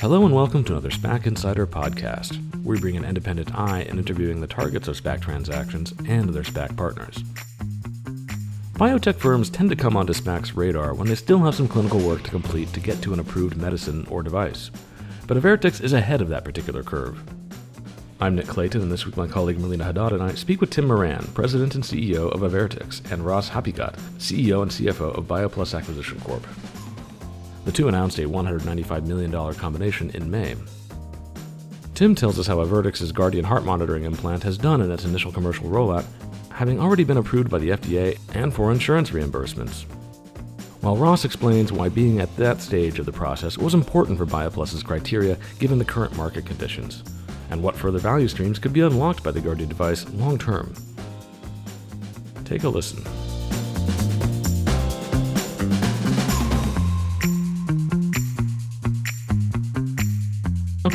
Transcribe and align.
Hello 0.00 0.24
and 0.24 0.34
welcome 0.34 0.64
to 0.64 0.72
another 0.72 0.88
SPAC 0.88 1.26
Insider 1.26 1.66
podcast. 1.66 2.40
We 2.64 2.80
bring 2.80 2.96
an 2.96 3.04
independent 3.04 3.54
eye 3.54 3.82
in 3.82 3.98
interviewing 3.98 4.40
the 4.40 4.46
targets 4.46 4.88
of 4.88 4.96
SPAC 4.96 5.20
transactions 5.20 5.92
and 6.08 6.30
their 6.30 6.42
SPAC 6.42 6.74
partners. 6.74 7.22
Biotech 8.72 9.16
firms 9.16 9.50
tend 9.50 9.68
to 9.68 9.76
come 9.76 9.98
onto 9.98 10.14
SPAC's 10.14 10.56
radar 10.56 10.94
when 10.94 11.06
they 11.06 11.14
still 11.14 11.40
have 11.40 11.54
some 11.54 11.68
clinical 11.68 12.00
work 12.00 12.22
to 12.22 12.30
complete 12.30 12.72
to 12.72 12.80
get 12.80 13.02
to 13.02 13.12
an 13.12 13.20
approved 13.20 13.58
medicine 13.58 14.06
or 14.08 14.22
device. 14.22 14.70
But 15.26 15.36
Avertix 15.36 15.82
is 15.82 15.92
ahead 15.92 16.22
of 16.22 16.30
that 16.30 16.46
particular 16.46 16.82
curve. 16.82 17.22
I'm 18.22 18.34
Nick 18.34 18.46
Clayton, 18.46 18.80
and 18.80 18.90
this 18.90 19.04
week 19.04 19.18
my 19.18 19.26
colleague 19.26 19.58
Melina 19.58 19.84
Haddad 19.84 20.12
and 20.14 20.22
I 20.22 20.34
speak 20.34 20.62
with 20.62 20.70
Tim 20.70 20.86
Moran, 20.86 21.28
President 21.34 21.74
and 21.74 21.84
CEO 21.84 22.32
of 22.32 22.40
Avertix, 22.40 23.12
and 23.12 23.26
Ross 23.26 23.50
Haghighat, 23.50 23.98
CEO 24.16 24.62
and 24.62 24.70
CFO 24.70 25.14
of 25.18 25.26
BioPlus 25.26 25.78
Acquisition 25.78 26.18
Corp. 26.20 26.46
The 27.70 27.76
two 27.76 27.86
announced 27.86 28.18
a 28.18 28.22
$195 28.22 29.06
million 29.06 29.54
combination 29.54 30.10
in 30.10 30.28
May. 30.28 30.56
Tim 31.94 32.16
tells 32.16 32.36
us 32.36 32.48
how 32.48 32.56
Avertix's 32.56 33.12
Guardian 33.12 33.44
heart 33.44 33.64
monitoring 33.64 34.02
implant 34.02 34.42
has 34.42 34.58
done 34.58 34.80
in 34.80 34.90
its 34.90 35.04
initial 35.04 35.30
commercial 35.30 35.66
rollout, 35.66 36.04
having 36.50 36.80
already 36.80 37.04
been 37.04 37.18
approved 37.18 37.48
by 37.48 37.58
the 37.60 37.68
FDA 37.68 38.18
and 38.34 38.52
for 38.52 38.72
insurance 38.72 39.10
reimbursements. 39.10 39.84
While 40.80 40.96
Ross 40.96 41.24
explains 41.24 41.70
why 41.70 41.88
being 41.88 42.18
at 42.18 42.36
that 42.38 42.60
stage 42.60 42.98
of 42.98 43.06
the 43.06 43.12
process 43.12 43.56
was 43.56 43.72
important 43.72 44.18
for 44.18 44.26
BioPlus's 44.26 44.82
criteria 44.82 45.38
given 45.60 45.78
the 45.78 45.84
current 45.84 46.16
market 46.16 46.44
conditions, 46.44 47.04
and 47.50 47.62
what 47.62 47.76
further 47.76 48.00
value 48.00 48.26
streams 48.26 48.58
could 48.58 48.72
be 48.72 48.80
unlocked 48.80 49.22
by 49.22 49.30
the 49.30 49.40
Guardian 49.40 49.68
device 49.68 50.10
long 50.14 50.38
term. 50.38 50.74
Take 52.44 52.64
a 52.64 52.68
listen. 52.68 53.04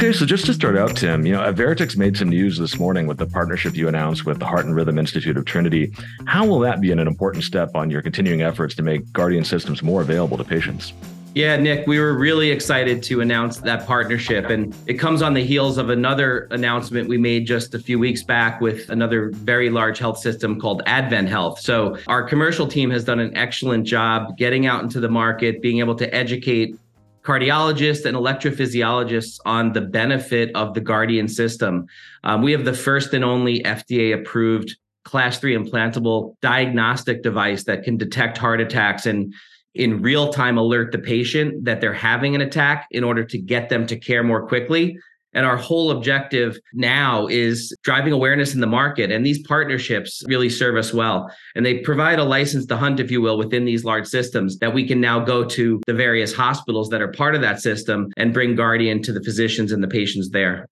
Okay, 0.05 0.15
so 0.15 0.23
just 0.23 0.45
to 0.45 0.53
start 0.53 0.77
out, 0.77 0.95
Tim, 0.95 1.25
you 1.25 1.33
know, 1.33 1.41
uh, 1.41 1.51
Avertix 1.51 1.97
made 1.97 2.15
some 2.15 2.29
news 2.29 2.59
this 2.59 2.77
morning 2.77 3.07
with 3.07 3.17
the 3.17 3.25
partnership 3.25 3.75
you 3.75 3.87
announced 3.87 4.23
with 4.23 4.37
the 4.37 4.45
Heart 4.45 4.65
and 4.65 4.75
Rhythm 4.75 4.99
Institute 4.99 5.35
of 5.35 5.45
Trinity. 5.45 5.91
How 6.27 6.45
will 6.45 6.59
that 6.59 6.79
be 6.79 6.91
an 6.91 6.99
important 6.99 7.43
step 7.43 7.71
on 7.73 7.89
your 7.89 8.03
continuing 8.03 8.43
efforts 8.43 8.75
to 8.75 8.83
make 8.83 9.11
Guardian 9.13 9.43
systems 9.43 9.81
more 9.81 10.03
available 10.03 10.37
to 10.37 10.43
patients? 10.43 10.93
Yeah, 11.33 11.57
Nick, 11.57 11.87
we 11.87 11.99
were 11.99 12.13
really 12.13 12.51
excited 12.51 13.01
to 13.01 13.21
announce 13.21 13.57
that 13.57 13.87
partnership. 13.87 14.51
And 14.51 14.75
it 14.85 14.93
comes 14.93 15.23
on 15.23 15.33
the 15.33 15.43
heels 15.43 15.79
of 15.79 15.89
another 15.89 16.47
announcement 16.51 17.09
we 17.09 17.17
made 17.17 17.47
just 17.47 17.73
a 17.73 17.79
few 17.79 17.97
weeks 17.97 18.21
back 18.21 18.61
with 18.61 18.89
another 18.91 19.31
very 19.31 19.71
large 19.71 19.97
health 19.97 20.19
system 20.19 20.61
called 20.61 20.83
Advent 20.85 21.29
Health. 21.29 21.59
So, 21.59 21.97
our 22.05 22.21
commercial 22.21 22.67
team 22.67 22.91
has 22.91 23.03
done 23.03 23.19
an 23.19 23.35
excellent 23.35 23.87
job 23.87 24.37
getting 24.37 24.67
out 24.67 24.83
into 24.83 24.99
the 24.99 25.09
market, 25.09 25.63
being 25.63 25.79
able 25.79 25.95
to 25.95 26.13
educate 26.13 26.77
cardiologists 27.25 28.05
and 28.05 28.15
electrophysiologists 28.15 29.39
on 29.45 29.73
the 29.73 29.81
benefit 29.81 30.51
of 30.55 30.73
the 30.73 30.81
Guardian 30.81 31.27
system. 31.27 31.87
Um, 32.23 32.41
we 32.41 32.51
have 32.51 32.65
the 32.65 32.73
first 32.73 33.13
and 33.13 33.23
only 33.23 33.63
FDA 33.63 34.13
approved 34.13 34.77
class 35.03 35.39
three 35.39 35.55
implantable 35.55 36.35
diagnostic 36.41 37.23
device 37.23 37.63
that 37.65 37.83
can 37.83 37.97
detect 37.97 38.37
heart 38.37 38.61
attacks 38.61 39.05
and 39.05 39.33
in 39.73 40.01
real 40.01 40.31
time 40.31 40.57
alert 40.57 40.91
the 40.91 40.99
patient 40.99 41.65
that 41.65 41.81
they're 41.81 41.93
having 41.93 42.33
an 42.33 42.41
attack 42.41 42.87
in 42.91 43.03
order 43.03 43.23
to 43.23 43.37
get 43.37 43.69
them 43.69 43.85
to 43.87 43.99
care 43.99 44.23
more 44.23 44.47
quickly 44.47 44.97
and 45.35 45.45
our 45.45 45.57
whole 45.57 45.91
objective 45.91 46.57
now 46.73 47.27
is 47.27 47.75
driving 47.83 48.13
awareness 48.13 48.55
in 48.55 48.61
the 48.61 48.67
market. 48.67 49.11
And 49.11 49.25
these 49.25 49.45
partnerships 49.45 50.23
really 50.27 50.49
serve 50.49 50.77
us 50.77 50.93
well. 50.93 51.29
And 51.55 51.65
they 51.65 51.79
provide 51.79 52.17
a 52.17 52.23
license 52.23 52.65
to 52.67 52.77
hunt, 52.77 52.99
if 52.99 53.11
you 53.11 53.21
will, 53.21 53.37
within 53.37 53.65
these 53.65 53.85
large 53.85 54.07
systems 54.07 54.57
that 54.59 54.73
we 54.73 54.87
can 54.87 54.99
now 54.99 55.19
go 55.19 55.45
to 55.45 55.81
the 55.85 55.93
various 55.93 56.33
hospitals 56.33 56.89
that 56.89 57.01
are 57.01 57.11
part 57.11 57.35
of 57.35 57.41
that 57.41 57.61
system 57.61 58.11
and 58.17 58.33
bring 58.33 58.55
Guardian 58.55 59.01
to 59.03 59.13
the 59.13 59.23
physicians 59.23 59.71
and 59.71 59.83
the 59.83 59.87
patients 59.87 60.29
there. 60.29 60.67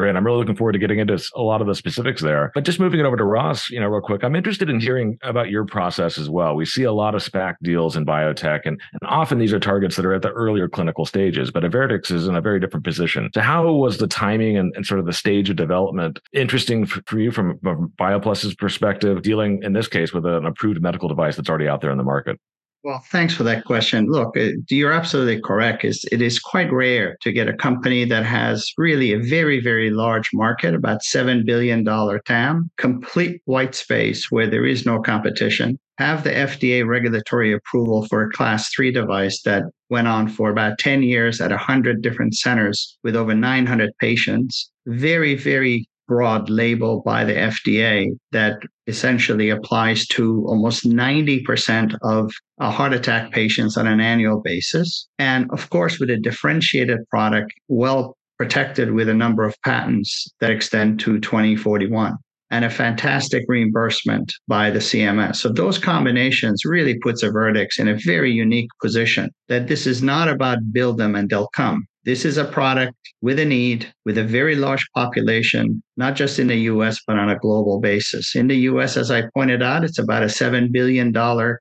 Great. 0.00 0.16
I'm 0.16 0.24
really 0.24 0.38
looking 0.38 0.56
forward 0.56 0.72
to 0.72 0.78
getting 0.78 0.98
into 0.98 1.22
a 1.34 1.42
lot 1.42 1.60
of 1.60 1.66
the 1.66 1.74
specifics 1.74 2.22
there. 2.22 2.52
But 2.54 2.64
just 2.64 2.80
moving 2.80 3.00
it 3.00 3.02
over 3.04 3.18
to 3.18 3.24
Ross, 3.24 3.68
you 3.68 3.78
know, 3.78 3.86
real 3.86 4.00
quick, 4.00 4.24
I'm 4.24 4.34
interested 4.34 4.70
in 4.70 4.80
hearing 4.80 5.18
about 5.22 5.50
your 5.50 5.66
process 5.66 6.16
as 6.16 6.30
well. 6.30 6.56
We 6.56 6.64
see 6.64 6.84
a 6.84 6.92
lot 6.92 7.14
of 7.14 7.22
SPAC 7.22 7.56
deals 7.62 7.96
in 7.96 8.06
biotech, 8.06 8.60
and, 8.64 8.80
and 8.92 9.00
often 9.04 9.38
these 9.38 9.52
are 9.52 9.60
targets 9.60 9.96
that 9.96 10.06
are 10.06 10.14
at 10.14 10.22
the 10.22 10.30
earlier 10.30 10.70
clinical 10.70 11.04
stages, 11.04 11.50
but 11.50 11.64
Avertix 11.64 12.10
is 12.10 12.26
in 12.26 12.34
a 12.34 12.40
very 12.40 12.58
different 12.58 12.82
position. 12.82 13.28
So, 13.34 13.42
how 13.42 13.70
was 13.70 13.98
the 13.98 14.06
timing 14.06 14.56
and, 14.56 14.74
and 14.74 14.86
sort 14.86 15.00
of 15.00 15.04
the 15.04 15.12
stage 15.12 15.50
of 15.50 15.56
development 15.56 16.18
interesting 16.32 16.86
for, 16.86 17.02
for 17.04 17.18
you 17.18 17.30
from, 17.30 17.58
from 17.58 17.92
BioPlus's 17.98 18.54
perspective, 18.54 19.20
dealing 19.20 19.62
in 19.62 19.74
this 19.74 19.86
case 19.86 20.14
with 20.14 20.24
an 20.24 20.46
approved 20.46 20.80
medical 20.80 21.10
device 21.10 21.36
that's 21.36 21.50
already 21.50 21.68
out 21.68 21.82
there 21.82 21.90
in 21.90 21.98
the 21.98 22.04
market? 22.04 22.40
Well, 22.82 23.02
thanks 23.10 23.34
for 23.34 23.42
that 23.42 23.66
question. 23.66 24.06
Look, 24.06 24.38
uh, 24.38 24.52
you're 24.70 24.92
absolutely 24.92 25.38
correct. 25.42 25.84
It's, 25.84 26.02
it 26.10 26.22
is 26.22 26.38
quite 26.38 26.72
rare 26.72 27.18
to 27.20 27.30
get 27.30 27.46
a 27.46 27.52
company 27.52 28.06
that 28.06 28.24
has 28.24 28.66
really 28.78 29.12
a 29.12 29.18
very, 29.18 29.60
very 29.60 29.90
large 29.90 30.30
market, 30.32 30.74
about 30.74 31.02
$7 31.02 31.44
billion 31.44 31.84
TAM, 31.84 32.70
complete 32.78 33.42
white 33.44 33.74
space 33.74 34.28
where 34.30 34.46
there 34.46 34.64
is 34.64 34.86
no 34.86 34.98
competition, 34.98 35.78
have 35.98 36.24
the 36.24 36.30
FDA 36.30 36.86
regulatory 36.86 37.52
approval 37.52 38.06
for 38.06 38.22
a 38.22 38.30
class 38.30 38.70
three 38.74 38.90
device 38.90 39.42
that 39.42 39.64
went 39.90 40.08
on 40.08 40.26
for 40.26 40.48
about 40.48 40.78
10 40.78 41.02
years 41.02 41.38
at 41.42 41.50
100 41.50 42.00
different 42.00 42.34
centers 42.34 42.96
with 43.04 43.14
over 43.14 43.34
900 43.34 43.90
patients. 44.00 44.70
Very, 44.86 45.34
very 45.34 45.86
broad 46.10 46.50
label 46.50 47.02
by 47.06 47.24
the 47.24 47.34
FDA 47.34 48.08
that 48.32 48.58
essentially 48.88 49.48
applies 49.48 50.08
to 50.08 50.44
almost 50.48 50.84
90% 50.84 51.96
of 52.02 52.32
heart 52.60 52.92
attack 52.92 53.30
patients 53.30 53.76
on 53.76 53.86
an 53.86 54.00
annual 54.00 54.40
basis. 54.40 55.06
And 55.20 55.48
of 55.52 55.70
course, 55.70 56.00
with 56.00 56.10
a 56.10 56.16
differentiated 56.16 56.98
product, 57.10 57.52
well 57.68 58.16
protected 58.38 58.92
with 58.92 59.08
a 59.08 59.14
number 59.14 59.44
of 59.44 59.54
patents 59.64 60.28
that 60.40 60.50
extend 60.50 60.98
to 61.00 61.20
2041 61.20 62.16
and 62.50 62.64
a 62.64 62.70
fantastic 62.70 63.44
reimbursement 63.46 64.32
by 64.48 64.68
the 64.70 64.80
CMS. 64.80 65.36
So 65.36 65.48
those 65.48 65.78
combinations 65.78 66.64
really 66.64 66.98
puts 66.98 67.22
a 67.22 67.28
Avertix 67.28 67.78
in 67.78 67.86
a 67.86 68.00
very 68.04 68.32
unique 68.32 68.70
position 68.82 69.30
that 69.48 69.68
this 69.68 69.86
is 69.86 70.02
not 70.02 70.28
about 70.28 70.72
build 70.72 70.98
them 70.98 71.14
and 71.14 71.30
they'll 71.30 71.54
come. 71.54 71.86
This 72.04 72.24
is 72.24 72.38
a 72.38 72.46
product 72.46 72.96
with 73.20 73.38
a 73.38 73.44
need, 73.44 73.92
with 74.06 74.16
a 74.16 74.24
very 74.24 74.56
large 74.56 74.86
population, 74.94 75.82
not 75.98 76.16
just 76.16 76.38
in 76.38 76.46
the 76.46 76.56
US, 76.72 76.98
but 77.06 77.18
on 77.18 77.28
a 77.28 77.38
global 77.38 77.78
basis. 77.78 78.34
In 78.34 78.46
the 78.46 78.56
US, 78.70 78.96
as 78.96 79.10
I 79.10 79.24
pointed 79.34 79.62
out, 79.62 79.84
it's 79.84 79.98
about 79.98 80.22
a 80.22 80.26
$7 80.26 80.72
billion 80.72 81.12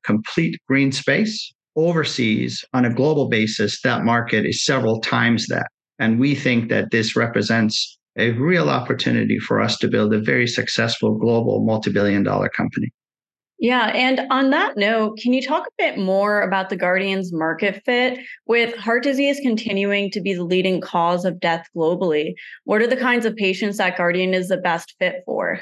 complete 0.03 0.57
green 0.65 0.93
space. 0.93 1.53
Overseas, 1.75 2.63
on 2.73 2.85
a 2.85 2.93
global 2.93 3.27
basis, 3.27 3.81
that 3.81 4.05
market 4.05 4.45
is 4.45 4.63
several 4.63 5.01
times 5.01 5.47
that. 5.47 5.67
And 5.99 6.19
we 6.19 6.35
think 6.35 6.69
that 6.69 6.91
this 6.91 7.17
represents 7.17 7.97
a 8.17 8.31
real 8.31 8.69
opportunity 8.69 9.39
for 9.39 9.59
us 9.59 9.77
to 9.79 9.89
build 9.89 10.13
a 10.13 10.21
very 10.21 10.47
successful 10.47 11.17
global 11.17 11.65
multi 11.65 11.91
billion 11.91 12.23
dollar 12.23 12.49
company. 12.49 12.89
Yeah. 13.61 13.87
And 13.93 14.21
on 14.31 14.51
that 14.51 14.77
note, 14.77 15.17
can 15.21 15.33
you 15.33 15.41
talk 15.41 15.67
a 15.67 15.71
bit 15.77 15.97
more 15.97 16.41
about 16.41 16.69
the 16.69 16.77
Guardian's 16.77 17.33
market 17.33 17.81
fit 17.85 18.19
with 18.47 18.73
heart 18.77 19.03
disease 19.03 19.39
continuing 19.41 20.09
to 20.11 20.21
be 20.21 20.33
the 20.33 20.45
leading 20.45 20.79
cause 20.79 21.25
of 21.25 21.41
death 21.41 21.67
globally? 21.75 22.35
What 22.63 22.81
are 22.81 22.87
the 22.87 22.95
kinds 22.95 23.25
of 23.25 23.35
patients 23.35 23.77
that 23.77 23.97
Guardian 23.97 24.33
is 24.33 24.47
the 24.47 24.57
best 24.57 24.95
fit 24.97 25.23
for? 25.25 25.59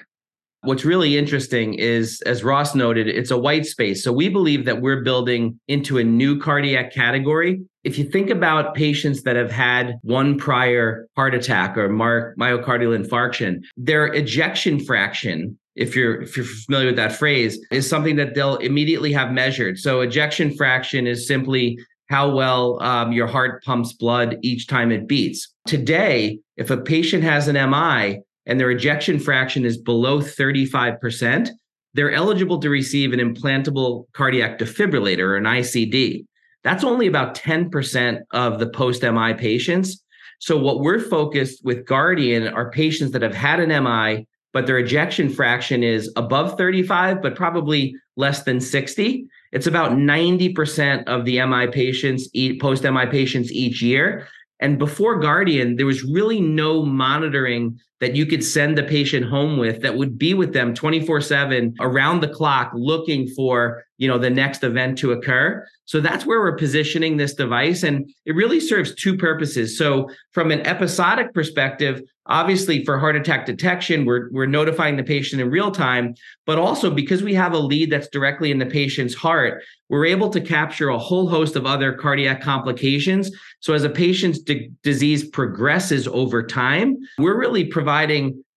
What's 0.61 0.85
really 0.85 1.17
interesting 1.17 1.75
is, 1.75 2.21
as 2.25 2.43
Ross 2.43 2.75
noted, 2.75 3.07
it's 3.07 3.31
a 3.31 3.37
white 3.37 3.65
space. 3.65 4.03
So 4.03 4.11
we 4.11 4.27
believe 4.27 4.65
that 4.65 4.81
we're 4.81 5.03
building 5.03 5.59
into 5.67 5.97
a 5.97 6.03
new 6.03 6.39
cardiac 6.39 6.93
category. 6.93 7.61
If 7.83 7.97
you 7.97 8.03
think 8.03 8.29
about 8.29 8.75
patients 8.75 9.23
that 9.23 9.35
have 9.35 9.51
had 9.51 9.95
one 10.01 10.37
prior 10.37 11.07
heart 11.15 11.33
attack 11.33 11.77
or 11.77 11.89
myocardial 11.89 12.99
infarction, 12.99 13.61
their 13.77 14.07
ejection 14.07 14.83
fraction 14.83 15.57
if 15.77 15.95
you're 15.95 16.21
if 16.21 16.35
you're 16.35 16.45
familiar 16.45 16.87
with 16.87 16.95
that 16.97 17.13
phrase, 17.13 17.59
is 17.71 17.87
something 17.87 18.15
that 18.17 18.35
they'll 18.35 18.57
immediately 18.57 19.13
have 19.13 19.31
measured. 19.31 19.77
So 19.79 20.01
ejection 20.01 20.55
fraction 20.55 21.07
is 21.07 21.27
simply 21.27 21.79
how 22.09 22.29
well 22.29 22.81
um, 22.81 23.11
your 23.11 23.27
heart 23.27 23.63
pumps 23.63 23.93
blood 23.93 24.37
each 24.41 24.67
time 24.67 24.91
it 24.91 25.07
beats. 25.07 25.53
Today, 25.67 26.39
if 26.55 26.69
a 26.69 26.77
patient 26.77 27.23
has 27.23 27.47
an 27.47 27.55
MI 27.69 28.19
and 28.45 28.59
their 28.59 28.71
ejection 28.71 29.19
fraction 29.19 29.65
is 29.65 29.77
below 29.77 30.19
35%, 30.19 31.49
they're 31.93 32.11
eligible 32.11 32.59
to 32.59 32.69
receive 32.69 33.13
an 33.13 33.19
implantable 33.19 34.05
cardiac 34.13 34.57
defibrillator 34.57 35.19
or 35.19 35.37
an 35.37 35.43
ICD. 35.43 36.25
That's 36.63 36.83
only 36.83 37.07
about 37.07 37.35
10% 37.35 38.21
of 38.31 38.59
the 38.59 38.69
post 38.69 39.03
MI 39.03 39.33
patients. 39.33 40.03
So, 40.39 40.57
what 40.57 40.81
we're 40.81 40.99
focused 40.99 41.63
with 41.65 41.85
Guardian 41.85 42.47
are 42.47 42.71
patients 42.71 43.11
that 43.11 43.21
have 43.21 43.33
had 43.33 43.59
an 43.59 43.69
MI 43.83 44.27
but 44.57 44.65
their 44.65 44.79
ejection 44.79 45.29
fraction 45.29 45.83
is 45.83 46.11
above 46.15 46.57
35, 46.57 47.21
but 47.21 47.35
probably 47.35 47.95
less 48.15 48.41
than 48.41 48.59
60. 48.59 49.27
It's 49.51 49.67
about 49.67 49.91
90% 49.91 51.03
of 51.03 51.25
the 51.25 51.45
MI 51.45 51.67
patients, 51.67 52.27
post 52.59 52.81
MI 52.81 53.05
patients 53.05 53.51
each 53.51 53.83
year. 53.83 54.27
And 54.59 54.79
before 54.79 55.19
Guardian, 55.19 55.75
there 55.75 55.85
was 55.85 56.03
really 56.03 56.41
no 56.41 56.83
monitoring 56.83 57.79
that 57.99 58.15
you 58.15 58.25
could 58.25 58.43
send 58.43 58.77
the 58.77 58.83
patient 58.83 59.25
home 59.25 59.57
with 59.57 59.81
that 59.81 59.97
would 59.97 60.17
be 60.17 60.33
with 60.33 60.53
them 60.53 60.73
24/7 60.73 61.75
around 61.79 62.21
the 62.21 62.27
clock 62.27 62.71
looking 62.73 63.27
for 63.29 63.83
you 63.97 64.07
know 64.07 64.17
the 64.17 64.29
next 64.29 64.63
event 64.63 64.97
to 64.99 65.11
occur. 65.11 65.65
So 65.85 65.99
that's 65.99 66.25
where 66.25 66.39
we're 66.39 66.57
positioning 66.57 67.17
this 67.17 67.33
device 67.33 67.83
and 67.83 68.09
it 68.25 68.35
really 68.35 68.59
serves 68.59 68.93
two 68.93 69.17
purposes. 69.17 69.77
So 69.77 70.09
from 70.31 70.51
an 70.51 70.65
episodic 70.67 71.33
perspective 71.33 72.01
obviously 72.29 72.83
for 72.83 72.99
heart 72.99 73.15
attack 73.15 73.45
detection 73.45 74.05
we're, 74.05 74.29
we're 74.31 74.45
notifying 74.45 74.97
the 74.97 75.03
patient 75.03 75.41
in 75.41 75.49
real 75.49 75.71
time 75.71 76.13
but 76.45 76.59
also 76.59 76.91
because 76.91 77.23
we 77.23 77.33
have 77.33 77.53
a 77.53 77.57
lead 77.57 77.91
that's 77.91 78.09
directly 78.09 78.51
in 78.51 78.59
the 78.59 78.65
patient's 78.65 79.15
heart 79.15 79.63
we're 79.89 80.05
able 80.05 80.29
to 80.29 80.41
capture 80.41 80.89
a 80.89 80.97
whole 80.97 81.29
host 81.29 81.55
of 81.55 81.65
other 81.65 81.93
cardiac 81.93 82.41
complications. 82.41 83.31
So 83.61 83.73
as 83.73 83.85
a 83.85 83.89
patient's 83.89 84.39
d- 84.39 84.69
disease 84.83 85.29
progresses 85.29 86.07
over 86.09 86.43
time 86.43 86.97
we're 87.17 87.39
really 87.39 87.63
providing 87.63 87.86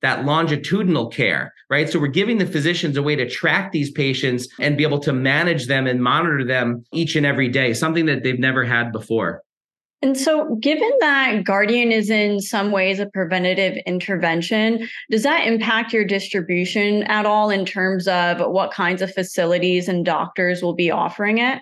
that 0.02 0.24
longitudinal 0.24 1.08
care, 1.08 1.52
right? 1.68 1.88
So 1.88 1.98
we're 1.98 2.08
giving 2.08 2.38
the 2.38 2.46
physicians 2.46 2.96
a 2.96 3.02
way 3.02 3.16
to 3.16 3.28
track 3.28 3.72
these 3.72 3.90
patients 3.90 4.48
and 4.58 4.76
be 4.76 4.82
able 4.82 5.00
to 5.00 5.12
manage 5.12 5.66
them 5.66 5.86
and 5.86 6.02
monitor 6.02 6.44
them 6.44 6.84
each 6.92 7.16
and 7.16 7.26
every 7.26 7.48
day, 7.48 7.74
something 7.74 8.06
that 8.06 8.22
they've 8.22 8.38
never 8.38 8.64
had 8.64 8.92
before. 8.92 9.42
And 10.02 10.16
so, 10.16 10.56
given 10.56 10.90
that 11.00 11.44
Guardian 11.44 11.92
is 11.92 12.08
in 12.08 12.40
some 12.40 12.72
ways 12.72 13.00
a 13.00 13.06
preventative 13.06 13.76
intervention, 13.84 14.88
does 15.10 15.24
that 15.24 15.46
impact 15.46 15.92
your 15.92 16.06
distribution 16.06 17.02
at 17.02 17.26
all 17.26 17.50
in 17.50 17.66
terms 17.66 18.08
of 18.08 18.40
what 18.40 18.72
kinds 18.72 19.02
of 19.02 19.12
facilities 19.12 19.88
and 19.88 20.02
doctors 20.04 20.62
will 20.62 20.74
be 20.74 20.90
offering 20.90 21.36
it? 21.36 21.60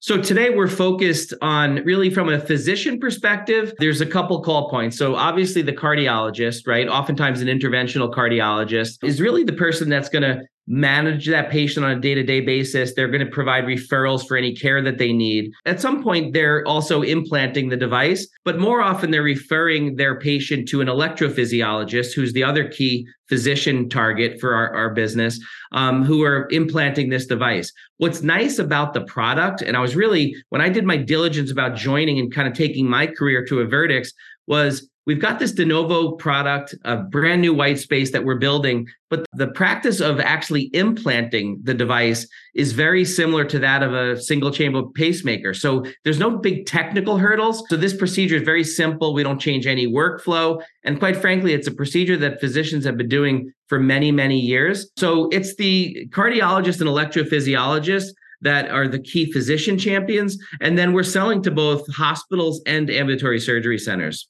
So 0.00 0.22
today 0.22 0.50
we're 0.50 0.68
focused 0.68 1.34
on 1.42 1.82
really 1.84 2.08
from 2.08 2.28
a 2.28 2.38
physician 2.38 3.00
perspective, 3.00 3.72
there's 3.78 4.00
a 4.00 4.06
couple 4.06 4.40
call 4.42 4.70
points. 4.70 4.96
So 4.96 5.16
obviously 5.16 5.60
the 5.60 5.72
cardiologist, 5.72 6.68
right? 6.68 6.88
Oftentimes 6.88 7.40
an 7.40 7.48
interventional 7.48 8.12
cardiologist 8.14 9.02
is 9.02 9.20
really 9.20 9.42
the 9.42 9.54
person 9.54 9.88
that's 9.88 10.08
going 10.08 10.22
to 10.22 10.40
manage 10.68 11.26
that 11.26 11.50
patient 11.50 11.84
on 11.84 11.92
a 11.92 12.00
day-to-day 12.00 12.42
basis. 12.42 12.94
They're 12.94 13.08
going 13.08 13.24
to 13.24 13.30
provide 13.30 13.64
referrals 13.64 14.26
for 14.26 14.36
any 14.36 14.54
care 14.54 14.82
that 14.82 14.98
they 14.98 15.12
need. 15.12 15.52
At 15.64 15.80
some 15.80 16.02
point 16.02 16.34
they're 16.34 16.66
also 16.66 17.02
implanting 17.02 17.68
the 17.68 17.76
device 17.76 18.28
but 18.44 18.58
more 18.58 18.80
often 18.80 19.10
they're 19.10 19.22
referring 19.22 19.96
their 19.96 20.18
patient 20.18 20.68
to 20.68 20.80
an 20.80 20.88
electrophysiologist 20.88 22.14
who's 22.14 22.32
the 22.32 22.44
other 22.44 22.68
key 22.68 23.06
physician 23.28 23.88
target 23.88 24.40
for 24.40 24.54
our, 24.54 24.74
our 24.74 24.90
business 24.94 25.38
um, 25.72 26.02
who 26.04 26.22
are 26.22 26.48
implanting 26.50 27.10
this 27.10 27.26
device. 27.26 27.72
What's 27.98 28.22
nice 28.22 28.58
about 28.58 28.94
the 28.94 29.02
product 29.02 29.62
and 29.62 29.76
i 29.76 29.80
was 29.80 29.96
really 29.96 30.34
when 30.50 30.60
i 30.60 30.68
did 30.68 30.84
my 30.84 30.96
diligence 30.96 31.50
about 31.50 31.76
joining 31.76 32.18
and 32.18 32.32
kind 32.32 32.48
of 32.48 32.54
taking 32.54 32.88
my 32.88 33.06
career 33.06 33.44
to 33.46 33.60
a 33.60 33.66
Avertix 33.66 34.08
was 34.46 34.88
we've 35.08 35.20
got 35.20 35.38
this 35.38 35.52
de 35.52 35.64
novo 35.64 36.12
product, 36.12 36.74
a 36.84 36.98
brand 36.98 37.40
new 37.40 37.54
white 37.54 37.78
space 37.78 38.12
that 38.12 38.24
we're 38.24 38.38
building, 38.38 38.86
but 39.08 39.24
the 39.32 39.48
practice 39.48 40.00
of 40.00 40.20
actually 40.20 40.70
implanting 40.74 41.58
the 41.62 41.72
device 41.72 42.28
is 42.54 42.72
very 42.72 43.06
similar 43.06 43.42
to 43.46 43.58
that 43.58 43.82
of 43.82 43.94
a 43.94 44.20
single 44.20 44.50
chamber 44.50 44.82
pacemaker. 44.94 45.54
So 45.54 45.82
there's 46.04 46.18
no 46.18 46.36
big 46.36 46.66
technical 46.66 47.16
hurdles. 47.16 47.64
So 47.70 47.76
this 47.78 47.96
procedure 47.96 48.36
is 48.36 48.42
very 48.42 48.62
simple. 48.62 49.14
We 49.14 49.22
don't 49.22 49.40
change 49.40 49.66
any 49.66 49.86
workflow. 49.86 50.62
And 50.84 50.98
quite 50.98 51.16
frankly, 51.16 51.54
it's 51.54 51.66
a 51.66 51.74
procedure 51.74 52.18
that 52.18 52.38
physicians 52.38 52.84
have 52.84 52.98
been 52.98 53.08
doing 53.08 53.50
for 53.66 53.80
many, 53.80 54.12
many 54.12 54.38
years. 54.38 54.90
So 54.98 55.30
it's 55.30 55.56
the 55.56 56.06
cardiologist 56.10 56.82
and 56.82 56.90
electrophysiologist 56.90 58.08
that 58.42 58.70
are 58.70 58.86
the 58.86 59.00
key 59.00 59.32
physician 59.32 59.78
champions. 59.78 60.38
And 60.60 60.76
then 60.76 60.92
we're 60.92 61.02
selling 61.02 61.42
to 61.44 61.50
both 61.50 61.90
hospitals 61.94 62.60
and 62.66 62.90
ambulatory 62.90 63.40
surgery 63.40 63.78
centers. 63.78 64.28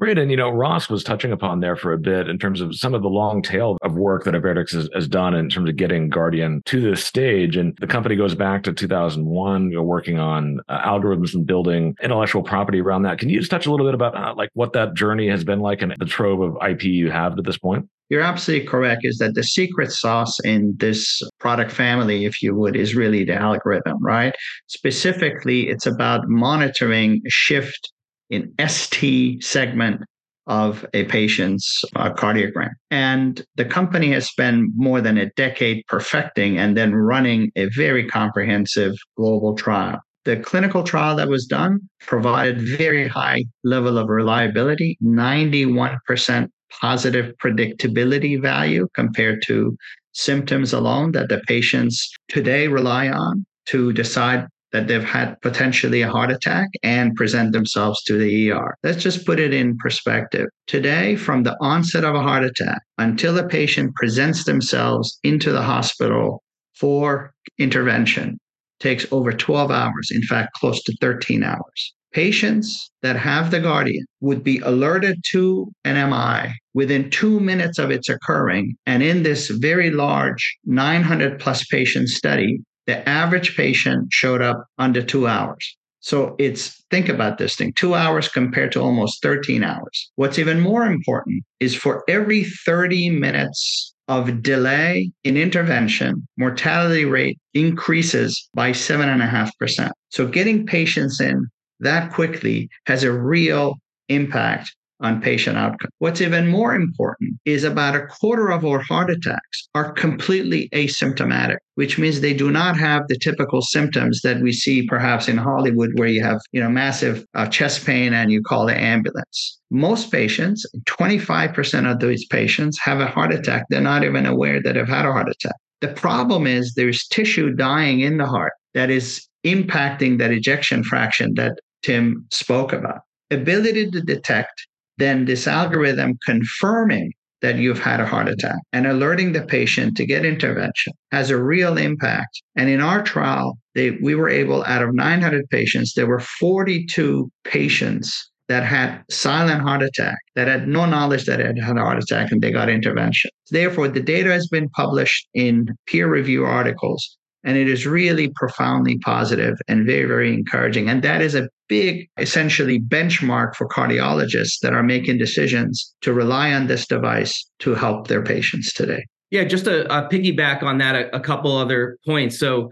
Right. 0.00 0.18
And, 0.18 0.28
you 0.28 0.36
know, 0.36 0.50
Ross 0.50 0.90
was 0.90 1.04
touching 1.04 1.30
upon 1.30 1.60
there 1.60 1.76
for 1.76 1.92
a 1.92 1.98
bit 1.98 2.28
in 2.28 2.36
terms 2.36 2.60
of 2.60 2.74
some 2.74 2.94
of 2.94 3.02
the 3.02 3.08
long 3.08 3.42
tail 3.42 3.78
of 3.82 3.94
work 3.94 4.24
that 4.24 4.34
Avertix 4.34 4.72
has, 4.72 4.88
has, 4.92 5.06
done 5.06 5.34
in 5.34 5.48
terms 5.48 5.68
of 5.68 5.76
getting 5.76 6.08
Guardian 6.08 6.62
to 6.66 6.80
this 6.80 7.04
stage. 7.04 7.56
And 7.56 7.76
the 7.78 7.86
company 7.86 8.16
goes 8.16 8.34
back 8.34 8.64
to 8.64 8.72
2001, 8.72 9.70
you 9.70 9.76
know, 9.76 9.82
working 9.84 10.18
on 10.18 10.58
uh, 10.68 10.80
algorithms 10.80 11.32
and 11.32 11.46
building 11.46 11.94
intellectual 12.02 12.42
property 12.42 12.80
around 12.80 13.02
that. 13.02 13.18
Can 13.18 13.28
you 13.28 13.38
just 13.38 13.52
touch 13.52 13.66
a 13.66 13.70
little 13.70 13.86
bit 13.86 13.94
about 13.94 14.16
uh, 14.16 14.34
like 14.36 14.50
what 14.54 14.72
that 14.72 14.94
journey 14.94 15.28
has 15.28 15.44
been 15.44 15.60
like 15.60 15.80
and 15.80 15.94
the 15.96 16.06
trove 16.06 16.40
of 16.40 16.56
IP 16.68 16.82
you 16.84 17.12
have 17.12 17.38
at 17.38 17.44
this 17.44 17.58
point? 17.58 17.88
You're 18.10 18.20
absolutely 18.20 18.66
correct. 18.66 19.02
Is 19.04 19.18
that 19.18 19.34
the 19.34 19.44
secret 19.44 19.92
sauce 19.92 20.38
in 20.40 20.74
this 20.78 21.22
product 21.38 21.70
family, 21.70 22.24
if 22.24 22.42
you 22.42 22.54
would, 22.54 22.76
is 22.76 22.94
really 22.94 23.24
the 23.24 23.34
algorithm, 23.34 24.02
right? 24.02 24.34
Specifically, 24.66 25.68
it's 25.68 25.86
about 25.86 26.28
monitoring 26.28 27.22
shift 27.28 27.92
in 28.30 28.52
ST 28.66 29.42
segment 29.42 30.02
of 30.46 30.84
a 30.92 31.04
patient's 31.04 31.84
uh, 31.96 32.12
cardiogram. 32.12 32.70
And 32.90 33.44
the 33.56 33.64
company 33.64 34.12
has 34.12 34.28
spent 34.28 34.70
more 34.76 35.00
than 35.00 35.16
a 35.16 35.30
decade 35.30 35.84
perfecting 35.88 36.58
and 36.58 36.76
then 36.76 36.94
running 36.94 37.50
a 37.56 37.66
very 37.66 38.06
comprehensive 38.06 38.94
global 39.16 39.54
trial. 39.54 40.00
The 40.24 40.38
clinical 40.38 40.82
trial 40.82 41.16
that 41.16 41.28
was 41.28 41.46
done 41.46 41.80
provided 42.00 42.60
very 42.60 43.08
high 43.08 43.44
level 43.62 43.98
of 43.98 44.08
reliability, 44.08 44.98
91% 45.02 46.48
positive 46.80 47.34
predictability 47.42 48.40
value 48.40 48.88
compared 48.94 49.42
to 49.46 49.76
symptoms 50.12 50.72
alone 50.72 51.12
that 51.12 51.28
the 51.28 51.40
patients 51.46 52.10
today 52.28 52.68
rely 52.68 53.08
on 53.08 53.44
to 53.66 53.92
decide 53.92 54.46
that 54.74 54.88
they've 54.88 55.04
had 55.04 55.40
potentially 55.40 56.02
a 56.02 56.10
heart 56.10 56.32
attack 56.32 56.68
and 56.82 57.14
present 57.14 57.52
themselves 57.52 58.02
to 58.02 58.18
the 58.18 58.50
ER. 58.50 58.76
Let's 58.82 59.04
just 59.04 59.24
put 59.24 59.38
it 59.38 59.54
in 59.54 59.78
perspective. 59.78 60.48
Today, 60.66 61.14
from 61.14 61.44
the 61.44 61.56
onset 61.60 62.02
of 62.02 62.16
a 62.16 62.20
heart 62.20 62.42
attack 62.42 62.82
until 62.98 63.32
the 63.34 63.46
patient 63.46 63.94
presents 63.94 64.42
themselves 64.42 65.20
into 65.22 65.52
the 65.52 65.62
hospital 65.62 66.42
for 66.74 67.32
intervention 67.56 68.36
takes 68.80 69.06
over 69.12 69.32
12 69.32 69.70
hours, 69.70 70.10
in 70.10 70.22
fact, 70.22 70.54
close 70.54 70.82
to 70.82 70.96
13 71.00 71.44
hours. 71.44 71.94
Patients 72.12 72.90
that 73.02 73.14
have 73.14 73.52
the 73.52 73.60
Guardian 73.60 74.04
would 74.22 74.42
be 74.42 74.58
alerted 74.58 75.22
to 75.30 75.70
an 75.84 75.94
MI 76.10 76.52
within 76.74 77.10
two 77.10 77.38
minutes 77.38 77.78
of 77.78 77.92
its 77.92 78.08
occurring. 78.08 78.74
And 78.86 79.04
in 79.04 79.22
this 79.22 79.50
very 79.50 79.92
large 79.92 80.56
900 80.64 81.38
plus 81.38 81.64
patient 81.66 82.08
study, 82.08 82.58
the 82.86 83.08
average 83.08 83.56
patient 83.56 84.08
showed 84.12 84.42
up 84.42 84.66
under 84.78 85.02
two 85.02 85.26
hours. 85.26 85.76
So 86.00 86.36
it's 86.38 86.84
think 86.90 87.08
about 87.08 87.38
this 87.38 87.56
thing 87.56 87.72
two 87.76 87.94
hours 87.94 88.28
compared 88.28 88.72
to 88.72 88.80
almost 88.80 89.22
13 89.22 89.64
hours. 89.64 90.12
What's 90.16 90.38
even 90.38 90.60
more 90.60 90.84
important 90.84 91.44
is 91.60 91.74
for 91.74 92.04
every 92.08 92.44
30 92.44 93.08
minutes 93.10 93.94
of 94.08 94.42
delay 94.42 95.10
in 95.24 95.38
intervention, 95.38 96.28
mortality 96.36 97.06
rate 97.06 97.38
increases 97.54 98.48
by 98.54 98.72
7.5%. 98.72 99.90
So 100.10 100.26
getting 100.26 100.66
patients 100.66 101.22
in 101.22 101.48
that 101.80 102.12
quickly 102.12 102.68
has 102.86 103.02
a 103.02 103.12
real 103.12 103.76
impact 104.10 104.74
on 105.04 105.20
patient 105.20 105.58
outcome. 105.58 105.90
What's 105.98 106.22
even 106.22 106.48
more 106.48 106.74
important 106.74 107.38
is 107.44 107.62
about 107.62 107.94
a 107.94 108.06
quarter 108.06 108.50
of 108.50 108.64
our 108.64 108.80
heart 108.80 109.10
attacks 109.10 109.68
are 109.74 109.92
completely 109.92 110.70
asymptomatic, 110.70 111.58
which 111.74 111.98
means 111.98 112.20
they 112.20 112.32
do 112.32 112.50
not 112.50 112.78
have 112.78 113.06
the 113.08 113.18
typical 113.18 113.60
symptoms 113.60 114.22
that 114.22 114.40
we 114.40 114.50
see 114.50 114.86
perhaps 114.86 115.28
in 115.28 115.36
Hollywood 115.36 115.90
where 115.94 116.08
you 116.08 116.22
have, 116.22 116.40
you 116.52 116.60
know, 116.60 116.70
massive 116.70 117.24
uh, 117.34 117.46
chest 117.46 117.84
pain 117.84 118.14
and 118.14 118.32
you 118.32 118.42
call 118.42 118.66
the 118.66 118.76
ambulance. 118.76 119.60
Most 119.70 120.10
patients, 120.10 120.64
25% 120.86 121.90
of 121.90 122.00
those 122.00 122.24
patients 122.26 122.78
have 122.82 123.00
a 123.00 123.06
heart 123.06 123.32
attack. 123.32 123.66
They're 123.68 123.80
not 123.80 124.04
even 124.04 124.24
aware 124.24 124.62
that 124.62 124.72
they've 124.72 124.88
had 124.88 125.04
a 125.04 125.12
heart 125.12 125.28
attack. 125.28 125.56
The 125.82 125.88
problem 125.88 126.46
is 126.46 126.74
there's 126.74 127.06
tissue 127.08 127.50
dying 127.50 128.00
in 128.00 128.16
the 128.16 128.26
heart 128.26 128.54
that 128.72 128.88
is 128.88 129.28
impacting 129.44 130.18
that 130.18 130.30
ejection 130.30 130.82
fraction 130.82 131.34
that 131.34 131.58
Tim 131.82 132.26
spoke 132.30 132.72
about. 132.72 133.00
Ability 133.30 133.90
to 133.90 134.00
detect 134.00 134.66
then 134.98 135.24
this 135.24 135.46
algorithm 135.46 136.18
confirming 136.24 137.12
that 137.42 137.56
you've 137.56 137.80
had 137.80 138.00
a 138.00 138.06
heart 138.06 138.28
attack 138.28 138.56
and 138.72 138.86
alerting 138.86 139.32
the 139.32 139.42
patient 139.42 139.96
to 139.96 140.06
get 140.06 140.24
intervention 140.24 140.92
has 141.12 141.28
a 141.28 141.42
real 141.42 141.76
impact. 141.76 142.42
And 142.56 142.70
in 142.70 142.80
our 142.80 143.02
trial, 143.02 143.58
they, 143.74 143.92
we 144.02 144.14
were 144.14 144.30
able, 144.30 144.64
out 144.64 144.82
of 144.82 144.94
900 144.94 145.48
patients, 145.50 145.92
there 145.92 146.06
were 146.06 146.20
42 146.20 147.30
patients 147.44 148.30
that 148.48 148.64
had 148.64 149.02
silent 149.10 149.60
heart 149.62 149.82
attack, 149.82 150.16
that 150.36 150.48
had 150.48 150.68
no 150.68 150.86
knowledge 150.86 151.24
that 151.26 151.40
had 151.40 151.58
had 151.58 151.76
a 151.76 151.80
heart 151.80 152.02
attack, 152.02 152.30
and 152.30 152.42
they 152.42 152.50
got 152.50 152.68
intervention. 152.68 153.30
Therefore, 153.50 153.88
the 153.88 154.00
data 154.00 154.32
has 154.32 154.48
been 154.48 154.68
published 154.70 155.28
in 155.34 155.66
peer 155.86 156.10
review 156.10 156.44
articles 156.44 157.18
and 157.44 157.56
it 157.58 157.68
is 157.68 157.86
really 157.86 158.28
profoundly 158.34 158.98
positive 158.98 159.58
and 159.68 159.86
very, 159.86 160.06
very 160.06 160.32
encouraging. 160.32 160.88
And 160.88 161.02
that 161.02 161.20
is 161.20 161.34
a 161.34 161.48
big, 161.68 162.08
essentially, 162.18 162.80
benchmark 162.80 163.54
for 163.54 163.68
cardiologists 163.68 164.60
that 164.62 164.72
are 164.72 164.82
making 164.82 165.18
decisions 165.18 165.94
to 166.00 166.12
rely 166.12 166.52
on 166.52 166.66
this 166.66 166.86
device 166.86 167.48
to 167.60 167.74
help 167.74 168.08
their 168.08 168.22
patients 168.22 168.72
today. 168.72 169.04
Yeah, 169.30 169.44
just 169.44 169.66
a, 169.66 169.90
uh, 169.90 170.08
piggyback 170.08 170.62
on 170.62 170.78
that, 170.78 170.94
a, 170.94 171.16
a 171.16 171.20
couple 171.20 171.56
other 171.56 171.98
points. 172.06 172.38
So, 172.38 172.70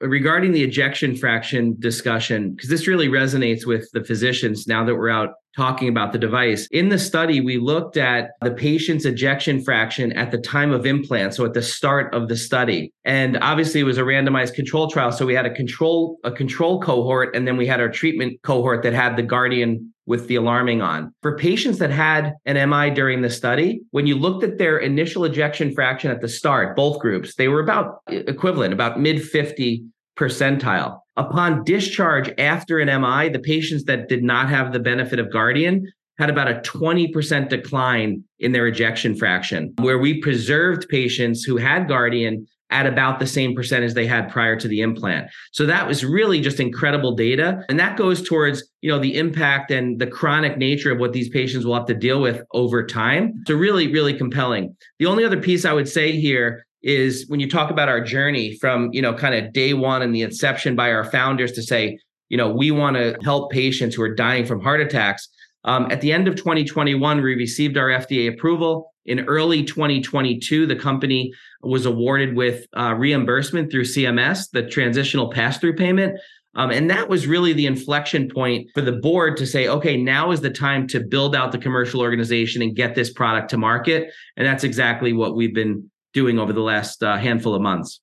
regarding 0.00 0.52
the 0.52 0.62
ejection 0.62 1.14
fraction 1.14 1.76
discussion, 1.78 2.52
because 2.52 2.70
this 2.70 2.86
really 2.86 3.08
resonates 3.08 3.66
with 3.66 3.88
the 3.92 4.02
physicians 4.02 4.66
now 4.66 4.82
that 4.84 4.94
we're 4.94 5.10
out 5.10 5.34
talking 5.56 5.88
about 5.88 6.12
the 6.12 6.18
device. 6.18 6.68
In 6.70 6.88
the 6.88 6.98
study, 6.98 7.40
we 7.40 7.58
looked 7.58 7.96
at 7.96 8.30
the 8.40 8.52
patient's 8.52 9.04
ejection 9.04 9.62
fraction 9.62 10.12
at 10.12 10.30
the 10.30 10.38
time 10.38 10.72
of 10.72 10.86
implant, 10.86 11.34
so 11.34 11.44
at 11.44 11.54
the 11.54 11.62
start 11.62 12.14
of 12.14 12.28
the 12.28 12.36
study. 12.36 12.92
And 13.04 13.36
obviously 13.38 13.80
it 13.80 13.84
was 13.84 13.98
a 13.98 14.02
randomized 14.02 14.54
control 14.54 14.88
trial, 14.88 15.12
so 15.12 15.26
we 15.26 15.34
had 15.34 15.46
a 15.46 15.54
control 15.54 16.18
a 16.24 16.30
control 16.30 16.80
cohort 16.80 17.34
and 17.34 17.46
then 17.46 17.56
we 17.56 17.66
had 17.66 17.80
our 17.80 17.88
treatment 17.88 18.40
cohort 18.42 18.82
that 18.82 18.92
had 18.92 19.16
the 19.16 19.22
Guardian 19.22 19.92
with 20.06 20.26
the 20.26 20.36
alarming 20.36 20.82
on. 20.82 21.14
For 21.22 21.36
patients 21.36 21.78
that 21.78 21.90
had 21.90 22.34
an 22.44 22.68
MI 22.68 22.90
during 22.90 23.22
the 23.22 23.30
study, 23.30 23.82
when 23.90 24.06
you 24.06 24.16
looked 24.16 24.42
at 24.42 24.58
their 24.58 24.78
initial 24.78 25.24
ejection 25.24 25.72
fraction 25.72 26.10
at 26.10 26.20
the 26.20 26.28
start, 26.28 26.76
both 26.76 26.98
groups, 26.98 27.36
they 27.36 27.48
were 27.48 27.60
about 27.60 28.00
equivalent, 28.08 28.72
about 28.72 28.98
mid 28.98 29.22
50 29.22 29.84
percentile. 30.16 30.99
Upon 31.16 31.64
discharge 31.64 32.32
after 32.38 32.78
an 32.78 32.88
MI, 32.88 33.28
the 33.28 33.40
patients 33.40 33.84
that 33.84 34.08
did 34.08 34.22
not 34.22 34.48
have 34.48 34.72
the 34.72 34.78
benefit 34.78 35.18
of 35.18 35.32
Guardian 35.32 35.90
had 36.18 36.30
about 36.30 36.50
a 36.50 36.60
20% 36.60 37.48
decline 37.48 38.22
in 38.38 38.52
their 38.52 38.66
ejection 38.66 39.16
fraction, 39.16 39.72
where 39.78 39.98
we 39.98 40.20
preserved 40.20 40.88
patients 40.88 41.42
who 41.44 41.56
had 41.56 41.88
Guardian 41.88 42.46
at 42.70 42.86
about 42.86 43.18
the 43.18 43.26
same 43.26 43.54
percentage 43.54 43.94
they 43.94 44.06
had 44.06 44.30
prior 44.30 44.54
to 44.54 44.68
the 44.68 44.80
implant. 44.80 45.28
So 45.52 45.66
that 45.66 45.88
was 45.88 46.04
really 46.04 46.40
just 46.40 46.60
incredible 46.60 47.16
data. 47.16 47.64
And 47.68 47.80
that 47.80 47.96
goes 47.96 48.22
towards, 48.22 48.62
you 48.80 48.90
know, 48.90 49.00
the 49.00 49.16
impact 49.16 49.70
and 49.70 49.98
the 49.98 50.06
chronic 50.06 50.56
nature 50.56 50.92
of 50.92 50.98
what 50.98 51.12
these 51.12 51.28
patients 51.28 51.64
will 51.64 51.74
have 51.74 51.86
to 51.86 51.94
deal 51.94 52.20
with 52.20 52.42
over 52.52 52.86
time. 52.86 53.42
So 53.46 53.54
really, 53.54 53.90
really 53.92 54.14
compelling. 54.14 54.76
The 55.00 55.06
only 55.06 55.24
other 55.24 55.40
piece 55.40 55.64
I 55.64 55.72
would 55.72 55.88
say 55.88 56.12
here 56.12 56.64
is 56.82 57.26
when 57.28 57.40
you 57.40 57.48
talk 57.48 57.70
about 57.70 57.88
our 57.88 58.00
journey 58.00 58.56
from 58.58 58.90
you 58.92 59.02
know 59.02 59.14
kind 59.14 59.34
of 59.34 59.52
day 59.52 59.74
one 59.74 60.02
and 60.02 60.14
the 60.14 60.22
inception 60.22 60.74
by 60.74 60.90
our 60.90 61.04
founders 61.04 61.52
to 61.52 61.62
say 61.62 61.98
you 62.28 62.36
know 62.36 62.50
we 62.50 62.70
want 62.70 62.96
to 62.96 63.16
help 63.22 63.50
patients 63.50 63.94
who 63.94 64.02
are 64.02 64.14
dying 64.14 64.46
from 64.46 64.60
heart 64.60 64.80
attacks 64.80 65.28
um, 65.64 65.86
at 65.90 66.00
the 66.00 66.12
end 66.12 66.26
of 66.26 66.36
2021 66.36 67.20
we 67.20 67.34
received 67.34 67.76
our 67.76 67.88
fda 67.88 68.32
approval 68.32 68.92
in 69.04 69.20
early 69.26 69.62
2022 69.62 70.66
the 70.66 70.76
company 70.76 71.32
was 71.62 71.84
awarded 71.84 72.34
with 72.34 72.66
uh, 72.76 72.94
reimbursement 72.94 73.70
through 73.70 73.84
cms 73.84 74.50
the 74.52 74.66
transitional 74.66 75.30
pass-through 75.30 75.76
payment 75.76 76.18
um, 76.56 76.70
and 76.70 76.90
that 76.90 77.08
was 77.08 77.26
really 77.26 77.52
the 77.52 77.66
inflection 77.66 78.28
point 78.28 78.70
for 78.74 78.80
the 78.80 78.90
board 78.90 79.36
to 79.36 79.46
say, 79.46 79.68
okay, 79.68 79.96
now 79.96 80.32
is 80.32 80.40
the 80.40 80.50
time 80.50 80.88
to 80.88 80.98
build 80.98 81.36
out 81.36 81.52
the 81.52 81.58
commercial 81.58 82.00
organization 82.00 82.60
and 82.60 82.74
get 82.74 82.96
this 82.96 83.12
product 83.12 83.50
to 83.50 83.56
market. 83.56 84.10
And 84.36 84.44
that's 84.44 84.64
exactly 84.64 85.12
what 85.12 85.36
we've 85.36 85.54
been 85.54 85.88
doing 86.12 86.38
over 86.38 86.52
the 86.52 86.60
last 86.60 87.02
uh, 87.02 87.16
handful 87.16 87.54
of 87.54 87.62
months. 87.62 88.00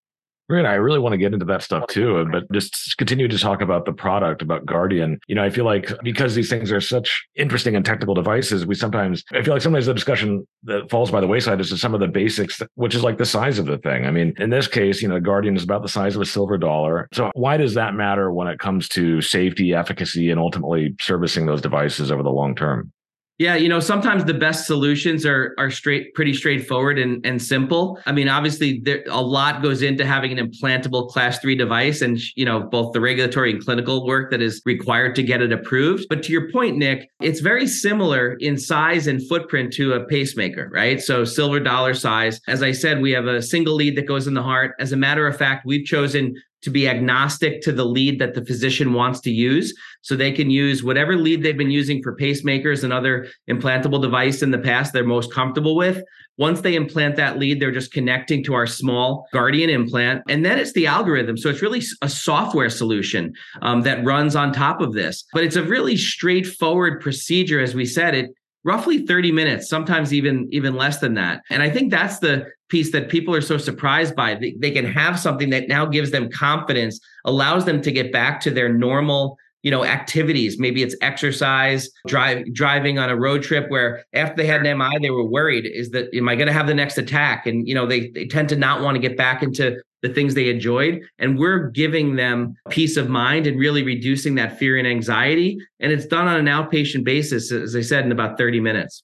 Great. 0.50 0.66
I 0.66 0.76
really 0.76 1.00
want 1.00 1.12
to 1.12 1.18
get 1.18 1.34
into 1.34 1.46
that 1.46 1.62
stuff 1.62 1.88
too, 1.88 2.26
but 2.32 2.50
just 2.54 2.96
continue 2.98 3.28
to 3.28 3.38
talk 3.38 3.60
about 3.60 3.84
the 3.84 3.92
product, 3.92 4.42
about 4.42 4.66
Guardian. 4.66 5.20
You 5.28 5.36
know, 5.36 5.44
I 5.44 5.50
feel 5.50 5.66
like 5.66 5.92
because 6.04 6.36
these 6.36 6.50
things 6.50 6.72
are 6.72 6.80
such 6.80 7.28
interesting 7.36 7.76
and 7.76 7.84
technical 7.84 8.16
devices, 8.16 8.66
we 8.66 8.74
sometimes, 8.74 9.26
I 9.34 9.42
feel 9.42 9.54
like 9.54 9.62
sometimes 9.62 9.88
the 9.88 9.94
discussion 9.94 10.48
that 10.64 10.90
falls 10.90 11.12
by 11.12 11.20
the 11.20 11.28
wayside 11.28 11.60
is 11.60 11.70
to 11.72 11.78
some 11.78 11.94
of 11.94 12.00
the 12.00 12.08
basics, 12.08 12.62
which 12.76 12.96
is 12.96 13.04
like 13.04 13.18
the 13.18 13.26
size 13.26 13.60
of 13.60 13.66
the 13.66 13.78
thing. 13.80 14.06
I 14.06 14.12
mean, 14.12 14.34
in 14.38 14.50
this 14.50 14.70
case, 14.70 15.02
you 15.02 15.10
know, 15.10 15.20
Guardian 15.20 15.58
is 15.58 15.64
about 15.64 15.82
the 15.82 15.90
size 15.90 16.16
of 16.16 16.22
a 16.22 16.26
silver 16.26 16.58
dollar. 16.58 17.10
So 17.12 17.30
why 17.36 17.58
does 17.58 17.74
that 17.74 17.94
matter 17.94 18.32
when 18.32 18.48
it 18.48 18.58
comes 18.58 18.88
to 18.90 19.20
safety, 19.20 19.74
efficacy, 19.74 20.32
and 20.32 20.40
ultimately 20.40 20.96
servicing 21.02 21.46
those 21.46 21.62
devices 21.62 22.10
over 22.10 22.24
the 22.24 22.32
long 22.32 22.56
term? 22.56 22.94
Yeah, 23.40 23.56
you 23.56 23.70
know, 23.70 23.80
sometimes 23.80 24.26
the 24.26 24.34
best 24.34 24.66
solutions 24.66 25.24
are 25.24 25.54
are 25.60 25.70
straight, 25.70 26.16
pretty 26.16 26.34
straightforward 26.34 26.98
and 26.98 27.24
and 27.24 27.40
simple. 27.40 28.00
I 28.08 28.12
mean, 28.12 28.30
obviously, 28.30 28.80
there 28.80 29.04
a 29.10 29.22
lot 29.22 29.62
goes 29.62 29.84
into 29.84 30.08
having 30.08 30.38
an 30.38 30.50
implantable 30.50 31.08
class 31.08 31.38
three 31.38 31.56
device, 31.56 32.02
and 32.02 32.20
you 32.36 32.46
know, 32.46 32.62
both 32.62 32.94
the 32.94 33.00
regulatory 33.00 33.52
and 33.52 33.64
clinical 33.64 34.08
work 34.08 34.32
that 34.32 34.42
is 34.42 34.62
required 34.66 35.14
to 35.16 35.24
get 35.24 35.44
it 35.44 35.54
approved. 35.54 36.08
But 36.10 36.24
to 36.24 36.32
your 36.32 36.52
point, 36.52 36.78
Nick, 36.78 37.12
it's 37.22 37.40
very 37.40 37.68
similar 37.68 38.34
in 38.40 38.58
size 38.58 39.06
and 39.06 39.26
footprint 39.28 39.72
to 39.74 39.94
a 39.94 40.06
pacemaker, 40.06 40.72
right? 40.74 41.00
So 41.00 41.24
silver 41.24 41.60
dollar 41.60 41.94
size. 41.94 42.42
As 42.48 42.64
I 42.64 42.72
said, 42.72 43.02
we 43.02 43.12
have 43.12 43.28
a 43.28 43.44
single 43.44 43.76
lead 43.76 43.96
that 43.98 44.08
goes 44.08 44.26
in 44.26 44.34
the 44.34 44.44
heart. 44.44 44.74
As 44.80 44.94
a 44.94 44.98
matter 44.98 45.28
of 45.28 45.38
fact, 45.38 45.64
we've 45.64 45.86
chosen 45.86 46.34
to 46.64 46.70
be 46.70 46.88
agnostic 46.88 47.62
to 47.62 47.72
the 47.72 47.86
lead 47.86 48.20
that 48.20 48.34
the 48.34 48.46
physician 48.46 48.94
wants 48.94 49.20
to 49.22 49.32
use. 49.32 49.74
So 50.02 50.16
they 50.16 50.32
can 50.32 50.50
use 50.50 50.84
whatever 50.84 51.16
lead 51.16 51.44
they've 51.44 51.58
been 51.58 51.72
using 51.72 52.02
for 52.02 52.16
pacemakers 52.16 52.84
and 52.84 52.92
other 52.92 53.28
implantable 53.50 54.02
device 54.02 54.42
in 54.42 54.52
the 54.52 54.58
past 54.58 54.94
they're 54.94 55.04
most 55.04 55.34
comfortable 55.34 55.76
with. 55.76 56.02
Once 56.38 56.62
they 56.62 56.76
implant 56.76 57.16
that 57.16 57.40
lead, 57.40 57.60
they're 57.60 57.72
just 57.72 57.92
connecting 57.92 58.44
to 58.44 58.54
our 58.54 58.68
small 58.68 59.28
Guardian 59.34 59.70
implant. 59.70 60.22
And 60.30 60.46
then 60.46 60.60
it's 60.60 60.74
the 60.74 60.86
algorithm. 60.86 61.36
So 61.36 61.50
it's 61.50 61.64
really 61.64 61.82
a 62.02 62.10
software 62.10 62.70
solution 62.70 63.34
um, 63.64 63.82
that 63.82 64.06
runs 64.06 64.36
on 64.36 64.54
top 64.54 64.80
of 64.80 64.94
this. 64.94 65.26
But 65.34 65.44
it's 65.44 65.56
a 65.56 65.64
really 65.64 65.98
straightforward 65.98 67.02
procedure. 67.02 67.60
As 67.60 67.74
we 67.74 67.86
said, 67.86 68.14
it 68.14 68.32
roughly 68.64 69.06
30 69.06 69.32
minutes 69.32 69.70
sometimes 69.70 70.14
even 70.14 70.48
even 70.52 70.76
less 70.76 71.00
than 71.00 71.14
that. 71.16 71.42
And 71.50 71.62
i 71.62 71.70
think 71.70 71.92
that's 71.92 72.20
the 72.20 72.48
piece 72.70 72.92
that 72.92 73.10
people 73.10 73.34
are 73.34 73.42
so 73.42 73.58
surprised 73.58 74.16
by. 74.16 74.36
They, 74.36 74.56
they 74.60 74.72
can 74.72 74.86
have 74.86 75.20
something 75.20 75.50
that 75.52 75.68
now 75.68 75.86
gives 75.86 76.12
them 76.12 76.30
confidence 76.30 77.00
allows 77.26 77.66
them 77.66 77.82
to 77.82 77.92
get 77.92 78.12
back 78.12 78.42
to 78.42 78.52
their 78.52 78.72
normal 78.72 79.38
you 79.68 79.72
know 79.72 79.84
activities. 79.84 80.58
Maybe 80.58 80.82
it's 80.82 80.96
exercise 81.02 81.90
drive 82.08 82.46
driving 82.54 83.00
on 83.00 83.10
a 83.10 83.18
road 83.18 83.44
trip 83.44 83.70
where 83.70 84.06
after 84.14 84.38
they 84.38 84.48
had 84.48 84.66
an 84.66 84.78
mi 84.78 84.98
they 85.02 85.10
were 85.10 85.26
worried 85.26 85.66
is 85.66 85.90
that 85.90 86.08
am 86.16 86.30
i 86.30 86.36
going 86.36 86.48
to 86.48 86.54
have 86.54 86.68
the 86.68 86.74
next 86.74 86.98
attack? 86.98 87.46
And 87.46 87.68
you 87.68 87.76
know 87.76 87.86
they, 87.86 88.10
they 88.12 88.26
tend 88.28 88.48
to 88.48 88.56
not 88.56 88.82
want 88.82 88.96
to 88.96 89.02
get 89.02 89.18
back 89.18 89.44
into 89.44 89.76
the 90.04 90.08
things 90.08 90.36
they 90.36 90.50
enjoyed. 90.50 91.02
And 91.20 91.38
we're 91.38 91.70
giving 91.72 92.16
them 92.16 92.56
peace 92.70 92.96
of 92.96 93.10
mind 93.10 93.46
and 93.46 93.60
really 93.60 93.84
reducing 93.84 94.36
that 94.36 94.58
fear 94.58 94.78
and 94.78 94.88
anxiety. 94.88 95.58
And 95.82 95.92
it's 95.92 96.06
done 96.06 96.28
on 96.28 96.38
an 96.38 96.46
outpatient 96.46 97.04
basis 97.04 97.52
as 97.52 97.76
i 97.76 97.82
said 97.82 98.06
in 98.06 98.14
about 98.14 98.38
30 98.38 98.62
minutes. 98.62 99.04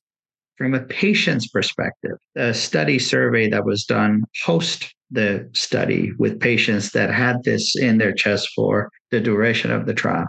From 0.58 0.75
a 0.75 0.79
patient's 0.79 1.50
perspective 1.50 2.17
a 2.38 2.53
study 2.53 3.00
survey 3.00 3.50
that 3.50 3.65
was 3.65 3.84
done 3.84 4.24
post 4.46 4.96
the 5.13 5.50
study 5.53 6.12
with 6.17 6.39
patients 6.39 6.91
that 6.91 7.12
had 7.12 7.43
this 7.43 7.75
in 7.75 7.98
their 7.98 8.13
chest 8.13 8.50
for 8.55 8.89
the 9.12 9.20
duration 9.20 9.72
of 9.72 9.86
the 9.86 9.93
trial. 9.93 10.25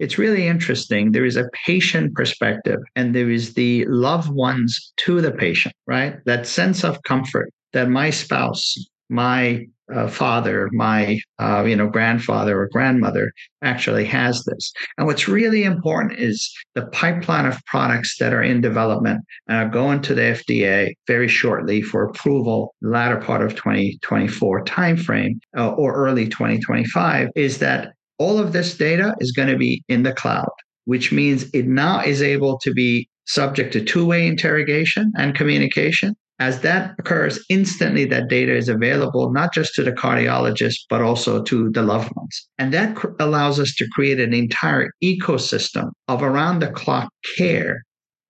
It's 0.00 0.18
really 0.18 0.46
interesting. 0.46 1.12
There 1.12 1.24
is 1.24 1.36
a 1.36 1.48
patient 1.66 2.14
perspective 2.14 2.80
and 2.96 3.14
there 3.14 3.30
is 3.30 3.54
the 3.54 3.86
loved 3.86 4.28
ones 4.28 4.92
to 4.98 5.20
the 5.20 5.30
patient, 5.30 5.74
right? 5.86 6.16
That 6.26 6.46
sense 6.46 6.84
of 6.84 7.02
comfort 7.04 7.50
that 7.72 7.88
my 7.88 8.10
spouse, 8.10 8.76
my 9.14 9.64
uh, 9.94 10.08
father, 10.08 10.68
my 10.72 11.18
uh, 11.38 11.62
you 11.64 11.76
know 11.76 11.88
grandfather 11.88 12.60
or 12.60 12.68
grandmother 12.72 13.32
actually 13.62 14.04
has 14.04 14.42
this. 14.44 14.72
And 14.96 15.06
what's 15.06 15.28
really 15.28 15.64
important 15.64 16.18
is 16.18 16.52
the 16.74 16.86
pipeline 16.86 17.46
of 17.46 17.64
products 17.66 18.16
that 18.18 18.32
are 18.32 18.42
in 18.42 18.60
development 18.60 19.24
and 19.46 19.58
are 19.58 19.68
going 19.68 20.00
to 20.02 20.14
the 20.14 20.22
FDA 20.22 20.94
very 21.06 21.28
shortly 21.28 21.82
for 21.82 22.04
approval, 22.04 22.74
latter 22.82 23.18
part 23.18 23.42
of 23.42 23.54
2024 23.54 24.64
timeframe 24.64 25.38
uh, 25.56 25.70
or 25.72 25.94
early 25.94 26.28
2025. 26.28 27.28
Is 27.36 27.58
that 27.58 27.92
all 28.18 28.38
of 28.38 28.52
this 28.52 28.76
data 28.76 29.14
is 29.20 29.32
going 29.32 29.48
to 29.48 29.58
be 29.58 29.82
in 29.88 30.02
the 30.02 30.12
cloud, 30.12 30.50
which 30.86 31.12
means 31.12 31.44
it 31.52 31.66
now 31.66 32.00
is 32.00 32.22
able 32.22 32.58
to 32.60 32.72
be 32.72 33.08
subject 33.26 33.72
to 33.72 33.84
two-way 33.84 34.26
interrogation 34.26 35.12
and 35.16 35.34
communication 35.34 36.14
as 36.40 36.60
that 36.60 36.94
occurs, 36.98 37.44
instantly 37.48 38.04
that 38.06 38.28
data 38.28 38.54
is 38.54 38.68
available 38.68 39.32
not 39.32 39.52
just 39.52 39.74
to 39.74 39.82
the 39.82 39.92
cardiologist, 39.92 40.78
but 40.90 41.00
also 41.00 41.42
to 41.44 41.70
the 41.70 41.82
loved 41.82 42.10
ones. 42.16 42.48
And 42.58 42.72
that 42.72 42.96
cr- 42.96 43.08
allows 43.20 43.60
us 43.60 43.74
to 43.76 43.88
create 43.92 44.18
an 44.18 44.34
entire 44.34 44.90
ecosystem 45.02 45.90
of 46.08 46.22
around 46.22 46.58
the 46.58 46.72
clock 46.72 47.08
care, 47.36 47.82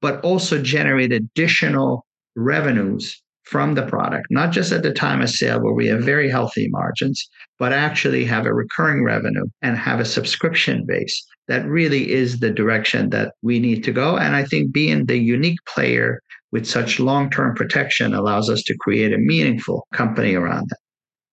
but 0.02 0.20
also 0.22 0.60
generate 0.60 1.12
additional 1.12 2.04
revenues 2.36 3.20
from 3.44 3.74
the 3.74 3.86
product, 3.86 4.26
not 4.30 4.52
just 4.52 4.72
at 4.72 4.82
the 4.82 4.92
time 4.92 5.20
of 5.20 5.30
sale 5.30 5.62
where 5.62 5.74
we 5.74 5.86
have 5.86 6.02
very 6.02 6.30
healthy 6.30 6.68
margins, 6.70 7.28
but 7.58 7.72
actually 7.72 8.24
have 8.24 8.46
a 8.46 8.54
recurring 8.54 9.04
revenue 9.04 9.44
and 9.62 9.76
have 9.76 10.00
a 10.00 10.04
subscription 10.04 10.84
base. 10.86 11.24
That 11.46 11.66
really 11.66 12.10
is 12.10 12.40
the 12.40 12.50
direction 12.50 13.10
that 13.10 13.34
we 13.42 13.60
need 13.60 13.84
to 13.84 13.92
go. 13.92 14.16
And 14.16 14.34
I 14.34 14.44
think 14.44 14.72
being 14.72 15.04
the 15.04 15.18
unique 15.18 15.58
player 15.66 16.22
with 16.54 16.66
such 16.66 17.00
long 17.00 17.28
term 17.28 17.52
protection 17.54 18.14
allows 18.14 18.48
us 18.48 18.62
to 18.62 18.76
create 18.78 19.12
a 19.12 19.18
meaningful 19.18 19.86
company 19.92 20.34
around 20.34 20.68
that. 20.70 20.78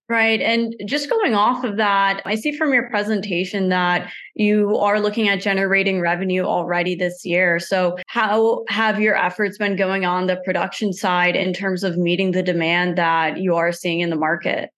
Right. 0.09 0.41
And 0.41 0.73
just 0.87 1.09
going 1.09 1.35
off 1.35 1.63
of 1.63 1.77
that, 1.77 2.21
I 2.25 2.35
see 2.35 2.57
from 2.57 2.73
your 2.73 2.89
presentation 2.89 3.69
that 3.69 4.11
you 4.35 4.75
are 4.75 4.99
looking 4.99 5.29
at 5.29 5.39
generating 5.39 6.01
revenue 6.01 6.43
already 6.43 6.95
this 6.95 7.23
year. 7.23 7.59
So, 7.59 7.97
how 8.07 8.65
have 8.67 8.99
your 8.99 9.15
efforts 9.15 9.57
been 9.57 9.77
going 9.77 10.03
on 10.03 10.27
the 10.27 10.35
production 10.43 10.91
side 10.91 11.37
in 11.37 11.53
terms 11.53 11.85
of 11.85 11.97
meeting 11.97 12.31
the 12.31 12.43
demand 12.43 12.97
that 12.97 13.37
you 13.37 13.55
are 13.55 13.71
seeing 13.71 14.01
in 14.01 14.09
the 14.09 14.17
market? 14.17 14.71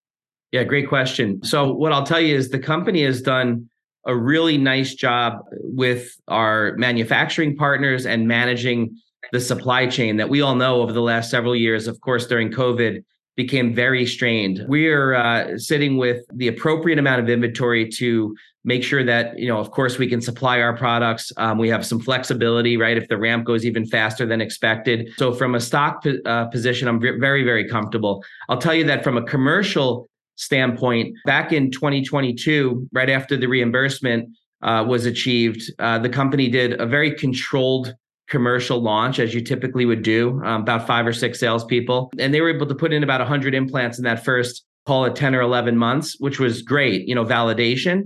Yeah, 0.52 0.66
great 0.66 0.88
question. 0.88 1.42
So, 1.44 1.74
what 1.74 1.94
I'll 1.94 2.06
tell 2.06 2.22
you 2.22 2.36
is 2.36 2.50
the 2.50 2.60
company 2.60 3.04
has 3.04 3.22
done 3.22 3.68
a 4.06 4.16
really 4.16 4.58
nice 4.58 4.94
job 4.94 5.40
with 5.52 6.12
our 6.28 6.76
manufacturing 6.76 7.56
partners 7.56 8.06
and 8.06 8.28
managing 8.28 8.96
the 9.32 9.40
supply 9.40 9.88
chain 9.88 10.18
that 10.18 10.30
we 10.30 10.42
all 10.42 10.56
know 10.56 10.82
over 10.82 10.92
the 10.92 11.02
last 11.02 11.30
several 11.30 11.56
years, 11.56 11.88
of 11.88 12.00
course, 12.02 12.28
during 12.28 12.52
COVID, 12.52 13.04
became 13.36 13.74
very 13.74 14.06
strained. 14.06 14.64
We're 14.68 15.16
uh, 15.16 15.58
sitting 15.58 15.98
with 15.98 16.24
the 16.34 16.48
appropriate 16.48 17.00
amount 17.00 17.22
of 17.22 17.30
inventory 17.30 17.90
to 17.90 18.36
make 18.64 18.84
sure 18.84 19.04
that 19.04 19.38
you 19.38 19.48
know 19.48 19.60
of 19.60 19.72
course 19.72 19.98
we 19.98 20.08
can 20.08 20.22
supply 20.22 20.62
our 20.62 20.76
products. 20.76 21.32
Um, 21.38 21.58
we 21.58 21.70
have 21.70 21.86
some 21.86 22.00
flexibility 22.00 22.78
right 22.78 22.98
if 22.98 23.08
the 23.08 23.18
ramp 23.18 23.46
goes 23.46 23.66
even 23.66 23.86
faster 23.86 24.26
than 24.26 24.42
expected. 24.42 25.12
So 25.18 25.34
from 25.34 25.56
a 25.56 25.60
stock 25.60 26.04
uh, 26.26 26.46
position 26.46 26.88
i'm 26.88 27.02
very 27.02 27.44
very 27.44 27.68
comfortable. 27.68 28.24
I'll 28.50 28.58
tell 28.58 28.74
you 28.74 28.86
that 28.86 29.04
from 29.04 29.18
a 29.18 29.24
commercial 29.24 30.10
standpoint 30.36 31.16
back 31.26 31.52
in 31.52 31.70
2022 31.72 32.90
right 32.92 33.10
after 33.10 33.38
the 33.38 33.48
reimbursement 33.48 34.30
uh, 34.64 34.84
was 34.88 35.06
achieved 35.06 35.72
uh, 35.78 36.00
the 36.00 36.10
company 36.10 36.50
did 36.50 36.80
a 36.82 36.86
very 36.88 37.12
controlled 37.12 37.94
commercial 38.34 38.82
launch 38.82 39.20
as 39.20 39.32
you 39.32 39.42
typically 39.42 39.86
would 39.86 40.02
do 40.02 40.42
um, 40.44 40.64
about 40.64 40.88
five 40.88 41.06
or 41.06 41.14
six 41.14 41.40
salespeople. 41.40 42.12
And 42.18 42.34
they 42.34 42.42
were 42.42 42.50
able 42.50 42.66
to 42.66 42.74
put 42.74 42.92
in 42.92 43.04
about 43.04 43.20
100 43.22 43.54
implants 43.54 44.00
in 44.00 44.04
that 44.06 44.26
first 44.26 44.66
call 44.88 45.06
it 45.06 45.16
10 45.16 45.36
or 45.36 45.42
11 45.42 45.78
months 45.78 46.18
which 46.20 46.40
was 46.40 46.64
great 46.64 47.08
you 47.08 47.14
know 47.14 47.24
validation. 47.24 48.06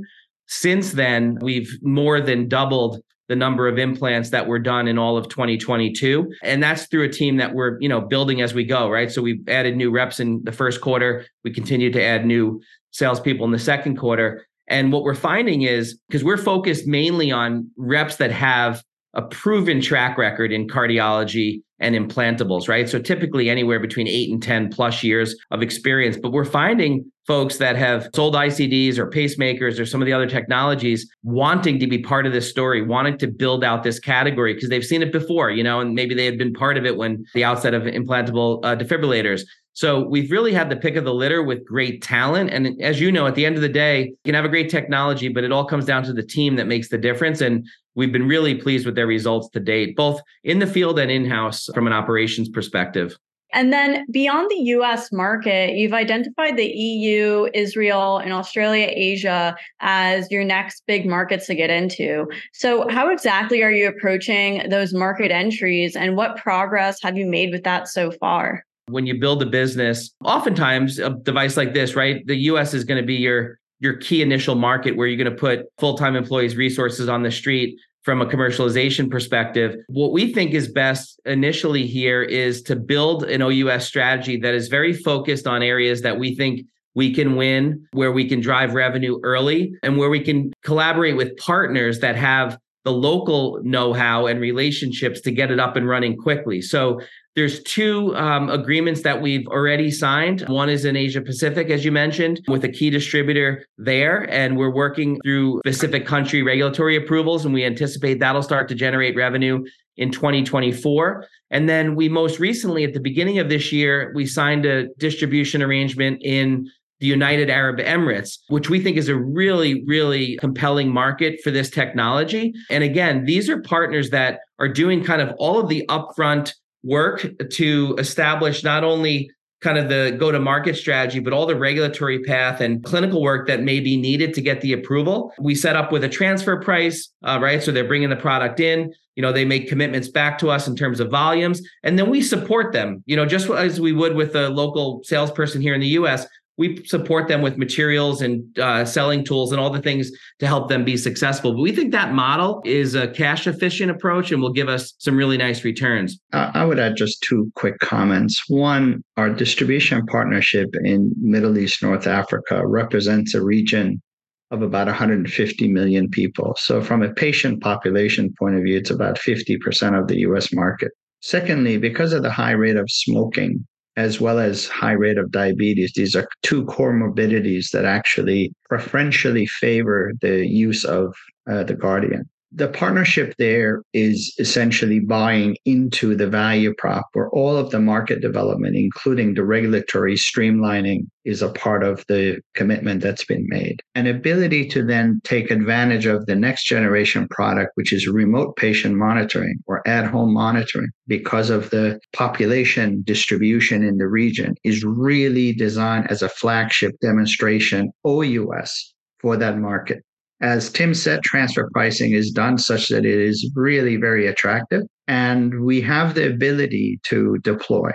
Since 0.49 0.91
then, 0.91 1.37
we've 1.41 1.71
more 1.81 2.19
than 2.19 2.49
doubled 2.49 3.01
the 3.29 3.37
number 3.37 3.69
of 3.69 3.77
implants 3.77 4.29
that 4.31 4.47
were 4.47 4.59
done 4.59 4.87
in 4.87 4.97
all 4.97 5.17
of 5.17 5.29
2022 5.29 6.29
and 6.43 6.61
that's 6.61 6.87
through 6.87 7.03
a 7.03 7.09
team 7.09 7.37
that 7.37 7.53
we're 7.53 7.79
you 7.79 7.87
know 7.87 8.01
building 8.01 8.41
as 8.41 8.53
we 8.53 8.65
go 8.65 8.89
right? 8.89 9.09
So 9.09 9.21
we've 9.21 9.47
added 9.47 9.77
new 9.77 9.91
reps 9.91 10.19
in 10.19 10.41
the 10.43 10.51
first 10.51 10.81
quarter. 10.81 11.25
We 11.45 11.53
continue 11.53 11.89
to 11.93 12.03
add 12.03 12.25
new 12.25 12.61
salespeople 12.91 13.45
in 13.45 13.53
the 13.53 13.59
second 13.59 13.95
quarter. 13.95 14.45
And 14.67 14.91
what 14.91 15.03
we're 15.03 15.15
finding 15.15 15.61
is 15.61 15.97
because 16.09 16.25
we're 16.25 16.43
focused 16.53 16.85
mainly 16.85 17.31
on 17.31 17.71
reps 17.77 18.17
that 18.17 18.31
have 18.31 18.83
a 19.17 19.23
proven 19.23 19.81
track 19.81 20.17
record 20.17 20.53
in 20.53 20.67
cardiology 20.67 21.61
and 21.79 21.95
implantables, 21.95 22.67
right? 22.67 22.87
So 22.87 22.99
typically 22.99 23.49
anywhere 23.49 23.79
between 23.79 24.07
eight 24.07 24.31
and 24.31 24.41
10 24.41 24.69
plus 24.69 25.03
years 25.03 25.35
of 25.51 25.61
experience. 25.61 26.17
But 26.17 26.31
we're 26.31 26.45
finding 26.45 27.11
folks 27.25 27.57
that 27.57 27.75
have 27.75 28.09
sold 28.15 28.35
ICDs 28.35 28.97
or 28.97 29.09
pacemakers 29.09 29.79
or 29.79 29.85
some 29.85 30.01
of 30.01 30.05
the 30.05 30.13
other 30.13 30.27
technologies 30.27 31.07
wanting 31.23 31.79
to 31.79 31.87
be 31.87 31.99
part 31.99 32.25
of 32.25 32.33
this 32.33 32.49
story, 32.49 32.81
wanting 32.81 33.17
to 33.17 33.27
build 33.27 33.63
out 33.63 33.83
this 33.83 33.99
category 33.99 34.53
because 34.53 34.69
they've 34.69 34.85
seen 34.85 35.01
it 35.01 35.11
before, 35.11 35.51
you 35.51 35.63
know, 35.63 35.81
and 35.81 35.93
maybe 35.93 36.15
they 36.15 36.25
had 36.25 36.37
been 36.37 36.53
part 36.53 36.77
of 36.77 36.85
it 36.85 36.95
when 36.95 37.25
the 37.33 37.43
outset 37.43 37.73
of 37.73 37.83
implantable 37.83 38.63
uh, 38.63 38.75
defibrillators. 38.75 39.41
So 39.73 40.07
we've 40.07 40.31
really 40.31 40.53
had 40.53 40.71
the 40.71 40.75
pick 40.75 40.95
of 40.95 41.03
the 41.03 41.13
litter 41.13 41.43
with 41.43 41.63
great 41.63 42.01
talent. 42.01 42.49
And 42.49 42.81
as 42.81 42.99
you 42.99 43.11
know, 43.11 43.27
at 43.27 43.35
the 43.35 43.45
end 43.45 43.57
of 43.57 43.61
the 43.61 43.69
day, 43.69 44.05
you 44.05 44.17
can 44.25 44.33
have 44.33 44.45
a 44.45 44.49
great 44.49 44.71
technology, 44.71 45.27
but 45.27 45.43
it 45.43 45.51
all 45.51 45.65
comes 45.65 45.85
down 45.85 46.01
to 46.05 46.13
the 46.13 46.23
team 46.23 46.55
that 46.55 46.65
makes 46.65 46.89
the 46.89 46.97
difference. 46.97 47.41
And 47.41 47.67
we've 47.97 48.13
been 48.13 48.27
really 48.27 48.55
pleased 48.55 48.85
with 48.85 48.95
their 48.95 49.07
results 49.07 49.49
to 49.49 49.59
date, 49.59 49.97
both 49.97 50.21
in 50.45 50.59
the 50.59 50.67
field 50.67 50.97
and 50.99 51.11
in 51.11 51.25
house 51.25 51.67
from 51.73 51.87
an 51.87 51.93
operations 51.93 52.47
perspective. 52.47 53.17
And 53.53 53.73
then 53.73 54.05
beyond 54.11 54.49
the 54.49 54.61
US 54.75 55.11
market, 55.11 55.75
you've 55.75 55.93
identified 55.93 56.57
the 56.57 56.67
EU, 56.67 57.47
Israel, 57.53 58.17
and 58.17 58.33
Australia, 58.33 58.87
Asia 58.91 59.55
as 59.79 60.29
your 60.29 60.43
next 60.43 60.83
big 60.85 61.05
markets 61.05 61.47
to 61.47 61.55
get 61.55 61.69
into. 61.69 62.27
So, 62.53 62.87
how 62.89 63.09
exactly 63.09 63.63
are 63.63 63.71
you 63.71 63.87
approaching 63.87 64.69
those 64.69 64.93
market 64.93 65.31
entries 65.31 65.95
and 65.95 66.17
what 66.17 66.35
progress 66.37 67.01
have 67.01 67.17
you 67.17 67.25
made 67.25 67.51
with 67.51 67.63
that 67.63 67.87
so 67.87 68.11
far? 68.11 68.63
when 68.89 69.05
you 69.05 69.19
build 69.19 69.43
a 69.43 69.45
business, 69.45 70.13
oftentimes 70.23 70.97
a 70.99 71.09
device 71.09 71.57
like 71.57 71.73
this, 71.73 71.95
right? 71.95 72.25
The 72.25 72.35
US 72.51 72.73
is 72.73 72.83
going 72.83 73.01
to 73.01 73.05
be 73.05 73.15
your 73.15 73.59
your 73.79 73.97
key 73.97 74.21
initial 74.21 74.55
market 74.55 74.95
where 74.95 75.07
you're 75.07 75.23
going 75.23 75.33
to 75.33 75.39
put 75.39 75.65
full-time 75.77 76.15
employees 76.15 76.55
resources 76.55 77.07
on 77.09 77.23
the 77.23 77.31
street 77.31 77.77
from 78.03 78.21
a 78.21 78.25
commercialization 78.25 79.11
perspective. 79.11 79.75
What 79.87 80.13
we 80.13 80.31
think 80.31 80.53
is 80.53 80.71
best 80.71 81.19
initially 81.25 81.85
here 81.85 82.23
is 82.23 82.61
to 82.63 82.75
build 82.75 83.23
an 83.23 83.41
OUS 83.41 83.85
strategy 83.85 84.37
that 84.37 84.53
is 84.53 84.69
very 84.69 84.93
focused 84.93 85.45
on 85.45 85.61
areas 85.61 86.01
that 86.03 86.17
we 86.17 86.33
think 86.33 86.65
we 86.95 87.13
can 87.13 87.35
win, 87.35 87.85
where 87.91 88.11
we 88.11 88.27
can 88.27 88.39
drive 88.39 88.73
revenue 88.73 89.19
early, 89.23 89.73
and 89.83 89.97
where 89.97 90.09
we 90.09 90.21
can 90.21 90.51
collaborate 90.63 91.17
with 91.17 91.35
partners 91.37 91.99
that 91.99 92.15
have 92.15 92.57
the 92.85 92.91
local 92.93 93.59
know-how 93.63 94.25
and 94.25 94.39
relationships 94.39 95.19
to 95.19 95.29
get 95.29 95.51
it 95.51 95.59
up 95.59 95.75
and 95.75 95.87
running 95.89 96.15
quickly. 96.15 96.61
So 96.61 97.01
there's 97.37 97.61
two 97.61 98.15
um, 98.15 98.49
agreements 98.49 99.03
that 99.03 99.21
we've 99.21 99.45
already 99.45 99.91
signed. 99.91 100.41
One 100.47 100.69
is 100.69 100.85
in 100.85 100.95
Asia 100.95 101.21
Pacific, 101.21 101.69
as 101.69 101.85
you 101.85 101.91
mentioned, 101.91 102.41
with 102.47 102.63
a 102.63 102.67
key 102.67 102.89
distributor 102.89 103.63
there. 103.77 104.27
And 104.31 104.57
we're 104.57 104.73
working 104.73 105.19
through 105.23 105.59
specific 105.59 106.07
country 106.07 106.41
regulatory 106.41 106.95
approvals, 106.95 107.45
and 107.45 107.53
we 107.53 107.63
anticipate 107.63 108.19
that'll 108.19 108.41
start 108.41 108.67
to 108.69 108.75
generate 108.75 109.15
revenue 109.15 109.63
in 109.97 110.11
2024. 110.11 111.27
And 111.51 111.69
then 111.69 111.93
we 111.93 112.09
most 112.09 112.39
recently, 112.39 112.83
at 112.83 112.95
the 112.95 112.99
beginning 112.99 113.37
of 113.37 113.49
this 113.49 113.71
year, 113.71 114.11
we 114.15 114.25
signed 114.25 114.65
a 114.65 114.87
distribution 114.95 115.61
arrangement 115.61 116.23
in 116.23 116.67
the 116.99 117.05
United 117.05 117.51
Arab 117.51 117.77
Emirates, 117.77 118.39
which 118.47 118.71
we 118.71 118.81
think 118.81 118.97
is 118.97 119.09
a 119.09 119.15
really, 119.15 119.83
really 119.85 120.37
compelling 120.37 120.91
market 120.91 121.39
for 121.43 121.51
this 121.51 121.69
technology. 121.69 122.51
And 122.71 122.83
again, 122.83 123.25
these 123.25 123.47
are 123.47 123.61
partners 123.61 124.09
that 124.09 124.39
are 124.57 124.67
doing 124.67 125.03
kind 125.03 125.21
of 125.21 125.35
all 125.37 125.59
of 125.59 125.69
the 125.69 125.85
upfront 125.87 126.53
work 126.87 127.27
to 127.51 127.95
establish 127.99 128.63
not 128.63 128.83
only 128.83 129.29
kind 129.59 129.77
of 129.77 129.89
the 129.89 130.15
go 130.19 130.31
to 130.31 130.39
market 130.39 130.75
strategy, 130.75 131.19
but 131.19 131.33
all 131.33 131.45
the 131.45 131.55
regulatory 131.55 132.23
path 132.23 132.61
and 132.61 132.83
clinical 132.83 133.21
work 133.21 133.47
that 133.47 133.61
may 133.61 133.79
be 133.79 133.97
needed 133.97 134.33
to 134.35 134.41
get 134.41 134.61
the 134.61 134.73
approval. 134.73 135.33
We 135.39 135.55
set 135.55 135.75
up 135.75 135.91
with 135.91 136.03
a 136.03 136.09
transfer 136.09 136.61
price, 136.61 137.11
uh, 137.23 137.39
right? 137.41 137.61
So 137.61 137.71
they're 137.71 137.87
bringing 137.87 138.09
the 138.09 138.15
product 138.15 138.59
in. 138.59 138.93
You 139.15 139.23
know, 139.23 139.31
they 139.31 139.45
make 139.45 139.67
commitments 139.67 140.09
back 140.09 140.37
to 140.39 140.51
us 140.51 140.67
in 140.67 140.75
terms 140.75 140.99
of 140.99 141.09
volumes, 141.09 141.61
and 141.83 141.97
then 141.97 142.07
we 142.07 142.21
support 142.21 142.71
them. 142.71 143.03
You 143.07 143.15
know, 143.15 143.25
just 143.25 143.49
as 143.49 143.81
we 143.81 143.91
would 143.91 144.15
with 144.15 144.35
a 144.35 144.49
local 144.49 145.01
salesperson 145.03 145.59
here 145.59 145.73
in 145.73 145.81
the 145.81 145.87
U.S 145.87 146.27
we 146.57 146.83
support 146.85 147.27
them 147.27 147.41
with 147.41 147.57
materials 147.57 148.21
and 148.21 148.57
uh, 148.59 148.83
selling 148.83 149.23
tools 149.23 149.51
and 149.51 149.61
all 149.61 149.69
the 149.69 149.81
things 149.81 150.11
to 150.39 150.47
help 150.47 150.69
them 150.69 150.83
be 150.83 150.97
successful. 150.97 151.53
But 151.53 151.61
we 151.61 151.71
think 151.71 151.91
that 151.91 152.13
model 152.13 152.61
is 152.65 152.95
a 152.95 153.07
cash 153.09 153.45
efficient 153.47 153.91
approach 153.91 154.31
and 154.31 154.41
will 154.41 154.51
give 154.51 154.67
us 154.67 154.93
some 154.97 155.15
really 155.15 155.37
nice 155.37 155.63
returns. 155.63 156.19
I 156.33 156.65
would 156.65 156.79
add 156.79 156.95
just 156.95 157.21
two 157.21 157.51
quick 157.55 157.77
comments. 157.79 158.43
One, 158.47 159.03
our 159.17 159.29
distribution 159.29 160.05
partnership 160.07 160.69
in 160.83 161.13
Middle 161.21 161.57
East, 161.57 161.83
North 161.83 162.07
Africa 162.07 162.65
represents 162.65 163.33
a 163.35 163.43
region 163.43 164.01
of 164.49 164.61
about 164.61 164.87
150 164.87 165.67
million 165.67 166.09
people. 166.09 166.55
So, 166.57 166.81
from 166.81 167.03
a 167.03 167.13
patient 167.13 167.61
population 167.61 168.33
point 168.39 168.55
of 168.55 168.63
view, 168.63 168.77
it's 168.77 168.89
about 168.89 169.17
50% 169.17 169.99
of 169.99 170.07
the 170.07 170.19
US 170.19 170.53
market. 170.53 170.91
Secondly, 171.19 171.77
because 171.77 172.13
of 172.13 172.23
the 172.23 172.31
high 172.31 172.51
rate 172.51 172.77
of 172.77 172.89
smoking 172.89 173.67
as 173.97 174.21
well 174.21 174.39
as 174.39 174.67
high 174.67 174.93
rate 174.93 175.17
of 175.17 175.31
diabetes. 175.31 175.91
These 175.95 176.15
are 176.15 176.27
two 176.43 176.63
comorbidities 176.65 177.71
that 177.71 177.83
actually 177.83 178.53
preferentially 178.69 179.47
favor 179.47 180.13
the 180.21 180.47
use 180.47 180.85
of 180.85 181.13
uh, 181.49 181.63
the 181.63 181.73
Guardian 181.73 182.29
the 182.51 182.69
partnership 182.69 183.33
there 183.37 183.81
is 183.93 184.33
essentially 184.39 184.99
buying 184.99 185.57
into 185.65 186.15
the 186.15 186.27
value 186.27 186.73
prop 186.77 187.05
where 187.13 187.29
all 187.31 187.57
of 187.57 187.71
the 187.71 187.79
market 187.79 188.21
development, 188.21 188.75
including 188.75 189.33
the 189.33 189.43
regulatory 189.43 190.15
streamlining, 190.15 191.01
is 191.25 191.41
a 191.41 191.49
part 191.49 191.83
of 191.83 192.05
the 192.07 192.39
commitment 192.55 193.01
that's 193.01 193.25
been 193.25 193.45
made. 193.49 193.81
An 193.95 194.07
ability 194.07 194.65
to 194.69 194.83
then 194.83 195.19
take 195.25 195.51
advantage 195.51 196.05
of 196.05 196.25
the 196.25 196.35
next 196.35 196.65
generation 196.65 197.27
product, 197.29 197.71
which 197.75 197.91
is 197.91 198.07
remote 198.07 198.55
patient 198.55 198.95
monitoring 198.95 199.57
or 199.67 199.85
at 199.85 200.05
home 200.05 200.33
monitoring, 200.33 200.89
because 201.05 201.49
of 201.49 201.69
the 201.69 201.99
population 202.13 203.03
distribution 203.05 203.83
in 203.83 203.97
the 203.97 204.07
region, 204.07 204.55
is 204.63 204.85
really 204.85 205.51
designed 205.51 206.09
as 206.09 206.21
a 206.21 206.29
flagship 206.29 206.95
demonstration 207.01 207.91
OUS 208.05 208.93
for 209.19 209.35
that 209.35 209.57
market 209.57 210.03
as 210.41 210.69
Tim 210.71 210.93
said, 210.93 211.23
transfer 211.23 211.69
pricing 211.73 212.13
is 212.13 212.31
done 212.31 212.57
such 212.57 212.89
that 212.89 213.05
it 213.05 213.19
is 213.19 213.51
really 213.55 213.97
very 213.97 214.27
attractive 214.27 214.83
and 215.07 215.61
we 215.61 215.81
have 215.81 216.13
the 216.13 216.29
ability 216.29 216.99
to 217.03 217.37
deploy. 217.39 217.91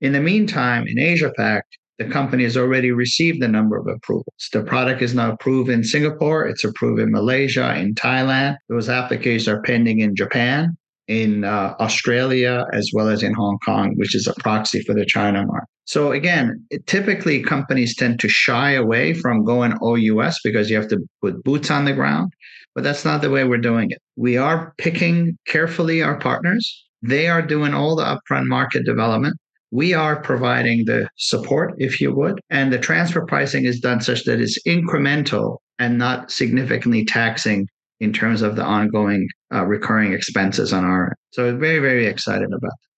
In 0.00 0.12
the 0.12 0.20
meantime, 0.20 0.86
in 0.86 0.98
Asia 0.98 1.32
Pac, 1.36 1.64
the 1.98 2.06
company 2.06 2.42
has 2.44 2.56
already 2.56 2.90
received 2.90 3.42
a 3.42 3.48
number 3.48 3.76
of 3.76 3.86
approvals. 3.86 4.48
The 4.52 4.62
product 4.62 5.02
is 5.02 5.14
now 5.14 5.32
approved 5.32 5.70
in 5.70 5.84
Singapore, 5.84 6.46
it's 6.46 6.64
approved 6.64 7.00
in 7.00 7.12
Malaysia, 7.12 7.76
in 7.76 7.94
Thailand. 7.94 8.56
Those 8.68 8.88
applications 8.88 9.48
are 9.48 9.62
pending 9.62 10.00
in 10.00 10.16
Japan 10.16 10.76
in 11.06 11.44
uh, 11.44 11.74
Australia 11.80 12.66
as 12.72 12.90
well 12.92 13.08
as 13.08 13.22
in 13.22 13.34
Hong 13.34 13.58
Kong, 13.64 13.94
which 13.96 14.14
is 14.14 14.26
a 14.26 14.34
proxy 14.40 14.82
for 14.82 14.94
the 14.94 15.04
China 15.04 15.46
market. 15.46 15.68
So 15.86 16.12
again, 16.12 16.64
it, 16.70 16.86
typically 16.86 17.42
companies 17.42 17.94
tend 17.94 18.20
to 18.20 18.28
shy 18.28 18.72
away 18.72 19.14
from 19.14 19.44
going 19.44 19.74
OUS 19.82 20.40
because 20.42 20.70
you 20.70 20.76
have 20.76 20.88
to 20.88 20.98
put 21.20 21.42
boots 21.44 21.70
on 21.70 21.84
the 21.84 21.92
ground, 21.92 22.32
but 22.74 22.84
that's 22.84 23.04
not 23.04 23.20
the 23.20 23.30
way 23.30 23.44
we're 23.44 23.58
doing 23.58 23.90
it. 23.90 23.98
We 24.16 24.36
are 24.36 24.72
picking 24.78 25.36
carefully 25.46 26.02
our 26.02 26.18
partners. 26.18 26.84
They 27.02 27.28
are 27.28 27.42
doing 27.42 27.74
all 27.74 27.96
the 27.96 28.04
upfront 28.04 28.46
market 28.46 28.84
development. 28.84 29.36
We 29.70 29.92
are 29.92 30.22
providing 30.22 30.84
the 30.86 31.08
support, 31.16 31.74
if 31.78 32.00
you 32.00 32.14
would, 32.14 32.40
and 32.48 32.72
the 32.72 32.78
transfer 32.78 33.26
pricing 33.26 33.64
is 33.64 33.80
done 33.80 34.00
such 34.00 34.24
that 34.24 34.40
it's 34.40 34.62
incremental 34.66 35.58
and 35.78 35.98
not 35.98 36.30
significantly 36.30 37.04
taxing 37.04 37.66
in 38.00 38.12
terms 38.12 38.42
of 38.42 38.56
the 38.56 38.62
ongoing 38.62 39.28
uh, 39.52 39.64
recurring 39.64 40.12
expenses 40.12 40.72
on 40.72 40.84
our 40.84 41.06
end. 41.06 41.14
So 41.32 41.56
very, 41.56 41.80
very 41.80 42.06
excited 42.06 42.46
about 42.46 42.60
that. 42.60 42.93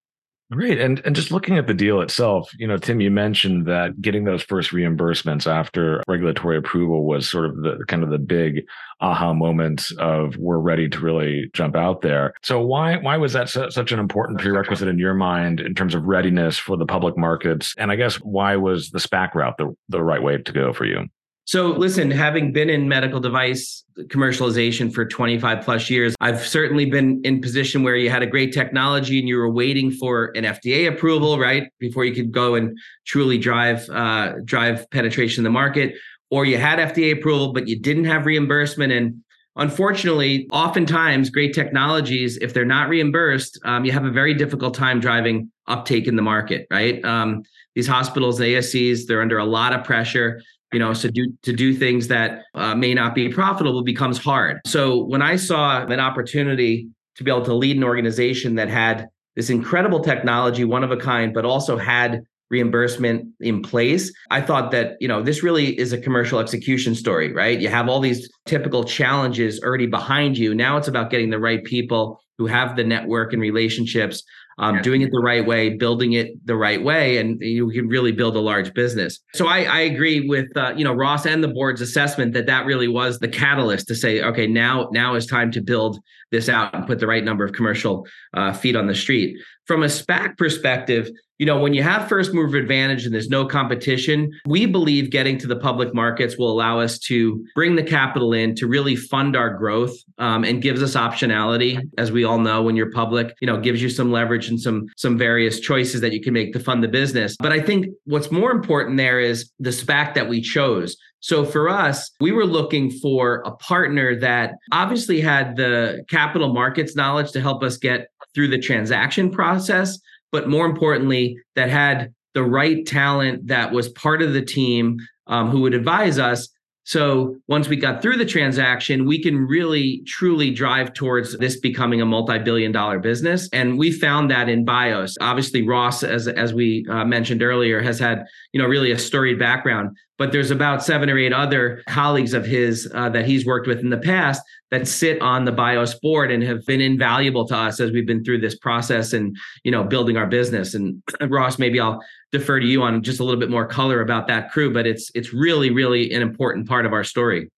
Great. 0.52 0.78
And 0.78 1.00
and 1.04 1.16
just 1.16 1.32
looking 1.32 1.58
at 1.58 1.66
the 1.66 1.74
deal 1.74 2.00
itself, 2.00 2.52
you 2.56 2.68
know, 2.68 2.76
Tim, 2.76 3.00
you 3.00 3.10
mentioned 3.10 3.66
that 3.66 4.00
getting 4.00 4.22
those 4.22 4.44
first 4.44 4.70
reimbursements 4.70 5.44
after 5.44 6.04
regulatory 6.06 6.56
approval 6.56 7.04
was 7.04 7.28
sort 7.28 7.46
of 7.46 7.56
the 7.62 7.84
kind 7.88 8.04
of 8.04 8.10
the 8.10 8.18
big 8.18 8.62
aha 9.00 9.32
moment 9.32 9.90
of 9.98 10.36
we're 10.36 10.58
ready 10.58 10.88
to 10.88 11.00
really 11.00 11.50
jump 11.52 11.74
out 11.74 12.02
there. 12.02 12.32
So 12.44 12.60
why 12.60 12.96
why 12.98 13.16
was 13.16 13.32
that 13.32 13.48
su- 13.48 13.72
such 13.72 13.90
an 13.90 13.98
important 13.98 14.38
prerequisite 14.38 14.86
in 14.86 15.00
your 15.00 15.14
mind 15.14 15.58
in 15.58 15.74
terms 15.74 15.96
of 15.96 16.04
readiness 16.04 16.56
for 16.56 16.76
the 16.76 16.86
public 16.86 17.18
markets? 17.18 17.74
And 17.76 17.90
I 17.90 17.96
guess 17.96 18.14
why 18.16 18.54
was 18.54 18.90
the 18.90 19.00
SPAC 19.00 19.34
route 19.34 19.58
the, 19.58 19.74
the 19.88 20.02
right 20.02 20.22
way 20.22 20.38
to 20.38 20.52
go 20.52 20.72
for 20.72 20.84
you? 20.84 21.08
So, 21.46 21.68
listen, 21.68 22.10
having 22.10 22.50
been 22.50 22.68
in 22.68 22.88
medical 22.88 23.20
device 23.20 23.84
commercialization 24.08 24.92
for 24.92 25.06
25 25.06 25.64
plus 25.64 25.88
years, 25.88 26.16
I've 26.20 26.44
certainly 26.44 26.86
been 26.86 27.20
in 27.22 27.40
position 27.40 27.84
where 27.84 27.94
you 27.94 28.10
had 28.10 28.24
a 28.24 28.26
great 28.26 28.52
technology 28.52 29.20
and 29.20 29.28
you 29.28 29.36
were 29.36 29.48
waiting 29.48 29.92
for 29.92 30.32
an 30.34 30.42
FDA 30.42 30.88
approval, 30.92 31.38
right, 31.38 31.70
before 31.78 32.04
you 32.04 32.12
could 32.12 32.32
go 32.32 32.56
and 32.56 32.76
truly 33.06 33.38
drive 33.38 33.88
uh, 33.90 34.32
drive 34.44 34.90
penetration 34.90 35.42
in 35.42 35.44
the 35.44 35.50
market, 35.50 35.94
or 36.30 36.44
you 36.44 36.58
had 36.58 36.80
FDA 36.80 37.16
approval 37.16 37.52
but 37.52 37.68
you 37.68 37.78
didn't 37.78 38.06
have 38.06 38.26
reimbursement. 38.26 38.92
And 38.92 39.22
unfortunately, 39.54 40.48
oftentimes 40.50 41.30
great 41.30 41.54
technologies, 41.54 42.38
if 42.38 42.54
they're 42.54 42.64
not 42.64 42.88
reimbursed, 42.88 43.60
um, 43.64 43.84
you 43.84 43.92
have 43.92 44.04
a 44.04 44.10
very 44.10 44.34
difficult 44.34 44.74
time 44.74 44.98
driving 44.98 45.52
uptake 45.68 46.08
in 46.08 46.16
the 46.16 46.22
market, 46.22 46.66
right? 46.72 47.04
Um, 47.04 47.44
these 47.76 47.86
hospitals, 47.86 48.40
ASCs, 48.40 49.06
they're 49.06 49.22
under 49.22 49.38
a 49.38 49.44
lot 49.44 49.72
of 49.72 49.84
pressure 49.84 50.40
you 50.72 50.78
know 50.78 50.92
so 50.92 51.08
do 51.08 51.32
to 51.42 51.52
do 51.52 51.74
things 51.74 52.08
that 52.08 52.42
uh, 52.54 52.74
may 52.74 52.94
not 52.94 53.14
be 53.14 53.28
profitable 53.28 53.82
becomes 53.82 54.18
hard. 54.18 54.60
So 54.66 55.04
when 55.04 55.22
i 55.22 55.36
saw 55.36 55.84
an 55.84 56.00
opportunity 56.00 56.88
to 57.16 57.24
be 57.24 57.30
able 57.30 57.44
to 57.44 57.54
lead 57.54 57.76
an 57.76 57.84
organization 57.84 58.56
that 58.56 58.68
had 58.68 59.06
this 59.36 59.50
incredible 59.50 60.00
technology 60.00 60.64
one 60.64 60.84
of 60.84 60.90
a 60.90 60.96
kind 60.96 61.32
but 61.32 61.44
also 61.44 61.76
had 61.76 62.22
reimbursement 62.48 63.26
in 63.40 63.60
place 63.60 64.12
i 64.30 64.40
thought 64.40 64.70
that 64.70 64.96
you 65.00 65.08
know 65.08 65.20
this 65.20 65.42
really 65.42 65.78
is 65.78 65.92
a 65.92 65.98
commercial 65.98 66.38
execution 66.38 66.94
story 66.94 67.32
right? 67.32 67.60
You 67.60 67.68
have 67.68 67.88
all 67.88 68.00
these 68.00 68.30
typical 68.46 68.84
challenges 68.84 69.60
already 69.62 69.86
behind 69.86 70.38
you. 70.38 70.54
Now 70.54 70.76
it's 70.76 70.88
about 70.88 71.10
getting 71.10 71.30
the 71.30 71.38
right 71.38 71.62
people 71.62 72.20
who 72.38 72.46
have 72.46 72.76
the 72.76 72.84
network 72.84 73.32
and 73.32 73.40
relationships 73.40 74.22
um, 74.58 74.76
yeah. 74.76 74.82
doing 74.82 75.02
it 75.02 75.10
the 75.10 75.20
right 75.20 75.46
way, 75.46 75.70
building 75.70 76.14
it 76.14 76.46
the 76.46 76.56
right 76.56 76.82
way, 76.82 77.18
and 77.18 77.40
you 77.40 77.70
can 77.70 77.88
really 77.88 78.12
build 78.12 78.36
a 78.36 78.40
large 78.40 78.72
business. 78.72 79.20
So 79.34 79.46
I, 79.46 79.62
I 79.64 79.80
agree 79.80 80.28
with 80.28 80.46
uh, 80.56 80.72
you 80.76 80.84
know 80.84 80.94
Ross 80.94 81.26
and 81.26 81.44
the 81.44 81.48
board's 81.48 81.80
assessment 81.80 82.32
that 82.34 82.46
that 82.46 82.64
really 82.64 82.88
was 82.88 83.18
the 83.18 83.28
catalyst 83.28 83.88
to 83.88 83.94
say, 83.94 84.22
okay, 84.22 84.46
now 84.46 84.88
now 84.92 85.14
is 85.14 85.26
time 85.26 85.50
to 85.52 85.60
build 85.60 85.98
this 86.36 86.48
out 86.48 86.74
and 86.74 86.86
put 86.86 86.98
the 87.00 87.06
right 87.06 87.24
number 87.24 87.44
of 87.44 87.52
commercial 87.52 88.06
uh, 88.34 88.52
feet 88.52 88.76
on 88.76 88.86
the 88.86 88.94
street. 88.94 89.36
From 89.66 89.82
a 89.82 89.86
SPAC 89.86 90.36
perspective, 90.36 91.10
you 91.38 91.44
know, 91.44 91.58
when 91.58 91.74
you 91.74 91.82
have 91.82 92.08
first 92.08 92.32
mover 92.32 92.56
advantage 92.56 93.04
and 93.04 93.12
there's 93.12 93.28
no 93.28 93.44
competition, 93.44 94.32
we 94.46 94.64
believe 94.64 95.10
getting 95.10 95.36
to 95.38 95.46
the 95.46 95.56
public 95.56 95.94
markets 95.94 96.38
will 96.38 96.50
allow 96.50 96.80
us 96.80 96.98
to 97.00 97.44
bring 97.54 97.76
the 97.76 97.82
capital 97.82 98.32
in 98.32 98.54
to 98.54 98.66
really 98.66 98.96
fund 98.96 99.36
our 99.36 99.50
growth 99.50 99.94
um, 100.18 100.44
and 100.44 100.62
gives 100.62 100.82
us 100.82 100.94
optionality. 100.94 101.78
As 101.98 102.10
we 102.10 102.24
all 102.24 102.38
know, 102.38 102.62
when 102.62 102.74
you're 102.74 102.90
public, 102.90 103.36
you 103.40 103.46
know, 103.46 103.60
gives 103.60 103.82
you 103.82 103.90
some 103.90 104.10
leverage 104.10 104.48
and 104.48 104.58
some 104.60 104.86
some 104.96 105.18
various 105.18 105.60
choices 105.60 106.00
that 106.00 106.12
you 106.12 106.22
can 106.22 106.32
make 106.32 106.52
to 106.54 106.60
fund 106.60 106.82
the 106.82 106.88
business. 106.88 107.36
But 107.38 107.52
I 107.52 107.60
think 107.60 107.86
what's 108.04 108.30
more 108.30 108.50
important 108.50 108.96
there 108.96 109.20
is 109.20 109.50
the 109.58 109.70
SPAC 109.70 110.14
that 110.14 110.28
we 110.28 110.40
chose. 110.40 110.96
So 111.26 111.44
for 111.44 111.68
us, 111.68 112.10
we 112.20 112.30
were 112.30 112.46
looking 112.46 112.90
for 112.90 113.42
a 113.44 113.50
partner 113.50 114.14
that 114.20 114.54
obviously 114.72 115.20
had 115.20 115.56
the 115.56 116.04
capital 116.08 116.52
markets 116.52 116.94
knowledge 116.94 117.32
to 117.32 117.40
help 117.40 117.62
us 117.64 117.76
get 117.76 118.08
through 118.34 118.48
the 118.48 118.58
transaction 118.58 119.30
process 119.30 119.98
but 120.32 120.48
more 120.48 120.66
importantly, 120.66 121.38
that 121.54 121.70
had 121.70 122.12
the 122.34 122.42
right 122.42 122.84
talent 122.86 123.46
that 123.46 123.72
was 123.72 123.88
part 123.88 124.22
of 124.22 124.32
the 124.32 124.42
team 124.42 124.98
um, 125.26 125.48
who 125.50 125.62
would 125.62 125.74
advise 125.74 126.18
us. 126.18 126.48
So 126.84 127.36
once 127.48 127.68
we 127.68 127.76
got 127.76 128.00
through 128.00 128.18
the 128.18 128.26
transaction, 128.26 129.06
we 129.06 129.20
can 129.20 129.46
really 129.46 130.02
truly 130.06 130.50
drive 130.50 130.92
towards 130.92 131.36
this 131.38 131.58
becoming 131.58 132.00
a 132.00 132.06
multi-billion 132.06 132.70
dollar 132.70 132.98
business. 133.00 133.48
And 133.52 133.78
we 133.78 133.90
found 133.90 134.30
that 134.30 134.48
in 134.48 134.64
BIOS. 134.64 135.16
Obviously, 135.20 135.66
Ross, 135.66 136.02
as 136.02 136.28
as 136.28 136.52
we 136.52 136.86
uh, 136.88 137.04
mentioned 137.04 137.42
earlier, 137.42 137.80
has 137.80 137.98
had 137.98 138.26
you 138.52 138.60
know 138.60 138.68
really 138.68 138.92
a 138.92 138.98
storied 138.98 139.38
background. 139.38 139.96
But 140.18 140.32
there's 140.32 140.50
about 140.50 140.82
seven 140.82 141.10
or 141.10 141.18
eight 141.18 141.32
other 141.32 141.82
colleagues 141.88 142.32
of 142.32 142.46
his 142.46 142.90
uh, 142.94 143.10
that 143.10 143.26
he's 143.26 143.44
worked 143.44 143.66
with 143.66 143.80
in 143.80 143.90
the 143.90 143.98
past 143.98 144.42
that 144.70 144.88
sit 144.88 145.20
on 145.20 145.44
the 145.44 145.52
BIOS 145.52 145.98
board 146.00 146.30
and 146.30 146.42
have 146.42 146.64
been 146.66 146.80
invaluable 146.80 147.46
to 147.48 147.56
us 147.56 147.80
as 147.80 147.92
we've 147.92 148.06
been 148.06 148.24
through 148.24 148.40
this 148.40 148.56
process 148.56 149.12
and 149.12 149.36
you 149.64 149.70
know 149.70 149.84
building 149.84 150.16
our 150.16 150.26
business 150.26 150.74
and 150.74 151.02
ross 151.28 151.58
maybe 151.58 151.78
i'll 151.78 152.02
defer 152.32 152.58
to 152.58 152.66
you 152.66 152.82
on 152.82 153.02
just 153.02 153.20
a 153.20 153.24
little 153.24 153.38
bit 153.38 153.50
more 153.50 153.66
color 153.66 154.00
about 154.00 154.26
that 154.26 154.50
crew 154.50 154.72
but 154.72 154.86
it's 154.86 155.10
it's 155.14 155.32
really 155.32 155.70
really 155.70 156.12
an 156.12 156.22
important 156.22 156.68
part 156.68 156.86
of 156.86 156.92
our 156.92 157.04
story 157.04 157.48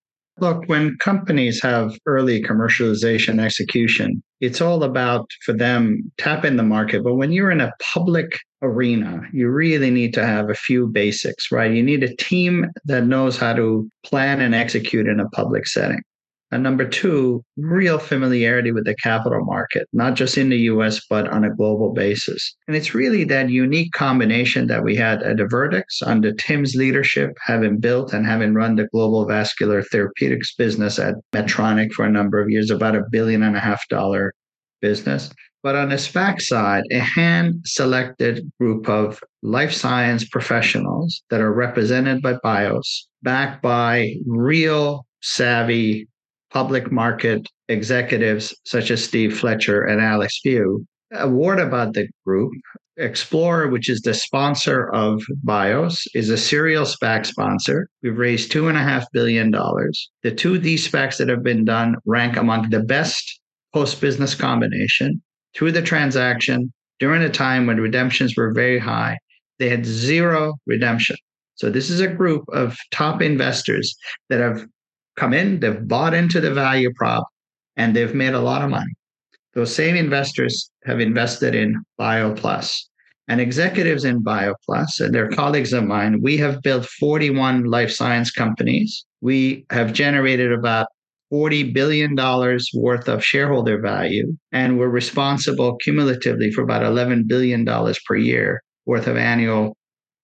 Look, 0.40 0.68
when 0.68 0.96
companies 0.98 1.60
have 1.62 1.98
early 2.06 2.40
commercialization 2.40 3.40
execution, 3.40 4.22
it's 4.40 4.60
all 4.60 4.84
about 4.84 5.28
for 5.44 5.52
them 5.52 6.12
tapping 6.16 6.54
the 6.54 6.62
market. 6.62 7.02
But 7.02 7.16
when 7.16 7.32
you're 7.32 7.50
in 7.50 7.60
a 7.60 7.72
public 7.92 8.38
arena, 8.62 9.22
you 9.32 9.48
really 9.48 9.90
need 9.90 10.14
to 10.14 10.26
have 10.26 10.50
a 10.50 10.54
few 10.54 10.86
basics, 10.88 11.52
right? 11.52 11.72
You 11.72 11.82
need 11.82 12.02
a 12.02 12.14
team 12.16 12.66
that 12.84 13.06
knows 13.06 13.36
how 13.36 13.54
to 13.54 13.88
plan 14.04 14.40
and 14.40 14.54
execute 14.54 15.06
in 15.06 15.20
a 15.20 15.28
public 15.30 15.66
setting. 15.66 16.02
And 16.50 16.62
number 16.62 16.88
two, 16.88 17.44
real 17.58 17.98
familiarity 17.98 18.72
with 18.72 18.86
the 18.86 18.94
capital 18.94 19.44
market, 19.44 19.86
not 19.92 20.14
just 20.14 20.38
in 20.38 20.48
the 20.48 20.56
US, 20.60 21.00
but 21.08 21.28
on 21.28 21.44
a 21.44 21.54
global 21.54 21.92
basis. 21.92 22.56
And 22.66 22.74
it's 22.74 22.94
really 22.94 23.24
that 23.24 23.50
unique 23.50 23.92
combination 23.92 24.66
that 24.68 24.82
we 24.82 24.96
had 24.96 25.22
at 25.22 25.36
Avertix 25.36 25.84
under 26.02 26.32
Tim's 26.32 26.74
leadership, 26.74 27.36
having 27.44 27.78
built 27.78 28.14
and 28.14 28.24
having 28.24 28.54
run 28.54 28.76
the 28.76 28.88
global 28.92 29.26
vascular 29.26 29.82
therapeutics 29.82 30.54
business 30.54 30.98
at 30.98 31.16
Medtronic 31.34 31.92
for 31.92 32.06
a 32.06 32.10
number 32.10 32.40
of 32.40 32.48
years, 32.48 32.70
about 32.70 32.96
a 32.96 33.04
billion 33.10 33.42
and 33.42 33.56
a 33.56 33.60
half 33.60 33.86
dollar 33.88 34.32
business. 34.80 35.30
But 35.62 35.74
on 35.74 35.88
the 35.88 35.96
SPAC 35.96 36.40
side, 36.40 36.84
a 36.92 37.00
hand 37.00 37.62
selected 37.64 38.50
group 38.60 38.88
of 38.88 39.20
life 39.42 39.72
science 39.72 40.28
professionals 40.28 41.22
that 41.30 41.40
are 41.40 41.52
represented 41.52 42.22
by 42.22 42.38
BIOS, 42.42 43.08
backed 43.22 43.60
by 43.62 44.14
real 44.26 45.04
savvy 45.20 46.06
public 46.50 46.92
market 46.92 47.48
executives 47.68 48.54
such 48.64 48.90
as 48.90 49.04
Steve 49.04 49.36
Fletcher 49.36 49.82
and 49.82 50.00
Alex 50.00 50.38
Few. 50.42 50.86
A 51.12 51.28
word 51.28 51.58
about 51.58 51.94
the 51.94 52.08
group 52.24 52.52
Explorer, 52.98 53.68
which 53.68 53.88
is 53.88 54.00
the 54.00 54.12
sponsor 54.12 54.92
of 54.92 55.22
BIOS, 55.44 56.04
is 56.14 56.30
a 56.30 56.36
serial 56.36 56.84
SPAC 56.84 57.26
sponsor. 57.26 57.88
We've 58.02 58.18
raised 58.18 58.50
$2.5 58.50 59.04
billion. 59.12 59.52
The 59.52 60.34
two 60.34 60.58
these 60.58 60.88
SPACs 60.90 61.16
that 61.18 61.28
have 61.28 61.44
been 61.44 61.64
done 61.64 61.94
rank 62.06 62.36
among 62.36 62.70
the 62.70 62.80
best 62.80 63.40
post 63.72 64.00
business 64.00 64.34
combination. 64.34 65.22
Through 65.58 65.72
the 65.72 65.82
transaction, 65.82 66.72
during 67.00 67.20
a 67.20 67.28
time 67.28 67.66
when 67.66 67.80
redemptions 67.80 68.36
were 68.36 68.52
very 68.52 68.78
high, 68.78 69.18
they 69.58 69.68
had 69.68 69.84
zero 69.84 70.54
redemption. 70.66 71.16
So, 71.56 71.68
this 71.68 71.90
is 71.90 71.98
a 71.98 72.06
group 72.06 72.44
of 72.52 72.76
top 72.92 73.20
investors 73.20 73.96
that 74.28 74.38
have 74.38 74.64
come 75.16 75.34
in, 75.34 75.58
they've 75.58 75.88
bought 75.88 76.14
into 76.14 76.40
the 76.40 76.54
value 76.54 76.92
prop, 76.94 77.26
and 77.76 77.96
they've 77.96 78.14
made 78.14 78.34
a 78.34 78.40
lot 78.40 78.62
of 78.62 78.70
money. 78.70 78.92
Those 79.54 79.74
same 79.74 79.96
investors 79.96 80.70
have 80.84 81.00
invested 81.00 81.56
in 81.56 81.82
BioPlus. 82.00 82.78
And 83.26 83.40
executives 83.40 84.04
in 84.04 84.22
BioPlus 84.22 85.00
and 85.00 85.12
their 85.12 85.28
colleagues 85.28 85.72
of 85.72 85.82
mine, 85.82 86.22
we 86.22 86.36
have 86.36 86.62
built 86.62 86.86
41 86.86 87.64
life 87.64 87.90
science 87.90 88.30
companies. 88.30 89.04
We 89.22 89.66
have 89.70 89.92
generated 89.92 90.52
about 90.52 90.86
$40 91.32 91.74
billion 91.74 92.16
worth 92.74 93.08
of 93.08 93.24
shareholder 93.24 93.80
value, 93.80 94.36
and 94.52 94.78
we're 94.78 94.88
responsible 94.88 95.76
cumulatively 95.76 96.50
for 96.50 96.62
about 96.62 96.82
$11 96.82 97.26
billion 97.26 97.64
per 98.06 98.16
year 98.16 98.62
worth 98.86 99.06
of 99.06 99.16
annual 99.16 99.76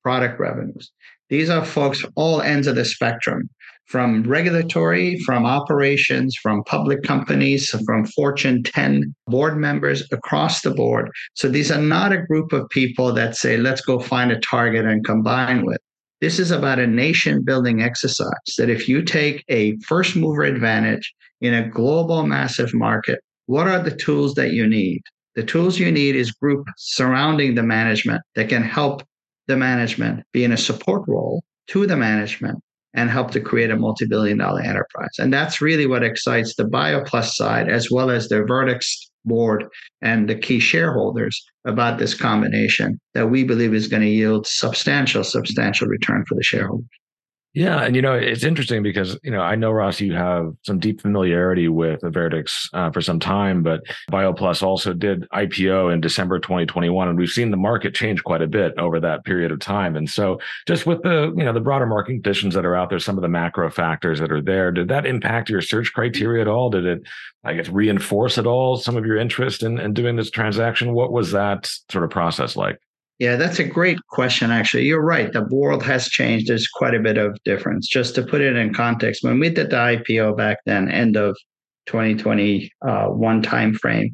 product 0.03 0.41
revenues. 0.41 0.91
These 1.29 1.51
are 1.51 1.65
folks 1.65 2.05
all 2.17 2.41
ends 2.41 2.67
of 2.67 2.77
the 2.77 2.85
spectrum 2.85 3.49
from 3.87 4.23
regulatory, 4.23 5.19
from 5.21 5.45
operations, 5.45 6.37
from 6.37 6.65
public 6.65 7.03
companies, 7.03 7.69
from 7.85 8.07
Fortune 8.07 8.63
10 8.63 9.15
board 9.27 9.57
members 9.59 10.03
across 10.11 10.63
the 10.63 10.71
board. 10.71 11.11
So 11.35 11.49
these 11.49 11.71
are 11.71 11.81
not 11.81 12.13
a 12.13 12.23
group 12.23 12.53
of 12.53 12.69
people 12.71 13.13
that 13.15 13.37
say, 13.37 13.57
let's 13.57 13.83
go 13.83 13.99
find 13.99 14.33
a 14.33 14.41
target 14.41 14.87
and 14.87 15.05
combine 15.05 15.67
with. 15.67 15.79
This 16.25 16.39
is 16.39 16.51
about 16.51 16.79
a 16.79 16.87
nation 16.87 17.43
building 17.43 17.83
exercise 17.83 18.55
that 18.57 18.71
if 18.71 18.89
you 18.89 19.03
take 19.03 19.45
a 19.51 19.77
first 19.81 20.17
mover 20.17 20.43
advantage 20.43 21.13
in 21.43 21.53
a 21.53 21.69
global 21.69 22.27
massive 22.27 22.73
market, 22.73 23.21
what 23.45 23.69
are 23.69 23.79
the 23.79 23.95
tools 23.95 24.33
that 24.37 24.53
you 24.53 24.67
need? 24.67 25.03
The 25.35 25.43
tools 25.43 25.79
you 25.79 25.93
need 25.93 26.17
is 26.17 26.33
group 26.33 26.67
surrounding 26.79 27.55
the 27.57 27.63
management 27.63 28.23
that 28.37 28.49
can 28.49 28.63
help 28.63 29.03
the 29.49 29.59
management 29.59 30.25
be 30.33 30.45
in 30.45 30.53
a 30.53 30.57
support 30.57 31.07
role 31.07 31.45
to 31.67 31.87
the 31.87 31.95
management 31.95 32.59
and 32.95 33.11
help 33.11 33.31
to 33.33 33.41
create 33.41 33.71
a 33.71 33.77
multi-billion 33.77 34.39
dollar 34.39 34.63
enterprise. 34.63 35.19
And 35.19 35.31
that's 35.31 35.61
really 35.61 35.87
what 35.87 36.03
excites 36.03 36.57
the 36.57 36.65
BioPlus 36.65 37.33
side 37.33 37.69
as 37.69 37.91
well 37.91 38.11
as 38.11 38.31
the 38.31 38.37
Avertix 38.37 39.04
board 39.25 39.65
and 40.03 40.29
the 40.29 40.35
key 40.35 40.59
shareholders 40.59 41.45
about 41.65 41.99
this 41.99 42.15
combination 42.15 43.01
that 43.15 43.31
we 43.31 43.45
believe 43.45 43.75
is 43.75 43.89
going 43.89 44.03
to 44.03 44.09
yield 44.09 44.47
substantial, 44.47 45.25
substantial 45.25 45.89
return 45.89 46.25
for 46.29 46.35
the 46.35 46.43
shareholders. 46.43 46.89
Yeah, 47.55 47.85
and 47.85 47.95
you 47.95 48.03
know 48.03 48.15
it's 48.15 48.43
interesting 48.43 48.83
because 48.83 49.17
you 49.23 49.31
know 49.31 49.41
I 49.41 49.55
know 49.55 49.71
Ross, 49.71 50.01
you 50.01 50.13
have 50.15 50.53
some 50.63 50.81
deep 50.81 51.01
familiarity 51.01 51.69
with 51.69 52.01
Avertix 52.01 52.69
uh, 52.73 52.91
for 52.91 53.01
some 53.01 53.21
time, 53.21 53.63
but 53.63 53.83
BioPlus 54.11 54.61
also 54.61 54.93
did 54.93 55.29
IPO 55.31 55.93
in 55.93 56.01
December 56.01 56.41
2021, 56.41 57.09
and 57.09 57.17
we've 57.17 57.29
seen 57.29 57.53
the 57.53 57.57
market 57.57 57.95
change 57.95 58.25
quite 58.25 58.43
a 58.43 58.49
bit 58.49 58.77
over 58.77 58.99
that 58.99 59.25
period 59.25 59.53
of 59.53 59.61
time. 59.61 59.95
And 59.95 60.11
so, 60.11 60.41
just 60.67 60.85
with 60.85 61.05
the 61.05 61.33
you 61.37 61.45
know 61.45 61.53
the 61.53 61.61
broader 61.61 61.87
market 61.87 62.15
conditions 62.15 62.55
that 62.55 62.67
are 62.67 62.75
out 62.75 62.91
there, 62.91 62.99
some 62.99 63.17
of 63.17 63.23
the 63.23 63.29
macro 63.29 63.71
factors 63.71 64.19
that 64.19 64.33
are 64.33 64.43
there, 64.43 64.73
did 64.73 64.89
that 64.89 65.07
impact 65.07 65.49
your 65.49 65.61
search 65.61 65.93
criteria 65.93 66.43
at 66.43 66.49
all? 66.49 66.71
Did 66.71 66.87
it, 66.87 67.03
I 67.45 67.55
guess, 67.55 67.69
reinforce 67.69 68.37
at 68.37 68.49
all 68.49 68.79
some 68.79 68.97
of 68.97 69.07
your 69.07 69.17
interest 69.17 69.63
in, 69.63 69.79
in 69.79 69.95
doing 69.95 70.17
this 70.17 70.31
transaction? 70.31 70.93
What 70.93 71.13
was 71.13 71.31
that 71.31 71.71
sort 71.89 72.03
of 72.03 72.11
process 72.11 72.57
like? 72.57 72.81
Yeah, 73.19 73.37
that's 73.37 73.61
a 73.61 73.65
great 73.65 73.99
question, 74.11 74.51
actually. 74.51 74.85
You're 74.85 75.05
right. 75.05 75.33
The 75.33 75.47
world 75.51 75.85
has 75.85 76.09
changed. 76.09 76.49
There's 76.49 76.67
quite 76.67 76.95
a 76.95 77.01
bit 77.01 77.17
of 77.17 77.39
difference. 77.45 77.87
Just 77.89 78.15
to 78.17 78.23
put 78.23 78.41
it 78.41 78.57
in 78.57 78.75
context, 78.75 79.23
when 79.23 79.39
we 79.39 79.51
did 79.51 79.71
the 79.71 79.77
IPO 79.77 80.37
back 80.37 80.59
then, 80.67 80.91
end 80.91 81.17
of 81.17 81.37
2021 81.87 82.71
uh, 82.85 83.09
timeframe, 83.49 84.09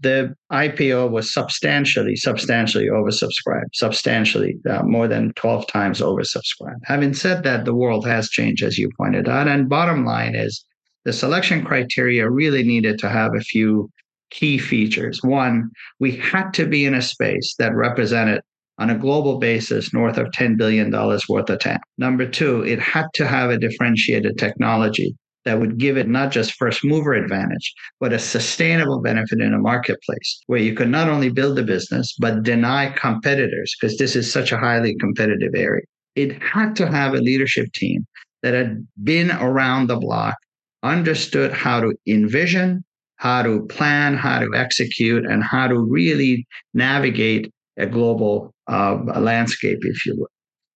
the 0.00 0.34
IPO 0.52 1.10
was 1.10 1.32
substantially, 1.32 2.16
substantially 2.16 2.86
oversubscribed, 2.86 3.74
substantially 3.74 4.56
uh, 4.68 4.82
more 4.82 5.08
than 5.08 5.32
12 5.34 5.66
times 5.66 6.00
oversubscribed. 6.00 6.80
Having 6.84 7.14
said 7.14 7.42
that, 7.42 7.64
the 7.64 7.74
world 7.74 8.06
has 8.06 8.28
changed, 8.28 8.62
as 8.62 8.78
you 8.78 8.90
pointed 8.98 9.28
out. 9.28 9.48
And 9.48 9.68
bottom 9.68 10.04
line 10.04 10.34
is 10.34 10.64
the 11.04 11.12
selection 11.12 11.64
criteria 11.64 12.28
really 12.28 12.62
needed 12.62 12.98
to 12.98 13.08
have 13.08 13.32
a 13.34 13.40
few 13.40 13.90
key 14.30 14.58
features. 14.58 15.20
One, 15.22 15.70
we 16.00 16.16
had 16.16 16.50
to 16.54 16.66
be 16.66 16.84
in 16.84 16.94
a 16.94 17.02
space 17.02 17.54
that 17.58 17.74
represented 17.74 18.42
on 18.78 18.90
a 18.90 18.98
global 18.98 19.38
basis 19.38 19.92
north 19.94 20.18
of 20.18 20.26
$10 20.28 20.56
billion 20.58 20.90
worth 20.90 21.50
of 21.50 21.58
TAM. 21.58 21.80
Number 21.98 22.26
two, 22.26 22.62
it 22.64 22.78
had 22.78 23.06
to 23.14 23.26
have 23.26 23.50
a 23.50 23.58
differentiated 23.58 24.36
technology 24.38 25.16
that 25.46 25.60
would 25.60 25.78
give 25.78 25.96
it 25.96 26.08
not 26.08 26.32
just 26.32 26.54
first 26.54 26.84
mover 26.84 27.14
advantage, 27.14 27.72
but 28.00 28.12
a 28.12 28.18
sustainable 28.18 29.00
benefit 29.00 29.40
in 29.40 29.54
a 29.54 29.58
marketplace 29.58 30.42
where 30.46 30.60
you 30.60 30.74
could 30.74 30.88
not 30.88 31.08
only 31.08 31.30
build 31.30 31.58
a 31.58 31.62
business, 31.62 32.14
but 32.18 32.42
deny 32.42 32.90
competitors, 32.90 33.74
because 33.80 33.96
this 33.96 34.16
is 34.16 34.30
such 34.30 34.50
a 34.50 34.58
highly 34.58 34.96
competitive 34.96 35.52
area. 35.54 35.84
It 36.16 36.42
had 36.42 36.74
to 36.76 36.86
have 36.90 37.14
a 37.14 37.18
leadership 37.18 37.72
team 37.72 38.06
that 38.42 38.54
had 38.54 38.86
been 39.04 39.30
around 39.30 39.86
the 39.86 39.96
block, 39.96 40.34
understood 40.82 41.52
how 41.52 41.80
to 41.80 41.94
envision, 42.06 42.84
how 43.16 43.42
to 43.42 43.66
plan, 43.66 44.16
how 44.16 44.38
to 44.38 44.50
execute, 44.54 45.24
and 45.24 45.42
how 45.42 45.66
to 45.66 45.78
really 45.78 46.46
navigate 46.74 47.52
a 47.76 47.86
global 47.86 48.54
uh, 48.68 48.96
landscape, 49.18 49.78
if 49.82 50.06
you 50.06 50.16
will. 50.16 50.28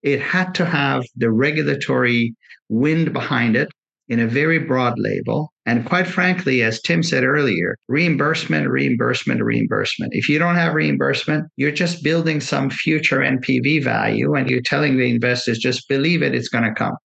It 0.02 0.20
had 0.20 0.54
to 0.54 0.64
have 0.64 1.04
the 1.16 1.30
regulatory 1.30 2.34
wind 2.68 3.12
behind 3.12 3.56
it 3.56 3.68
in 4.08 4.18
a 4.18 4.26
very 4.26 4.58
broad 4.58 4.98
label. 4.98 5.52
And 5.66 5.86
quite 5.86 6.06
frankly, 6.06 6.62
as 6.62 6.80
Tim 6.80 7.02
said 7.02 7.22
earlier, 7.22 7.76
reimbursement, 7.88 8.68
reimbursement, 8.68 9.40
reimbursement. 9.40 10.12
If 10.14 10.28
you 10.28 10.38
don't 10.38 10.56
have 10.56 10.74
reimbursement, 10.74 11.46
you're 11.56 11.70
just 11.70 12.02
building 12.02 12.40
some 12.40 12.70
future 12.70 13.20
NPV 13.20 13.84
value 13.84 14.34
and 14.34 14.50
you're 14.50 14.62
telling 14.62 14.96
the 14.96 15.08
investors, 15.08 15.58
just 15.58 15.88
believe 15.88 16.22
it, 16.22 16.34
it's 16.34 16.48
going 16.48 16.64
to 16.64 16.74
come. 16.74 16.96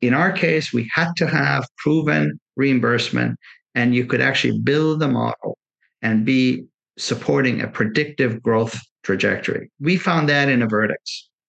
In 0.00 0.14
our 0.14 0.30
case, 0.30 0.72
we 0.72 0.88
had 0.94 1.10
to 1.16 1.26
have 1.26 1.66
proven 1.78 2.38
reimbursement 2.56 3.36
and 3.74 3.94
you 3.94 4.06
could 4.06 4.20
actually 4.20 4.58
build 4.60 5.00
the 5.00 5.08
model 5.08 5.58
and 6.02 6.24
be 6.24 6.64
supporting 6.98 7.60
a 7.60 7.68
predictive 7.68 8.42
growth 8.42 8.78
trajectory. 9.02 9.70
We 9.80 9.96
found 9.96 10.28
that 10.28 10.48
in 10.48 10.60
Avertix. 10.60 10.94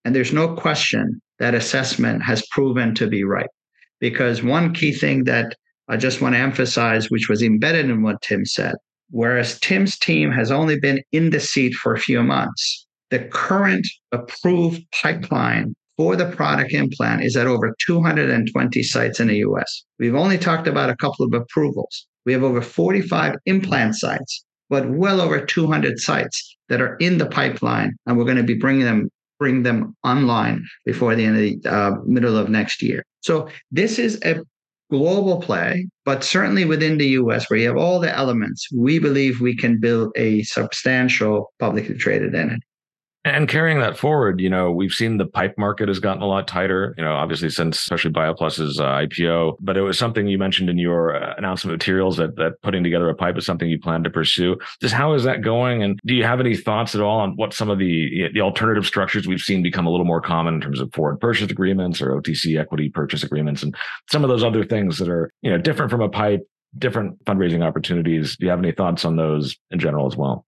And 0.03 0.15
there's 0.15 0.33
no 0.33 0.55
question 0.55 1.21
that 1.39 1.55
assessment 1.55 2.23
has 2.23 2.45
proven 2.51 2.93
to 2.95 3.07
be 3.07 3.23
right. 3.23 3.49
Because 3.99 4.43
one 4.43 4.73
key 4.73 4.93
thing 4.93 5.23
that 5.25 5.55
I 5.87 5.97
just 5.97 6.21
want 6.21 6.35
to 6.35 6.39
emphasize, 6.39 7.09
which 7.09 7.29
was 7.29 7.41
embedded 7.41 7.89
in 7.89 8.03
what 8.03 8.21
Tim 8.21 8.45
said, 8.45 8.75
whereas 9.09 9.59
Tim's 9.59 9.97
team 9.97 10.31
has 10.31 10.51
only 10.51 10.79
been 10.79 11.01
in 11.11 11.29
the 11.29 11.39
seat 11.39 11.73
for 11.73 11.93
a 11.93 11.99
few 11.99 12.23
months, 12.23 12.87
the 13.09 13.19
current 13.19 13.87
approved 14.11 14.83
pipeline 15.01 15.75
for 15.97 16.15
the 16.15 16.29
product 16.31 16.73
implant 16.73 17.23
is 17.23 17.37
at 17.37 17.47
over 17.47 17.73
220 17.85 18.83
sites 18.83 19.19
in 19.19 19.27
the 19.27 19.37
US. 19.37 19.85
We've 19.99 20.15
only 20.15 20.37
talked 20.37 20.67
about 20.67 20.89
a 20.89 20.95
couple 20.97 21.25
of 21.25 21.33
approvals. 21.33 22.07
We 22.25 22.33
have 22.33 22.43
over 22.43 22.61
45 22.61 23.35
implant 23.45 23.95
sites, 23.95 24.45
but 24.69 24.89
well 24.89 25.21
over 25.21 25.45
200 25.45 25.99
sites 25.99 26.57
that 26.69 26.81
are 26.81 26.95
in 26.97 27.17
the 27.17 27.27
pipeline, 27.27 27.95
and 28.05 28.17
we're 28.17 28.25
going 28.25 28.37
to 28.37 28.43
be 28.43 28.55
bringing 28.55 28.85
them 28.85 29.09
bring 29.37 29.63
them 29.63 29.93
online 30.05 30.63
before 30.85 31.13
the 31.13 31.25
end 31.25 31.35
of 31.35 31.41
the 31.41 31.69
uh, 31.69 31.91
middle 32.05 32.37
of 32.37 32.49
next 32.49 32.81
year. 32.81 33.03
So 33.19 33.49
this 33.69 33.99
is 33.99 34.17
a 34.23 34.39
global 34.89 35.41
play, 35.41 35.87
but 36.05 36.23
certainly 36.23 36.63
within 36.63 36.97
the 36.97 37.07
US, 37.07 37.49
where 37.49 37.59
you 37.59 37.67
have 37.67 37.77
all 37.77 37.99
the 37.99 38.15
elements, 38.15 38.67
we 38.73 38.97
believe 38.99 39.41
we 39.41 39.55
can 39.55 39.79
build 39.79 40.11
a 40.15 40.43
substantial 40.43 41.51
publicly 41.59 41.95
traded 41.95 42.33
entity. 42.33 42.61
And 43.25 43.49
carrying 43.49 43.79
that 43.79 43.97
forward, 43.97 44.39
you 44.39 44.51
know, 44.51 44.71
we've 44.71 44.91
seen 44.91 45.17
the 45.17 45.25
pipe 45.25 45.57
market 45.57 45.87
has 45.87 45.97
gotten 45.97 46.21
a 46.21 46.27
lot 46.27 46.47
tighter, 46.47 46.93
you 46.95 47.03
know, 47.03 47.15
obviously 47.15 47.49
since 47.49 47.79
especially 47.79 48.11
BioPlus's 48.11 48.79
uh, 48.79 48.85
IPO, 48.85 49.55
but 49.61 49.77
it 49.77 49.81
was 49.81 49.97
something 49.97 50.27
you 50.27 50.37
mentioned 50.37 50.69
in 50.69 50.77
your 50.77 51.15
uh, 51.15 51.33
announcement 51.35 51.73
materials 51.73 52.17
that, 52.17 52.35
that 52.35 52.61
putting 52.61 52.83
together 52.83 53.09
a 53.09 53.15
pipe 53.15 53.35
is 53.35 53.43
something 53.43 53.67
you 53.67 53.79
plan 53.79 54.03
to 54.03 54.11
pursue. 54.11 54.55
Just 54.79 54.93
how 54.93 55.13
is 55.13 55.23
that 55.23 55.41
going? 55.41 55.81
And 55.81 55.99
do 56.05 56.13
you 56.13 56.23
have 56.23 56.39
any 56.39 56.55
thoughts 56.55 56.93
at 56.93 57.01
all 57.01 57.19
on 57.19 57.35
what 57.35 57.51
some 57.51 57.71
of 57.71 57.79
the, 57.79 58.29
the 58.31 58.41
alternative 58.41 58.85
structures 58.85 59.25
we've 59.25 59.39
seen 59.39 59.63
become 59.63 59.87
a 59.87 59.89
little 59.89 60.05
more 60.05 60.21
common 60.21 60.53
in 60.53 60.61
terms 60.61 60.79
of 60.79 60.93
forward 60.93 61.19
purchase 61.19 61.49
agreements 61.49 62.03
or 62.03 62.21
OTC 62.21 62.61
equity 62.61 62.89
purchase 62.89 63.23
agreements 63.23 63.63
and 63.63 63.75
some 64.07 64.23
of 64.23 64.29
those 64.29 64.43
other 64.43 64.63
things 64.63 64.99
that 64.99 65.09
are, 65.09 65.31
you 65.41 65.49
know, 65.49 65.57
different 65.57 65.89
from 65.89 66.01
a 66.01 66.09
pipe, 66.09 66.41
different 66.77 67.25
fundraising 67.25 67.65
opportunities? 67.65 68.37
Do 68.37 68.45
you 68.45 68.51
have 68.51 68.59
any 68.59 68.71
thoughts 68.71 69.03
on 69.03 69.15
those 69.15 69.57
in 69.71 69.79
general 69.79 70.05
as 70.05 70.15
well? 70.15 70.45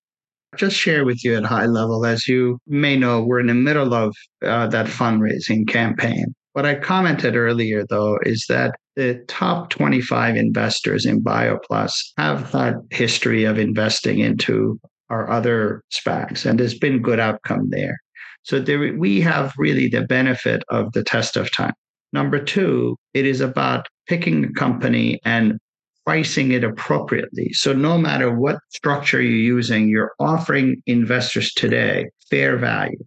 Just 0.58 0.76
share 0.76 1.06
with 1.06 1.24
you 1.24 1.36
at 1.36 1.46
high 1.46 1.66
level. 1.66 2.06
As 2.06 2.28
you 2.28 2.60
may 2.68 2.98
know, 2.98 3.22
we're 3.24 3.40
in 3.40 3.48
the 3.48 3.54
middle 3.54 3.94
of 3.94 4.16
uh, 4.44 4.68
that 4.68 4.88
fundraising 4.88 5.68
campaign. 5.68 6.34
What 6.54 6.66
I 6.66 6.76
commented 6.76 7.36
earlier, 7.36 7.86
though, 7.88 8.18
is 8.24 8.46
that 8.50 8.76
the 8.96 9.24
top 9.28 9.70
25 9.70 10.36
investors 10.36 11.06
in 11.06 11.24
BioPlus 11.24 11.94
have 12.18 12.52
had 12.52 12.76
history 12.90 13.44
of 13.44 13.60
investing 13.60 14.20
into 14.20 14.80
our 15.10 15.30
other 15.30 15.84
SPACs, 15.94 16.46
and 16.46 16.60
there's 16.60 16.78
been 16.78 17.02
good 17.02 17.20
outcome 17.20 17.70
there. 17.70 17.98
So 18.42 18.60
there, 18.60 18.94
we 18.98 19.22
have 19.22 19.54
really 19.58 19.88
the 19.88 20.02
benefit 20.02 20.64
of 20.70 20.92
the 20.94 21.04
test 21.04 21.38
of 21.38 21.52
time. 21.52 21.74
Number 22.14 22.40
two, 22.40 22.96
it 23.14 23.26
is 23.26 23.42
about 23.42 23.88
picking 24.08 24.46
a 24.46 24.54
company 24.54 25.20
and 25.26 25.60
pricing 26.08 26.54
it 26.54 26.64
appropriately. 26.64 27.52
So 27.52 27.74
no 27.74 27.98
matter 27.98 28.34
what 28.34 28.60
structure 28.70 29.22
you're 29.22 29.58
using, 29.58 29.90
you're 29.90 30.14
offering 30.20 30.82
investors 30.86 31.54
today 31.54 32.06
fair 32.32 32.56
value. 32.56 33.04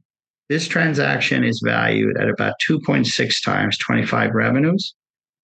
This 0.50 0.68
transaction 0.68 1.42
is 1.42 1.62
valued 1.64 2.18
at 2.18 2.28
about 2.28 2.56
2.6 2.68 3.42
times 3.42 3.78
25 3.78 4.32
revenues. 4.34 4.94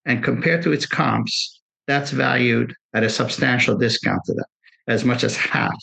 And 0.05 0.23
compared 0.23 0.65
to 0.65 0.73
its 0.73 0.85
comps, 0.85 1.63
that's 1.87 2.11
valued 2.11 2.75
at 2.93 3.05
a 3.05 3.09
substantial 3.09 3.75
discount 3.75 4.21
to 4.27 4.35
that, 4.35 4.49
as 4.87 5.07
much 5.07 5.25
as 5.25 5.35
half. 5.35 5.77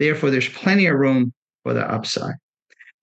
Therefore, 0.00 0.30
there's 0.30 0.48
plenty 0.48 0.86
of 0.86 0.96
room 0.96 1.32
for 1.62 1.74
the 1.74 1.88
upside. 1.88 2.34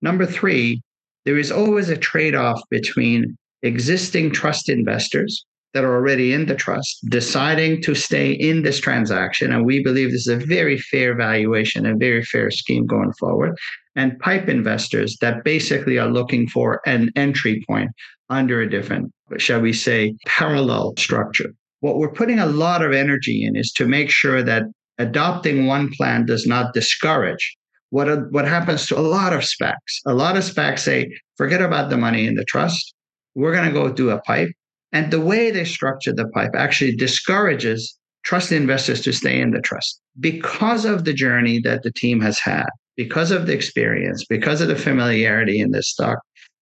Number 0.01 0.25
three, 0.25 0.81
there 1.23 1.37
is 1.37 1.49
always 1.49 1.87
a 1.87 1.95
trade 1.95 2.35
off 2.35 2.61
between 2.69 3.37
existing 3.63 4.31
trust 4.31 4.67
investors 4.67 5.45
that 5.73 5.83
are 5.83 5.95
already 5.95 6.33
in 6.33 6.45
the 6.45 6.55
trust 6.55 6.99
deciding 7.09 7.81
to 7.83 7.95
stay 7.95 8.31
in 8.31 8.63
this 8.63 8.79
transaction. 8.79 9.51
And 9.51 9.65
we 9.65 9.83
believe 9.83 10.11
this 10.11 10.27
is 10.27 10.41
a 10.41 10.45
very 10.45 10.77
fair 10.77 11.15
valuation, 11.15 11.85
a 11.85 11.95
very 11.95 12.23
fair 12.23 12.51
scheme 12.51 12.85
going 12.85 13.13
forward. 13.13 13.57
And 13.95 14.19
pipe 14.19 14.47
investors 14.47 15.17
that 15.21 15.43
basically 15.43 15.97
are 15.97 16.09
looking 16.09 16.47
for 16.47 16.81
an 16.85 17.11
entry 17.15 17.63
point 17.67 17.91
under 18.29 18.61
a 18.61 18.69
different, 18.69 19.11
shall 19.37 19.61
we 19.61 19.73
say, 19.73 20.15
parallel 20.25 20.93
structure. 20.97 21.51
What 21.81 21.97
we're 21.97 22.13
putting 22.13 22.39
a 22.39 22.45
lot 22.45 22.83
of 22.83 22.93
energy 22.93 23.43
in 23.43 23.55
is 23.55 23.71
to 23.73 23.87
make 23.87 24.09
sure 24.09 24.43
that 24.43 24.63
adopting 24.97 25.65
one 25.65 25.89
plan 25.97 26.25
does 26.25 26.45
not 26.45 26.73
discourage 26.73 27.57
what, 27.89 28.31
what 28.31 28.47
happens 28.47 28.87
to 28.87 28.97
a 28.97 29.01
lot 29.01 29.33
of 29.33 29.41
SPACs. 29.41 29.99
A 30.05 30.13
lot 30.13 30.37
of 30.37 30.43
SPACs 30.43 30.79
say, 30.79 31.11
forget 31.37 31.61
about 31.61 31.89
the 31.89 31.97
money 31.97 32.25
in 32.25 32.35
the 32.35 32.45
trust. 32.45 32.93
We're 33.35 33.53
going 33.53 33.67
to 33.67 33.73
go 33.73 33.91
do 33.91 34.09
a 34.09 34.21
pipe 34.21 34.51
and 34.91 35.11
the 35.11 35.21
way 35.21 35.51
they 35.51 35.65
structure 35.65 36.13
the 36.13 36.27
pipe 36.29 36.51
actually 36.55 36.95
discourages 36.95 37.97
trust 38.23 38.51
investors 38.51 39.01
to 39.01 39.13
stay 39.13 39.39
in 39.39 39.51
the 39.51 39.61
trust 39.61 39.99
because 40.19 40.85
of 40.85 41.05
the 41.05 41.13
journey 41.13 41.59
that 41.59 41.83
the 41.83 41.91
team 41.91 42.21
has 42.21 42.39
had, 42.39 42.67
because 42.95 43.31
of 43.31 43.47
the 43.47 43.53
experience, 43.53 44.25
because 44.29 44.61
of 44.61 44.67
the 44.67 44.75
familiarity 44.75 45.59
in 45.59 45.71
this 45.71 45.89
stock 45.89 46.19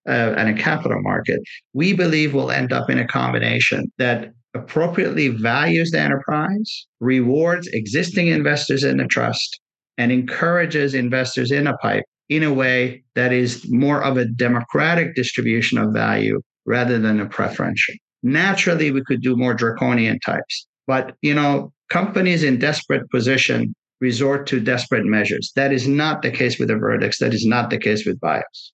uh, 0.08 0.34
and 0.38 0.50
a 0.50 0.62
capital 0.62 1.02
market. 1.02 1.40
We 1.74 1.94
believe 1.94 2.34
we'll 2.34 2.52
end 2.52 2.72
up 2.72 2.90
in 2.90 3.00
a 3.00 3.08
combination 3.08 3.92
that 3.98 4.32
appropriately 4.54 5.28
values 5.30 5.92
the 5.92 6.00
enterprise, 6.00 6.88
rewards 7.00 7.68
existing 7.68 8.28
investors 8.28 8.84
in 8.84 8.98
the 8.98 9.06
trust, 9.06 9.60
and 9.98 10.12
encourages 10.12 10.94
investors 10.94 11.52
in 11.52 11.68
a 11.68 11.78
pipe 11.78 12.06
in 12.30 12.44
a 12.44 12.54
way 12.54 13.04
that 13.16 13.34
is 13.34 13.66
more 13.70 14.04
of 14.04 14.18
a 14.18 14.26
democratic 14.26 15.16
distribution 15.16 15.78
of 15.78 15.94
value 15.94 16.40
rather 16.66 17.00
than 17.00 17.20
a 17.20 17.26
preferential. 17.26 17.96
Naturally, 18.24 18.92
we 18.92 19.04
could 19.04 19.22
do 19.22 19.36
more 19.36 19.54
draconian 19.54 20.20
types, 20.20 20.68
but 20.88 21.16
you 21.22 21.34
know, 21.34 21.72
companies 21.90 22.44
in 22.44 22.60
desperate 22.60 23.10
position 23.10 23.74
resort 24.02 24.48
to 24.48 24.60
desperate 24.60 25.06
measures. 25.06 25.52
That 25.56 25.74
is 25.74 25.88
not 25.88 26.22
the 26.22 26.32
case 26.32 26.58
with 26.58 26.70
the 26.70 26.76
Avertix. 26.76 27.18
That 27.18 27.34
is 27.34 27.46
not 27.46 27.70
the 27.70 27.78
case 27.78 28.06
with 28.06 28.20
BIOS. 28.20 28.72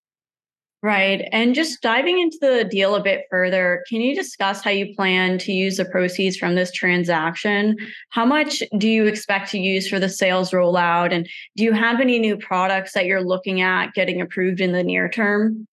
Right. 0.84 1.27
And 1.31 1.55
just 1.55 1.81
diving 1.81 2.19
into 2.19 2.38
the 2.39 2.63
deal 2.63 2.93
a 2.93 3.01
bit 3.01 3.23
further, 3.31 3.84
can 3.89 4.01
you 4.01 4.13
discuss 4.13 4.63
how 4.63 4.69
you 4.69 4.93
plan 4.93 5.39
to 5.39 5.51
use 5.51 5.77
the 5.77 5.86
proceeds 5.86 6.38
from 6.38 6.53
this 6.53 6.71
transaction? 6.71 7.75
How 8.12 8.23
much 8.23 8.62
do 8.77 8.88
you 8.88 9.05
expect 9.05 9.49
to 9.51 9.58
use 9.58 9.89
for 9.89 9.99
the 9.99 10.10
sales 10.10 10.51
rollout? 10.51 11.12
And 11.12 11.27
do 11.58 11.63
you 11.63 11.73
have 11.73 11.99
any 11.99 12.19
new 12.19 12.38
products 12.38 12.93
that 12.93 13.08
you're 13.08 13.23
looking 13.23 13.62
at 13.62 13.95
getting 13.95 14.21
approved 14.21 14.62
in 14.62 14.73
the 14.73 14.84
near 14.84 15.10
term? 15.10 15.67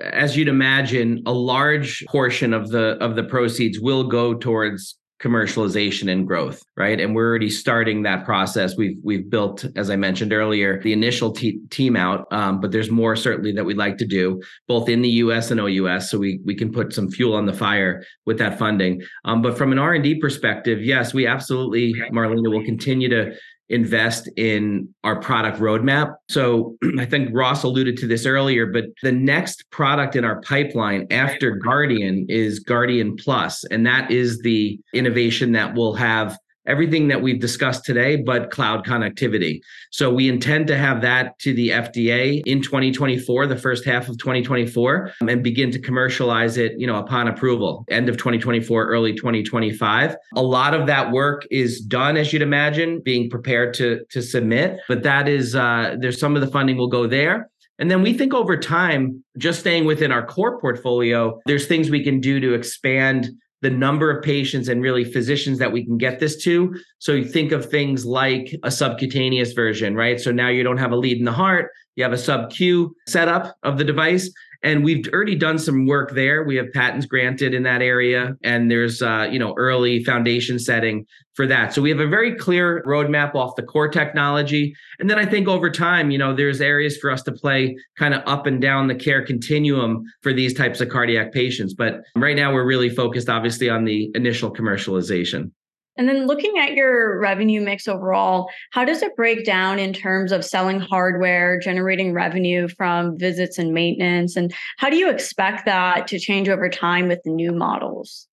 As 0.00 0.36
you'd 0.36 0.48
imagine, 0.48 1.22
a 1.26 1.32
large 1.32 2.04
portion 2.06 2.52
of 2.52 2.70
the 2.70 2.96
of 3.00 3.16
the 3.16 3.24
proceeds 3.24 3.80
will 3.80 4.04
go 4.04 4.34
towards 4.34 4.96
commercialization 5.20 6.10
and 6.10 6.26
growth 6.26 6.62
right? 6.80 6.98
And 6.98 7.14
we're 7.14 7.28
already 7.28 7.50
starting 7.50 8.04
that 8.04 8.24
process. 8.24 8.74
We've 8.74 8.96
we've 9.02 9.28
built 9.28 9.66
as 9.76 9.90
i 9.90 9.96
mentioned 9.96 10.32
earlier 10.32 10.80
the 10.82 10.94
initial 10.94 11.30
te- 11.30 11.60
team 11.68 11.94
out 11.94 12.26
um, 12.32 12.58
but 12.58 12.72
there's 12.72 12.90
more 12.90 13.14
certainly 13.16 13.52
that 13.52 13.64
we'd 13.64 13.76
like 13.76 13.98
to 13.98 14.06
do 14.06 14.40
both 14.66 14.88
in 14.88 15.02
the 15.02 15.10
us 15.10 15.50
and 15.50 15.60
ous 15.60 16.10
so 16.10 16.18
we 16.18 16.40
we 16.46 16.54
can 16.54 16.72
put 16.72 16.94
some 16.94 17.10
fuel 17.10 17.34
on 17.36 17.44
the 17.44 17.52
fire 17.52 18.02
with 18.24 18.38
that 18.38 18.58
funding. 18.58 19.02
Um, 19.26 19.42
but 19.42 19.58
from 19.58 19.72
an 19.72 19.78
r&d 19.78 20.20
perspective 20.20 20.82
yes 20.82 21.12
we 21.12 21.26
absolutely 21.26 21.92
marlena 22.12 22.50
will 22.50 22.64
continue 22.64 23.10
to 23.10 23.34
invest 23.70 24.28
in 24.36 24.92
our 25.04 25.20
product 25.20 25.58
roadmap. 25.58 26.14
So 26.28 26.76
I 26.98 27.06
think 27.06 27.30
Ross 27.32 27.62
alluded 27.62 27.96
to 27.98 28.06
this 28.06 28.26
earlier, 28.26 28.66
but 28.66 28.86
the 29.02 29.12
next 29.12 29.70
product 29.70 30.16
in 30.16 30.24
our 30.24 30.40
pipeline 30.42 31.06
after 31.10 31.52
Guardian 31.52 32.26
is 32.28 32.58
Guardian 32.58 33.16
Plus, 33.16 33.64
and 33.64 33.86
that 33.86 34.10
is 34.10 34.40
the 34.40 34.78
innovation 34.92 35.52
that 35.52 35.74
will 35.74 35.94
have 35.94 36.36
everything 36.66 37.08
that 37.08 37.20
we've 37.20 37.40
discussed 37.40 37.84
today, 37.84 38.16
but 38.16 38.50
cloud 38.50 38.84
connectivity. 38.86 39.60
So 39.90 40.12
we 40.12 40.28
intend 40.28 40.66
to 40.68 40.76
have 40.76 41.00
that 41.02 41.38
to 41.40 41.52
the 41.52 41.70
FDA 41.70 42.42
in 42.46 42.62
2024, 42.62 43.46
the 43.46 43.56
first 43.56 43.84
half 43.84 44.08
of 44.08 44.18
2024, 44.18 45.12
um, 45.20 45.28
and 45.28 45.42
begin 45.42 45.70
to 45.72 45.78
commercialize 45.78 46.56
it, 46.56 46.72
you 46.78 46.86
know, 46.86 46.98
upon 46.98 47.28
approval, 47.28 47.84
end 47.88 48.08
of 48.08 48.16
2024, 48.16 48.86
early 48.86 49.14
2025. 49.14 50.16
A 50.36 50.42
lot 50.42 50.74
of 50.74 50.86
that 50.86 51.10
work 51.10 51.46
is 51.50 51.80
done, 51.80 52.16
as 52.16 52.32
you'd 52.32 52.42
imagine, 52.42 53.00
being 53.00 53.30
prepared 53.30 53.74
to 53.74 54.04
to 54.10 54.22
submit. 54.22 54.80
But 54.88 55.02
that 55.02 55.28
is 55.28 55.54
uh, 55.54 55.96
there's 55.98 56.18
some 56.18 56.34
of 56.34 56.40
the 56.40 56.48
funding 56.48 56.76
will 56.76 56.88
go 56.88 57.06
there. 57.06 57.50
And 57.80 57.90
then 57.90 58.02
we 58.02 58.12
think 58.12 58.34
over 58.34 58.58
time, 58.58 59.24
just 59.38 59.60
staying 59.60 59.86
within 59.86 60.12
our 60.12 60.24
core 60.24 60.60
portfolio, 60.60 61.40
there's 61.46 61.66
things 61.66 61.88
we 61.88 62.04
can 62.04 62.20
do 62.20 62.38
to 62.38 62.52
expand 62.52 63.30
the 63.62 63.70
number 63.70 64.10
of 64.10 64.22
patients 64.22 64.68
and 64.68 64.82
really 64.82 65.04
physicians 65.04 65.58
that 65.58 65.70
we 65.70 65.84
can 65.84 65.98
get 65.98 66.18
this 66.18 66.42
to. 66.44 66.74
So 66.98 67.12
you 67.12 67.24
think 67.24 67.52
of 67.52 67.68
things 67.68 68.06
like 68.06 68.54
a 68.62 68.70
subcutaneous 68.70 69.52
version, 69.52 69.94
right? 69.94 70.20
So 70.20 70.32
now 70.32 70.48
you 70.48 70.62
don't 70.62 70.78
have 70.78 70.92
a 70.92 70.96
lead 70.96 71.18
in 71.18 71.24
the 71.24 71.32
heart, 71.32 71.70
you 71.96 72.04
have 72.04 72.12
a 72.12 72.18
sub 72.18 72.50
Q 72.50 72.94
setup 73.06 73.56
of 73.62 73.76
the 73.76 73.84
device. 73.84 74.32
And 74.62 74.84
we've 74.84 75.06
already 75.12 75.36
done 75.36 75.58
some 75.58 75.86
work 75.86 76.12
there. 76.14 76.44
We 76.44 76.56
have 76.56 76.66
patents 76.74 77.06
granted 77.06 77.54
in 77.54 77.62
that 77.62 77.80
area, 77.80 78.36
and 78.42 78.70
there's 78.70 79.00
uh, 79.00 79.28
you 79.30 79.38
know 79.38 79.54
early 79.56 80.04
foundation 80.04 80.58
setting 80.58 81.06
for 81.34 81.46
that. 81.46 81.72
So 81.72 81.80
we 81.80 81.88
have 81.90 82.00
a 82.00 82.06
very 82.06 82.34
clear 82.34 82.82
roadmap 82.86 83.34
off 83.34 83.56
the 83.56 83.62
core 83.62 83.88
technology. 83.88 84.74
And 84.98 85.08
then 85.08 85.18
I 85.18 85.24
think 85.24 85.48
over 85.48 85.70
time, 85.70 86.10
you 86.10 86.18
know, 86.18 86.34
there's 86.34 86.60
areas 86.60 86.98
for 86.98 87.10
us 87.10 87.22
to 87.22 87.32
play 87.32 87.76
kind 87.96 88.12
of 88.12 88.22
up 88.26 88.46
and 88.46 88.60
down 88.60 88.88
the 88.88 88.94
care 88.94 89.24
continuum 89.24 90.04
for 90.22 90.32
these 90.34 90.52
types 90.52 90.82
of 90.82 90.90
cardiac 90.90 91.32
patients. 91.32 91.72
But 91.72 92.00
right 92.14 92.36
now 92.36 92.52
we're 92.52 92.66
really 92.66 92.90
focused 92.90 93.30
obviously 93.30 93.70
on 93.70 93.84
the 93.84 94.10
initial 94.14 94.52
commercialization. 94.52 95.52
And 96.00 96.08
then 96.08 96.26
looking 96.26 96.56
at 96.56 96.72
your 96.72 97.20
revenue 97.20 97.60
mix 97.60 97.86
overall, 97.86 98.48
how 98.70 98.86
does 98.86 99.02
it 99.02 99.14
break 99.16 99.44
down 99.44 99.78
in 99.78 99.92
terms 99.92 100.32
of 100.32 100.46
selling 100.46 100.80
hardware, 100.80 101.60
generating 101.60 102.14
revenue 102.14 102.68
from 102.68 103.18
visits 103.18 103.58
and 103.58 103.74
maintenance? 103.74 104.34
And 104.34 104.50
how 104.78 104.88
do 104.88 104.96
you 104.96 105.10
expect 105.10 105.66
that 105.66 106.06
to 106.06 106.18
change 106.18 106.48
over 106.48 106.70
time 106.70 107.06
with 107.06 107.22
the 107.22 107.30
new 107.30 107.52
models? 107.52 108.26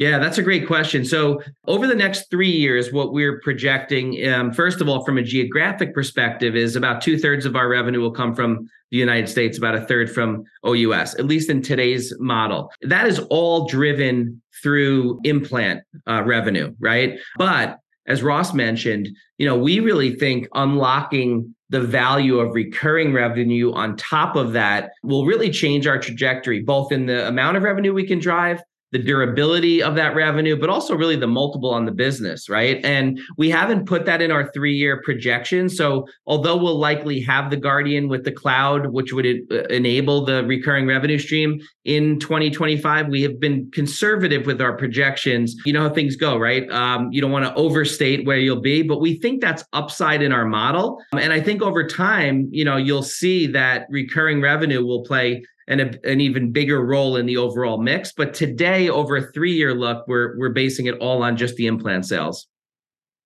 Yeah, 0.00 0.18
that's 0.18 0.38
a 0.38 0.42
great 0.42 0.66
question. 0.66 1.04
So, 1.04 1.42
over 1.66 1.86
the 1.86 1.94
next 1.94 2.30
three 2.30 2.50
years, 2.50 2.90
what 2.90 3.12
we're 3.12 3.38
projecting, 3.40 4.26
um, 4.26 4.50
first 4.50 4.80
of 4.80 4.88
all, 4.88 5.04
from 5.04 5.18
a 5.18 5.22
geographic 5.22 5.92
perspective, 5.92 6.56
is 6.56 6.74
about 6.74 7.02
two 7.02 7.18
thirds 7.18 7.44
of 7.44 7.54
our 7.54 7.68
revenue 7.68 8.00
will 8.00 8.10
come 8.10 8.34
from 8.34 8.66
the 8.90 8.96
United 8.96 9.28
States, 9.28 9.58
about 9.58 9.74
a 9.74 9.82
third 9.82 10.10
from 10.10 10.44
OUS, 10.64 11.14
at 11.16 11.26
least 11.26 11.50
in 11.50 11.60
today's 11.60 12.14
model. 12.18 12.72
That 12.80 13.08
is 13.08 13.18
all 13.28 13.68
driven 13.68 14.40
through 14.62 15.20
implant 15.24 15.82
uh, 16.08 16.22
revenue, 16.24 16.74
right? 16.80 17.18
But 17.36 17.78
as 18.06 18.22
Ross 18.22 18.54
mentioned, 18.54 19.10
you 19.36 19.44
know, 19.44 19.58
we 19.58 19.80
really 19.80 20.14
think 20.14 20.48
unlocking 20.54 21.54
the 21.68 21.82
value 21.82 22.38
of 22.38 22.54
recurring 22.54 23.12
revenue 23.12 23.70
on 23.74 23.96
top 23.96 24.34
of 24.34 24.54
that 24.54 24.92
will 25.02 25.26
really 25.26 25.50
change 25.50 25.86
our 25.86 25.98
trajectory, 25.98 26.62
both 26.62 26.90
in 26.90 27.04
the 27.04 27.28
amount 27.28 27.58
of 27.58 27.64
revenue 27.64 27.92
we 27.92 28.06
can 28.06 28.18
drive 28.18 28.62
the 28.92 28.98
durability 28.98 29.82
of 29.82 29.94
that 29.94 30.14
revenue, 30.14 30.58
but 30.58 30.68
also 30.68 30.94
really 30.94 31.16
the 31.16 31.26
multiple 31.26 31.70
on 31.70 31.84
the 31.84 31.92
business, 31.92 32.48
right? 32.48 32.84
And 32.84 33.20
we 33.36 33.50
haven't 33.50 33.86
put 33.86 34.04
that 34.06 34.20
in 34.20 34.30
our 34.30 34.50
three 34.52 34.74
year 34.74 35.00
projection. 35.04 35.68
So, 35.68 36.06
although 36.26 36.56
we'll 36.56 36.78
likely 36.78 37.20
have 37.20 37.50
the 37.50 37.56
Guardian 37.56 38.08
with 38.08 38.24
the 38.24 38.32
cloud, 38.32 38.86
which 38.86 39.12
would 39.12 39.26
uh, 39.26 39.62
enable 39.64 40.24
the 40.24 40.44
recurring 40.44 40.86
revenue 40.86 41.18
stream 41.18 41.60
in 41.84 42.18
2025, 42.18 43.08
we 43.08 43.22
have 43.22 43.38
been 43.40 43.70
conservative 43.72 44.46
with 44.46 44.60
our 44.60 44.76
projections. 44.76 45.54
You 45.64 45.72
know 45.72 45.82
how 45.82 45.94
things 45.94 46.16
go, 46.16 46.36
right? 46.36 46.68
Um, 46.70 47.08
you 47.12 47.20
don't 47.20 47.30
want 47.30 47.44
to 47.44 47.54
overstate 47.54 48.26
where 48.26 48.38
you'll 48.38 48.60
be, 48.60 48.82
but 48.82 49.00
we 49.00 49.18
think 49.18 49.40
that's 49.40 49.64
upside 49.72 50.22
in 50.22 50.32
our 50.32 50.44
model. 50.44 50.98
And 51.12 51.32
I 51.32 51.40
think 51.40 51.62
over 51.62 51.86
time, 51.86 52.48
you 52.50 52.64
know, 52.64 52.76
you'll 52.76 53.02
see 53.02 53.46
that 53.48 53.86
recurring 53.90 54.40
revenue 54.40 54.84
will 54.84 55.04
play 55.04 55.42
an, 55.70 55.98
an 56.04 56.20
even 56.20 56.52
bigger 56.52 56.84
role 56.84 57.16
in 57.16 57.26
the 57.26 57.36
overall 57.36 57.80
mix. 57.80 58.12
But 58.12 58.34
today, 58.34 58.88
over 58.88 59.16
a 59.16 59.32
three 59.32 59.52
year 59.52 59.74
look, 59.74 60.06
we're 60.06 60.36
we're 60.38 60.50
basing 60.50 60.86
it 60.86 60.98
all 60.98 61.22
on 61.22 61.36
just 61.36 61.56
the 61.56 61.66
implant 61.66 62.06
sales. 62.06 62.46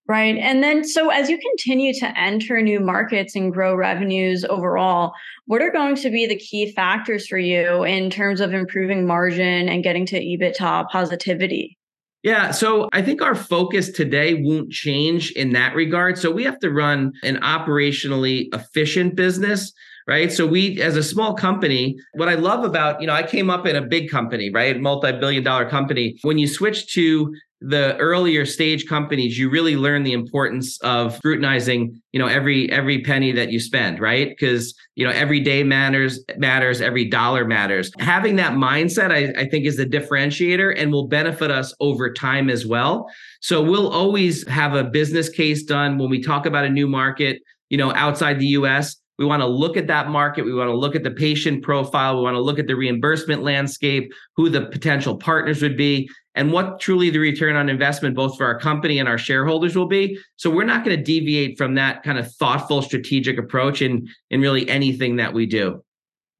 Right. 0.06 0.36
And 0.36 0.62
then, 0.62 0.84
so 0.84 1.08
as 1.08 1.30
you 1.30 1.38
continue 1.38 1.94
to 1.94 2.18
enter 2.20 2.60
new 2.60 2.78
markets 2.78 3.34
and 3.34 3.50
grow 3.50 3.74
revenues 3.74 4.44
overall, 4.44 5.14
what 5.46 5.62
are 5.62 5.70
going 5.70 5.96
to 5.96 6.10
be 6.10 6.26
the 6.26 6.36
key 6.36 6.72
factors 6.72 7.26
for 7.26 7.38
you 7.38 7.84
in 7.84 8.10
terms 8.10 8.40
of 8.40 8.52
improving 8.52 9.06
margin 9.06 9.66
and 9.70 9.82
getting 9.82 10.04
to 10.06 10.20
EBITDA 10.20 10.90
positivity? 10.90 11.78
Yeah, 12.22 12.50
so 12.50 12.88
I 12.92 13.00
think 13.00 13.22
our 13.22 13.34
focus 13.34 13.90
today 13.90 14.34
won't 14.34 14.70
change 14.70 15.30
in 15.32 15.52
that 15.52 15.74
regard. 15.74 16.18
So 16.18 16.30
we 16.30 16.44
have 16.44 16.58
to 16.60 16.70
run 16.70 17.12
an 17.22 17.36
operationally 17.36 18.48
efficient 18.54 19.14
business 19.14 19.72
right? 20.06 20.32
So 20.32 20.46
we 20.46 20.80
as 20.82 20.96
a 20.96 21.02
small 21.02 21.34
company 21.34 21.96
what 22.14 22.28
i 22.28 22.34
love 22.34 22.64
about 22.64 23.00
you 23.00 23.06
know 23.06 23.12
i 23.12 23.22
came 23.22 23.50
up 23.50 23.66
in 23.66 23.76
a 23.76 23.82
big 23.82 24.10
company 24.10 24.50
right? 24.50 24.80
Multi-billion 24.80 25.42
dollar 25.42 25.68
company. 25.68 26.18
When 26.22 26.38
you 26.38 26.46
switch 26.46 26.92
to 26.94 27.34
the 27.60 27.96
earlier 27.96 28.44
stage 28.44 28.86
companies 28.86 29.38
you 29.38 29.48
really 29.48 29.74
learn 29.74 30.02
the 30.02 30.12
importance 30.12 30.78
of 30.82 31.16
scrutinizing 31.16 31.98
you 32.12 32.18
know 32.18 32.26
every 32.26 32.70
every 32.70 33.00
penny 33.00 33.32
that 33.32 33.50
you 33.50 33.58
spend 33.58 34.00
right? 34.00 34.28
Because 34.28 34.74
you 34.94 35.06
know 35.06 35.12
every 35.12 35.40
day 35.40 35.62
matters 35.62 36.22
matters 36.36 36.80
every 36.80 37.06
dollar 37.06 37.44
matters. 37.44 37.90
Having 37.98 38.36
that 38.36 38.52
mindset 38.52 39.10
I, 39.10 39.40
I 39.40 39.48
think 39.48 39.64
is 39.64 39.76
the 39.76 39.86
differentiator 39.86 40.74
and 40.76 40.92
will 40.92 41.08
benefit 41.08 41.50
us 41.50 41.72
over 41.80 42.12
time 42.12 42.50
as 42.50 42.66
well. 42.66 43.06
So 43.40 43.62
we'll 43.62 43.88
always 43.88 44.46
have 44.48 44.74
a 44.74 44.84
business 44.84 45.28
case 45.28 45.62
done. 45.62 45.98
When 45.98 46.10
we 46.10 46.22
talk 46.22 46.46
about 46.46 46.64
a 46.64 46.70
new 46.70 46.86
market 46.86 47.40
you 47.70 47.78
know 47.78 47.94
outside 47.94 48.38
the 48.38 48.46
us 48.46 48.96
we 49.18 49.24
want 49.24 49.42
to 49.42 49.46
look 49.46 49.76
at 49.76 49.86
that 49.86 50.08
market. 50.08 50.44
We 50.44 50.54
want 50.54 50.68
to 50.68 50.76
look 50.76 50.96
at 50.96 51.04
the 51.04 51.10
patient 51.10 51.62
profile. 51.62 52.16
We 52.16 52.22
want 52.22 52.34
to 52.34 52.40
look 52.40 52.58
at 52.58 52.66
the 52.66 52.76
reimbursement 52.76 53.42
landscape, 53.42 54.12
who 54.36 54.48
the 54.48 54.66
potential 54.66 55.16
partners 55.16 55.62
would 55.62 55.76
be, 55.76 56.08
and 56.34 56.52
what 56.52 56.80
truly 56.80 57.10
the 57.10 57.20
return 57.20 57.54
on 57.54 57.68
investment, 57.68 58.16
both 58.16 58.36
for 58.36 58.44
our 58.44 58.58
company 58.58 58.98
and 58.98 59.08
our 59.08 59.18
shareholders, 59.18 59.76
will 59.76 59.86
be. 59.86 60.18
So 60.36 60.50
we're 60.50 60.64
not 60.64 60.84
going 60.84 60.96
to 60.96 61.02
deviate 61.02 61.56
from 61.56 61.74
that 61.76 62.02
kind 62.02 62.18
of 62.18 62.32
thoughtful, 62.34 62.82
strategic 62.82 63.38
approach 63.38 63.82
in, 63.82 64.08
in 64.30 64.40
really 64.40 64.68
anything 64.68 65.16
that 65.16 65.32
we 65.32 65.46
do. 65.46 65.84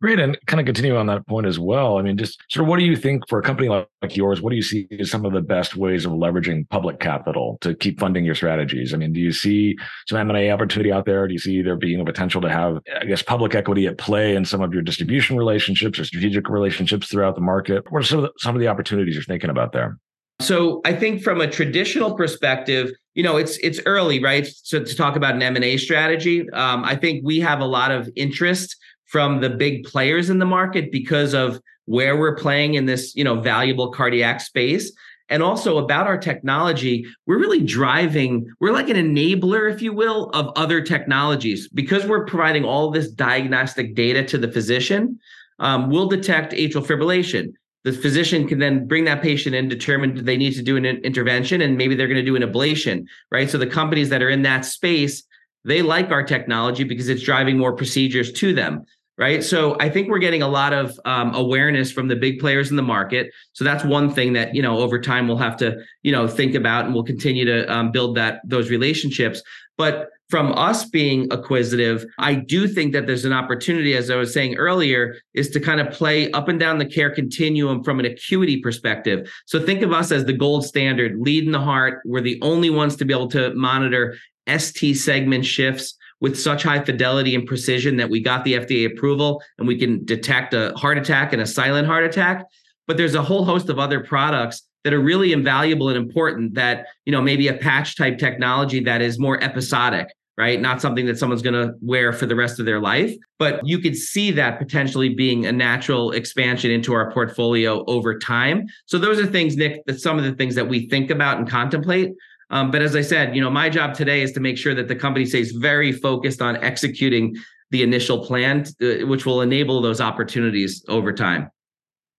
Great. 0.02 0.18
And 0.18 0.36
kind 0.46 0.60
of 0.60 0.66
continue 0.66 0.96
on 0.96 1.06
that 1.06 1.26
point 1.26 1.46
as 1.46 1.58
well. 1.58 1.98
I 1.98 2.02
mean, 2.02 2.18
just 2.18 2.42
sort 2.50 2.64
of 2.64 2.68
what 2.68 2.78
do 2.78 2.84
you 2.84 2.96
think 2.96 3.26
for 3.28 3.38
a 3.38 3.42
company 3.42 3.68
like, 3.68 3.88
yours, 4.16 4.42
what 4.42 4.50
do 4.50 4.56
you 4.56 4.62
see 4.62 4.86
as 4.98 5.10
some 5.10 5.24
of 5.24 5.32
the 5.32 5.40
best 5.40 5.76
ways 5.76 6.04
of 6.04 6.12
leveraging 6.12 6.68
public 6.68 7.00
capital 7.00 7.56
to 7.62 7.74
keep 7.74 7.98
funding 7.98 8.24
your 8.24 8.34
strategies? 8.34 8.92
I 8.92 8.98
mean, 8.98 9.12
do 9.14 9.20
you 9.20 9.32
see 9.32 9.76
some 10.06 10.18
M&A 10.18 10.50
opportunity 10.50 10.92
out 10.92 11.06
there? 11.06 11.26
Do 11.26 11.32
you 11.32 11.38
see 11.38 11.62
there 11.62 11.76
being 11.76 12.00
a 12.00 12.04
potential 12.04 12.42
to 12.42 12.50
have, 12.50 12.80
I 13.00 13.06
guess, 13.06 13.22
public 13.22 13.54
equity 13.54 13.86
at 13.86 13.96
play 13.96 14.36
in 14.36 14.44
some 14.44 14.60
of 14.60 14.74
your 14.74 14.82
distribution 14.82 15.38
relationships 15.38 15.98
or 15.98 16.04
strategic 16.04 16.50
relationships 16.50 17.08
throughout 17.08 17.34
the 17.34 17.40
market? 17.40 17.90
What 17.90 18.00
are 18.00 18.06
some 18.06 18.18
of 18.18 18.24
the, 18.24 18.32
some 18.38 18.54
of 18.54 18.60
the 18.60 18.68
opportunities 18.68 19.14
you're 19.14 19.24
thinking 19.24 19.50
about 19.50 19.72
there? 19.72 19.98
So 20.40 20.80
I 20.84 20.92
think 20.92 21.22
from 21.22 21.40
a 21.40 21.46
traditional 21.46 22.14
perspective, 22.14 22.90
you 23.14 23.22
know, 23.22 23.36
it's 23.36 23.56
it's 23.58 23.80
early, 23.86 24.22
right? 24.22 24.46
So 24.46 24.82
to 24.82 24.94
talk 24.96 25.16
about 25.16 25.34
an 25.34 25.42
M 25.42 25.54
and 25.54 25.64
A 25.64 25.76
strategy, 25.76 26.48
um, 26.50 26.84
I 26.84 26.96
think 26.96 27.24
we 27.24 27.38
have 27.40 27.60
a 27.60 27.64
lot 27.64 27.92
of 27.92 28.10
interest 28.16 28.76
from 29.14 29.40
the 29.40 29.48
big 29.48 29.84
players 29.84 30.28
in 30.28 30.40
the 30.40 30.44
market 30.44 30.90
because 30.90 31.34
of 31.34 31.60
where 31.84 32.16
we're 32.18 32.34
playing 32.34 32.74
in 32.74 32.84
this, 32.84 33.14
you 33.14 33.22
know, 33.22 33.40
valuable 33.40 33.92
cardiac 33.92 34.40
space. 34.40 34.90
And 35.28 35.40
also 35.40 35.78
about 35.78 36.08
our 36.08 36.18
technology, 36.18 37.06
we're 37.24 37.38
really 37.38 37.60
driving, 37.60 38.52
we're 38.58 38.72
like 38.72 38.88
an 38.88 38.96
enabler, 38.96 39.72
if 39.72 39.80
you 39.80 39.92
will, 39.92 40.30
of 40.30 40.50
other 40.56 40.80
technologies 40.80 41.68
because 41.68 42.04
we're 42.04 42.24
providing 42.24 42.64
all 42.64 42.90
this 42.90 43.08
diagnostic 43.08 43.94
data 43.94 44.24
to 44.24 44.36
the 44.36 44.50
physician. 44.50 45.20
Um, 45.60 45.90
we'll 45.90 46.08
detect 46.08 46.52
atrial 46.52 46.84
fibrillation 46.84 47.52
the 47.84 47.92
physician 47.92 48.48
can 48.48 48.58
then 48.58 48.88
bring 48.88 49.04
that 49.04 49.22
patient 49.22 49.54
in, 49.54 49.68
determine 49.68 50.14
do 50.14 50.22
they 50.22 50.38
need 50.38 50.54
to 50.54 50.62
do 50.62 50.76
an 50.76 50.86
intervention, 50.86 51.60
and 51.60 51.76
maybe 51.76 51.94
they're 51.94 52.08
going 52.08 52.16
to 52.16 52.22
do 52.24 52.34
an 52.34 52.42
ablation, 52.42 53.04
right? 53.30 53.48
So 53.48 53.58
the 53.58 53.66
companies 53.66 54.08
that 54.08 54.22
are 54.22 54.30
in 54.30 54.40
that 54.42 54.64
space, 54.64 55.22
they 55.64 55.82
like 55.82 56.10
our 56.10 56.22
technology 56.22 56.84
because 56.84 57.08
it's 57.08 57.22
driving 57.22 57.58
more 57.58 57.74
procedures 57.74 58.32
to 58.32 58.54
them, 58.54 58.84
right? 59.16 59.44
So 59.44 59.76
I 59.80 59.88
think 59.88 60.08
we're 60.08 60.18
getting 60.18 60.42
a 60.42 60.48
lot 60.48 60.72
of 60.72 60.98
um, 61.04 61.34
awareness 61.34 61.92
from 61.92 62.08
the 62.08 62.16
big 62.16 62.40
players 62.40 62.70
in 62.70 62.76
the 62.76 62.82
market. 62.82 63.30
So 63.52 63.64
that's 63.64 63.84
one 63.84 64.10
thing 64.10 64.32
that 64.34 64.54
you 64.54 64.62
know 64.62 64.78
over 64.78 65.00
time 65.00 65.28
we'll 65.28 65.36
have 65.38 65.56
to 65.58 65.76
you 66.02 66.12
know 66.12 66.26
think 66.26 66.54
about, 66.54 66.86
and 66.86 66.94
we'll 66.94 67.04
continue 67.04 67.44
to 67.44 67.72
um, 67.72 67.92
build 67.92 68.16
that 68.16 68.40
those 68.44 68.70
relationships. 68.70 69.42
But 69.76 70.10
from 70.30 70.52
us 70.52 70.86
being 70.86 71.30
acquisitive, 71.32 72.06
I 72.18 72.34
do 72.34 72.66
think 72.66 72.92
that 72.92 73.06
there's 73.06 73.24
an 73.24 73.32
opportunity, 73.32 73.94
as 73.94 74.10
I 74.10 74.16
was 74.16 74.32
saying 74.32 74.56
earlier, 74.56 75.16
is 75.34 75.50
to 75.50 75.60
kind 75.60 75.80
of 75.80 75.92
play 75.92 76.30
up 76.32 76.48
and 76.48 76.58
down 76.58 76.78
the 76.78 76.86
care 76.86 77.10
continuum 77.10 77.84
from 77.84 78.00
an 78.00 78.06
acuity 78.06 78.60
perspective. 78.60 79.30
So 79.46 79.60
think 79.60 79.82
of 79.82 79.92
us 79.92 80.10
as 80.10 80.24
the 80.24 80.32
gold 80.32 80.64
standard, 80.64 81.18
lead 81.18 81.44
in 81.44 81.52
the 81.52 81.60
heart. 81.60 82.00
We're 82.04 82.20
the 82.20 82.40
only 82.42 82.70
ones 82.70 82.96
to 82.96 83.04
be 83.04 83.12
able 83.12 83.28
to 83.28 83.54
monitor 83.54 84.16
ST 84.48 84.96
segment 84.96 85.44
shifts 85.44 85.96
with 86.20 86.38
such 86.38 86.62
high 86.62 86.84
fidelity 86.84 87.34
and 87.34 87.46
precision 87.46 87.96
that 87.96 88.10
we 88.10 88.20
got 88.20 88.44
the 88.44 88.54
FDA 88.54 88.86
approval 88.86 89.42
and 89.58 89.68
we 89.68 89.78
can 89.78 90.04
detect 90.04 90.54
a 90.54 90.72
heart 90.76 90.98
attack 90.98 91.32
and 91.32 91.42
a 91.42 91.46
silent 91.46 91.86
heart 91.86 92.04
attack. 92.04 92.44
But 92.86 92.96
there's 92.96 93.14
a 93.14 93.22
whole 93.22 93.44
host 93.44 93.68
of 93.68 93.78
other 93.78 94.00
products 94.00 94.62
that 94.84 94.92
are 94.92 95.00
really 95.00 95.32
invaluable 95.32 95.88
and 95.88 95.96
important 95.96 96.54
that 96.54 96.86
you 97.06 97.12
know 97.12 97.22
maybe 97.22 97.48
a 97.48 97.54
patch 97.54 97.96
type 97.96 98.18
technology 98.18 98.80
that 98.80 99.00
is 99.00 99.18
more 99.18 99.42
episodic 99.42 100.08
right? 100.36 100.60
Not 100.60 100.80
something 100.80 101.06
that 101.06 101.18
someone's 101.18 101.42
going 101.42 101.54
to 101.54 101.74
wear 101.80 102.12
for 102.12 102.26
the 102.26 102.34
rest 102.34 102.58
of 102.58 102.66
their 102.66 102.80
life. 102.80 103.14
But 103.38 103.60
you 103.64 103.78
could 103.78 103.96
see 103.96 104.30
that 104.32 104.58
potentially 104.58 105.14
being 105.14 105.46
a 105.46 105.52
natural 105.52 106.10
expansion 106.12 106.70
into 106.70 106.92
our 106.92 107.12
portfolio 107.12 107.84
over 107.86 108.18
time. 108.18 108.66
So 108.86 108.98
those 108.98 109.20
are 109.20 109.26
things 109.26 109.56
nick 109.56 109.84
that 109.86 110.00
some 110.00 110.18
of 110.18 110.24
the 110.24 110.32
things 110.32 110.54
that 110.56 110.68
we 110.68 110.88
think 110.88 111.10
about 111.10 111.38
and 111.38 111.48
contemplate 111.48 112.12
um, 112.54 112.70
but 112.70 112.80
as 112.80 112.96
i 112.96 113.02
said 113.02 113.36
you 113.36 113.42
know 113.42 113.50
my 113.50 113.68
job 113.68 113.94
today 113.94 114.22
is 114.22 114.32
to 114.32 114.40
make 114.40 114.56
sure 114.56 114.74
that 114.74 114.88
the 114.88 114.96
company 114.96 115.26
stays 115.26 115.52
very 115.52 115.92
focused 115.92 116.40
on 116.40 116.56
executing 116.64 117.36
the 117.74 117.82
initial 117.82 118.24
plan 118.24 118.64
uh, 118.82 119.06
which 119.06 119.26
will 119.26 119.40
enable 119.42 119.80
those 119.80 120.00
opportunities 120.00 120.84
over 120.88 121.12
time. 121.12 121.50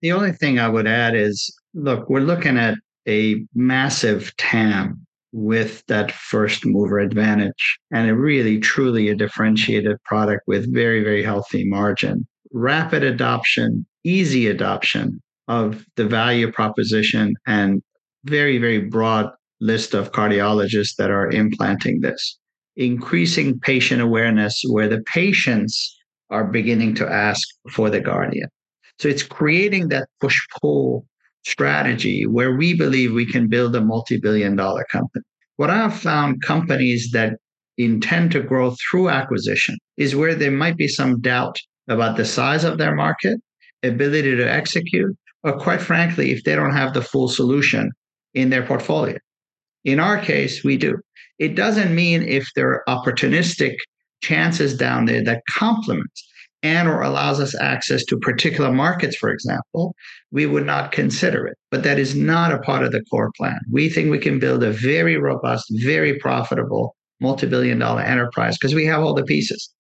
The 0.02 0.12
only 0.12 0.34
thing 0.34 0.60
I 0.60 0.68
would 0.68 0.86
add 0.86 1.16
is 1.16 1.58
look, 1.74 2.10
we're 2.10 2.20
looking 2.20 2.58
at 2.58 2.76
a 3.08 3.46
massive 3.54 4.36
TAM 4.36 5.06
with 5.32 5.82
that 5.88 6.12
first 6.12 6.66
mover 6.66 7.00
advantage 7.00 7.80
and 7.92 8.10
a 8.10 8.16
really 8.16 8.60
truly 8.60 9.08
a 9.08 9.16
differentiated 9.16 10.02
product 10.04 10.44
with 10.46 10.74
very 10.74 11.04
very 11.06 11.24
healthy 11.24 11.64
margin. 11.66 12.28
Rapid 12.52 13.04
adoption 13.04 13.86
easy 14.04 14.48
adoption 14.48 15.22
of 15.48 15.86
the 15.96 16.06
value 16.06 16.52
proposition 16.52 17.34
and 17.48 17.82
very 18.26 18.58
very 18.58 18.82
broad 18.82 19.32
list 19.62 19.94
of 19.94 20.12
cardiologists 20.12 20.96
that 20.98 21.12
are 21.12 21.30
implanting 21.32 22.02
this 22.02 22.38
increasing 22.76 23.58
patient 23.60 24.02
awareness 24.02 24.62
where 24.70 24.90
the 24.90 25.02
patients 25.14 25.98
are 26.30 26.44
beginning 26.44 26.94
to 26.94 27.08
ask 27.08 27.48
for 27.72 27.90
the 27.90 28.02
guardian 28.02 28.50
so 29.00 29.08
it's 29.08 29.24
creating 29.24 29.90
that 29.90 30.08
push 30.20 30.38
pull 30.60 31.06
strategy 31.46 32.26
where 32.26 32.56
we 32.56 32.74
believe 32.74 33.14
we 33.14 33.26
can 33.26 33.48
build 33.48 33.76
a 33.76 33.82
multi 33.82 34.18
billion 34.18 34.56
dollar 34.56 34.86
company. 34.92 35.24
What 35.58 35.70
I've 35.70 35.98
found 35.98 36.42
companies 36.42 37.12
that 37.12 37.38
intend 37.78 38.32
to 38.32 38.42
grow 38.42 38.76
through 38.90 39.10
acquisition 39.10 39.78
is 39.98 40.16
where 40.16 40.36
there 40.36 40.52
might 40.52 40.78
be 40.78 40.88
some 40.88 41.22
doubt 41.22 41.58
about 41.88 42.18
the 42.18 42.26
size 42.26 42.64
of 42.64 42.78
their 42.78 42.96
market, 42.96 43.40
ability 43.84 44.36
to 44.36 44.52
execute, 44.52 45.16
or 45.44 45.58
quite 45.60 45.82
frankly, 45.82 46.32
if 46.32 46.44
they 46.44 46.56
don't 46.56 46.74
have 46.74 46.94
the 46.94 47.02
full 47.02 47.28
solution 47.28 47.92
in 48.34 48.50
their 48.50 48.66
portfolio. 48.66 49.18
In 49.86 50.00
our 50.00 50.20
case, 50.20 50.64
we 50.64 50.78
do. 50.78 50.98
It 51.40 51.56
doesn't 51.56 51.96
mean 51.96 52.24
if 52.24 52.48
there 52.56 52.70
are 52.70 52.84
opportunistic 52.88 53.76
chances 54.22 54.76
down 54.76 55.06
there 55.06 55.24
that 55.24 55.44
complement 55.50 56.12
and 56.64 56.88
or 56.88 57.02
allows 57.04 57.40
us 57.40 57.54
access 57.62 58.04
to 58.06 58.18
particular 58.18 58.72
markets, 58.72 59.16
for 59.16 59.30
example, 59.30 59.94
we 60.32 60.48
would 60.48 60.66
not 60.66 60.92
consider 60.92 61.46
it. 61.46 61.56
But 61.70 61.84
that 61.84 62.00
is 62.00 62.16
not 62.16 62.52
a 62.52 62.58
part 62.60 62.84
of 62.84 62.92
the 62.92 63.04
core 63.12 63.32
plan. 63.38 63.60
We 63.72 63.88
think 63.88 64.10
we 64.10 64.18
can 64.18 64.40
build 64.40 64.64
a 64.64 64.72
very 64.72 65.18
robust, 65.18 65.66
very 65.84 66.18
profitable, 66.18 66.96
multi-billion 67.22 67.78
dollar 67.78 68.02
enterprise 68.02 68.58
because 68.58 68.74
we 68.74 68.86
have 68.86 69.04
all 69.04 69.14
the 69.14 69.24
pieces. 69.24 69.72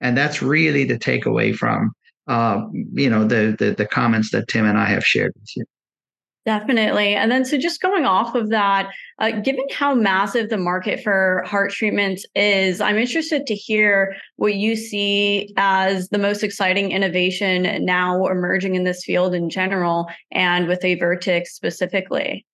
And 0.00 0.16
that's 0.16 0.40
really 0.40 0.84
the 0.84 0.98
takeaway 0.98 1.56
from 1.56 1.90
uh, 2.28 2.60
you 2.92 3.10
know 3.10 3.24
the, 3.24 3.56
the 3.58 3.72
the 3.72 3.86
comments 3.86 4.30
that 4.30 4.46
Tim 4.48 4.66
and 4.66 4.78
I 4.78 4.84
have 4.84 5.04
shared 5.04 5.32
with 5.34 5.56
you. 5.56 5.64
Definitely. 6.48 7.14
And 7.14 7.30
then, 7.30 7.44
so 7.44 7.58
just 7.58 7.82
going 7.82 8.06
off 8.06 8.34
of 8.34 8.48
that, 8.48 8.90
uh, 9.18 9.32
given 9.32 9.66
how 9.70 9.94
massive 9.94 10.48
the 10.48 10.56
market 10.56 11.02
for 11.02 11.44
heart 11.46 11.72
treatments 11.72 12.24
is, 12.34 12.80
I'm 12.80 12.96
interested 12.96 13.46
to 13.48 13.54
hear 13.54 14.16
what 14.36 14.54
you 14.54 14.74
see 14.74 15.52
as 15.58 16.08
the 16.08 16.16
most 16.16 16.42
exciting 16.42 16.90
innovation 16.90 17.84
now 17.84 18.28
emerging 18.28 18.76
in 18.76 18.84
this 18.84 19.04
field 19.04 19.34
in 19.34 19.50
general 19.50 20.08
and 20.32 20.66
with 20.68 20.80
Avertix 20.80 21.48
specifically. 21.48 22.46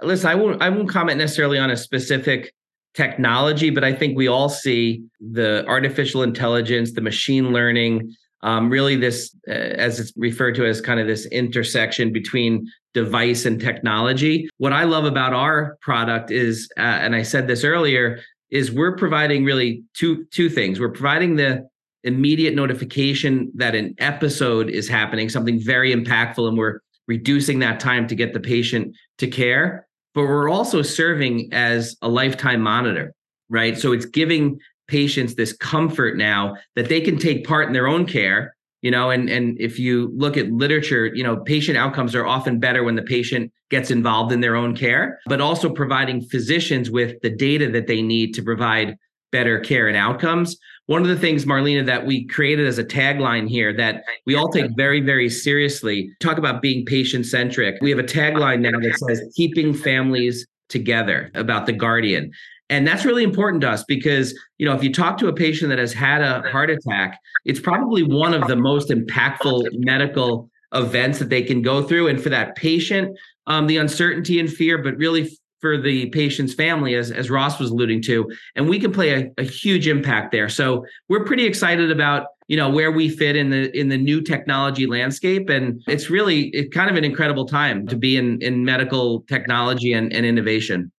Listen, 0.00 0.30
I 0.30 0.36
won't, 0.36 0.62
I 0.62 0.68
won't 0.68 0.88
comment 0.88 1.18
necessarily 1.18 1.58
on 1.58 1.72
a 1.72 1.76
specific 1.76 2.54
technology, 2.94 3.70
but 3.70 3.82
I 3.82 3.92
think 3.92 4.16
we 4.16 4.28
all 4.28 4.48
see 4.48 5.02
the 5.18 5.66
artificial 5.66 6.22
intelligence, 6.22 6.92
the 6.92 7.00
machine 7.00 7.52
learning, 7.52 8.14
um, 8.42 8.70
really 8.70 8.96
this 8.96 9.34
uh, 9.48 9.52
as 9.52 10.00
it's 10.00 10.12
referred 10.16 10.54
to 10.56 10.66
as 10.66 10.80
kind 10.80 11.00
of 11.00 11.06
this 11.06 11.26
intersection 11.26 12.12
between 12.12 12.66
device 12.94 13.44
and 13.44 13.60
technology. 13.60 14.48
What 14.58 14.72
i 14.72 14.84
love 14.84 15.04
about 15.04 15.32
our 15.32 15.78
product 15.80 16.30
is 16.30 16.68
uh, 16.76 16.80
and 16.80 17.14
i 17.14 17.22
said 17.22 17.46
this 17.46 17.64
earlier 17.64 18.20
is 18.50 18.72
we're 18.72 18.96
providing 18.96 19.44
really 19.44 19.84
two 19.94 20.24
two 20.26 20.48
things. 20.48 20.80
We're 20.80 20.90
providing 20.90 21.36
the 21.36 21.68
immediate 22.02 22.54
notification 22.54 23.52
that 23.54 23.74
an 23.74 23.94
episode 23.98 24.70
is 24.70 24.88
happening 24.88 25.28
something 25.28 25.60
very 25.60 25.94
impactful 25.94 26.48
and 26.48 26.56
we're 26.56 26.80
reducing 27.06 27.58
that 27.58 27.78
time 27.78 28.06
to 28.06 28.14
get 28.14 28.32
the 28.32 28.40
patient 28.40 28.96
to 29.18 29.26
care. 29.26 29.86
But 30.14 30.22
we're 30.22 30.48
also 30.48 30.82
serving 30.82 31.50
as 31.52 31.96
a 32.02 32.08
lifetime 32.08 32.62
monitor 32.62 33.14
right? 33.50 33.76
So 33.76 33.92
it's 33.92 34.06
giving 34.06 34.58
patients 34.90 35.34
this 35.34 35.52
comfort 35.52 36.16
now 36.16 36.54
that 36.76 36.88
they 36.88 37.00
can 37.00 37.16
take 37.16 37.46
part 37.46 37.66
in 37.66 37.72
their 37.72 37.86
own 37.86 38.04
care 38.04 38.54
you 38.82 38.90
know 38.90 39.10
and 39.10 39.30
and 39.30 39.58
if 39.60 39.78
you 39.78 40.12
look 40.16 40.36
at 40.36 40.50
literature 40.50 41.06
you 41.14 41.22
know 41.22 41.36
patient 41.36 41.78
outcomes 41.78 42.14
are 42.14 42.26
often 42.26 42.58
better 42.58 42.82
when 42.82 42.96
the 42.96 43.02
patient 43.02 43.52
gets 43.70 43.90
involved 43.90 44.32
in 44.32 44.40
their 44.40 44.56
own 44.56 44.74
care 44.76 45.20
but 45.26 45.40
also 45.40 45.70
providing 45.70 46.20
physicians 46.20 46.90
with 46.90 47.20
the 47.22 47.30
data 47.30 47.70
that 47.70 47.86
they 47.86 48.02
need 48.02 48.34
to 48.34 48.42
provide 48.42 48.96
better 49.32 49.60
care 49.60 49.88
and 49.88 49.96
outcomes. 49.96 50.56
One 50.86 51.02
of 51.02 51.08
the 51.08 51.16
things 51.16 51.44
marlena 51.44 51.86
that 51.86 52.04
we 52.04 52.26
created 52.26 52.66
as 52.66 52.78
a 52.78 52.84
tagline 52.84 53.48
here 53.48 53.72
that 53.76 54.02
we 54.26 54.34
all 54.34 54.48
take 54.48 54.72
very 54.76 55.00
very 55.00 55.30
seriously 55.30 56.10
talk 56.18 56.36
about 56.36 56.62
being 56.62 56.84
patient 56.84 57.26
centric 57.26 57.76
we 57.80 57.90
have 57.90 58.00
a 58.00 58.04
tagline 58.04 58.60
now 58.60 58.76
that 58.76 58.98
says 58.98 59.22
keeping 59.36 59.72
families 59.72 60.48
together 60.68 61.30
about 61.34 61.66
the 61.66 61.72
guardian 61.72 62.32
and 62.70 62.86
that's 62.86 63.04
really 63.04 63.24
important 63.24 63.60
to 63.62 63.68
us 63.68 63.84
because, 63.84 64.32
you 64.58 64.64
know, 64.64 64.74
if 64.74 64.82
you 64.82 64.92
talk 64.92 65.18
to 65.18 65.26
a 65.26 65.32
patient 65.32 65.70
that 65.70 65.78
has 65.78 65.92
had 65.92 66.22
a 66.22 66.48
heart 66.48 66.70
attack, 66.70 67.18
it's 67.44 67.60
probably 67.60 68.04
one 68.04 68.32
of 68.32 68.46
the 68.46 68.56
most 68.56 68.90
impactful 68.90 69.64
medical 69.72 70.48
events 70.72 71.18
that 71.18 71.28
they 71.28 71.42
can 71.42 71.62
go 71.62 71.82
through. 71.82 72.06
And 72.06 72.22
for 72.22 72.28
that 72.28 72.54
patient, 72.54 73.18
um, 73.48 73.66
the 73.66 73.76
uncertainty 73.76 74.38
and 74.38 74.48
fear, 74.48 74.78
but 74.78 74.96
really 74.96 75.36
for 75.60 75.76
the 75.76 76.06
patient's 76.10 76.54
family, 76.54 76.94
as, 76.94 77.10
as 77.10 77.28
Ross 77.28 77.58
was 77.58 77.70
alluding 77.70 78.02
to, 78.02 78.30
and 78.54 78.68
we 78.68 78.78
can 78.78 78.92
play 78.92 79.10
a, 79.10 79.30
a 79.36 79.42
huge 79.42 79.88
impact 79.88 80.30
there. 80.30 80.48
So 80.48 80.86
we're 81.08 81.24
pretty 81.24 81.44
excited 81.44 81.90
about 81.90 82.28
you 82.46 82.56
know 82.56 82.70
where 82.70 82.90
we 82.90 83.08
fit 83.08 83.36
in 83.36 83.50
the 83.50 83.76
in 83.78 83.88
the 83.88 83.96
new 83.96 84.20
technology 84.20 84.84
landscape 84.84 85.48
and 85.48 85.80
it's 85.86 86.10
really 86.10 86.48
it's 86.48 86.74
kind 86.74 86.90
of 86.90 86.96
an 86.96 87.04
incredible 87.04 87.46
time 87.46 87.86
to 87.86 87.94
be 87.94 88.16
in 88.16 88.42
in 88.42 88.64
medical 88.64 89.20
technology 89.28 89.92
and, 89.92 90.12
and 90.12 90.26
innovation 90.26 90.90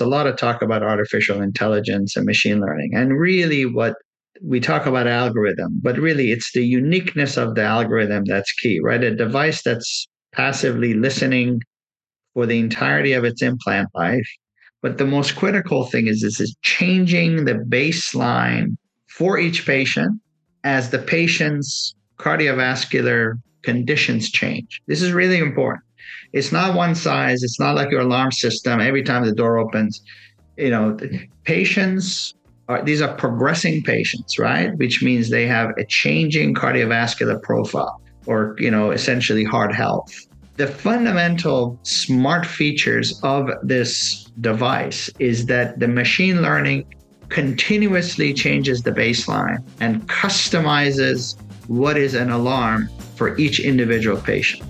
a 0.00 0.06
lot 0.06 0.26
of 0.26 0.36
talk 0.36 0.62
about 0.62 0.82
artificial 0.82 1.40
intelligence 1.40 2.16
and 2.16 2.26
machine 2.26 2.60
learning. 2.60 2.92
And 2.94 3.18
really, 3.18 3.64
what 3.64 3.94
we 4.42 4.60
talk 4.60 4.86
about 4.86 5.06
algorithm, 5.06 5.80
but 5.82 5.98
really 5.98 6.30
it's 6.30 6.52
the 6.52 6.64
uniqueness 6.64 7.36
of 7.36 7.54
the 7.54 7.62
algorithm 7.62 8.24
that's 8.24 8.52
key, 8.52 8.80
right? 8.82 9.02
A 9.02 9.14
device 9.14 9.62
that's 9.62 10.06
passively 10.32 10.94
listening 10.94 11.60
for 12.34 12.44
the 12.46 12.58
entirety 12.58 13.12
of 13.12 13.24
its 13.24 13.42
implant 13.42 13.88
life. 13.94 14.28
But 14.82 14.98
the 14.98 15.06
most 15.06 15.36
critical 15.36 15.86
thing 15.86 16.06
is 16.06 16.20
this 16.20 16.38
is 16.38 16.54
changing 16.62 17.44
the 17.44 17.54
baseline 17.54 18.76
for 19.08 19.38
each 19.38 19.66
patient 19.66 20.20
as 20.64 20.90
the 20.90 20.98
patient's 20.98 21.94
cardiovascular 22.18 23.34
conditions 23.62 24.30
change. 24.30 24.80
This 24.86 25.02
is 25.02 25.12
really 25.12 25.38
important. 25.38 25.82
It's 26.32 26.52
not 26.52 26.74
one 26.74 26.94
size, 26.94 27.42
it's 27.42 27.60
not 27.60 27.74
like 27.76 27.90
your 27.90 28.00
alarm 28.00 28.32
system 28.32 28.80
every 28.80 29.02
time 29.02 29.24
the 29.24 29.32
door 29.32 29.58
opens. 29.58 30.02
You 30.56 30.70
know, 30.70 30.96
patients 31.44 32.34
are 32.68 32.82
these 32.82 33.00
are 33.02 33.14
progressing 33.14 33.82
patients, 33.82 34.38
right? 34.38 34.76
Which 34.76 35.02
means 35.02 35.30
they 35.30 35.46
have 35.46 35.70
a 35.78 35.84
changing 35.84 36.54
cardiovascular 36.54 37.40
profile 37.42 38.00
or, 38.26 38.56
you 38.58 38.70
know, 38.70 38.90
essentially 38.90 39.44
heart 39.44 39.74
health. 39.74 40.26
The 40.56 40.66
fundamental 40.66 41.78
smart 41.82 42.46
features 42.46 43.20
of 43.22 43.50
this 43.62 44.24
device 44.40 45.10
is 45.18 45.46
that 45.46 45.78
the 45.78 45.88
machine 45.88 46.42
learning 46.42 46.86
continuously 47.28 48.32
changes 48.32 48.82
the 48.82 48.90
baseline 48.90 49.62
and 49.80 50.08
customizes 50.08 51.38
what 51.66 51.98
is 51.98 52.14
an 52.14 52.30
alarm 52.30 52.88
for 53.16 53.36
each 53.36 53.60
individual 53.60 54.16
patient. 54.16 54.62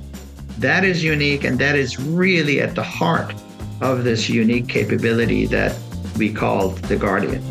That 0.58 0.84
is 0.84 1.04
unique 1.04 1.44
and 1.44 1.58
that 1.58 1.76
is 1.76 1.98
really 1.98 2.60
at 2.60 2.74
the 2.74 2.82
heart 2.82 3.34
of 3.80 4.04
this 4.04 4.28
unique 4.28 4.68
capability 4.68 5.46
that 5.46 5.76
we 6.16 6.32
call 6.32 6.70
the 6.70 6.96
Guardian. 6.96 7.42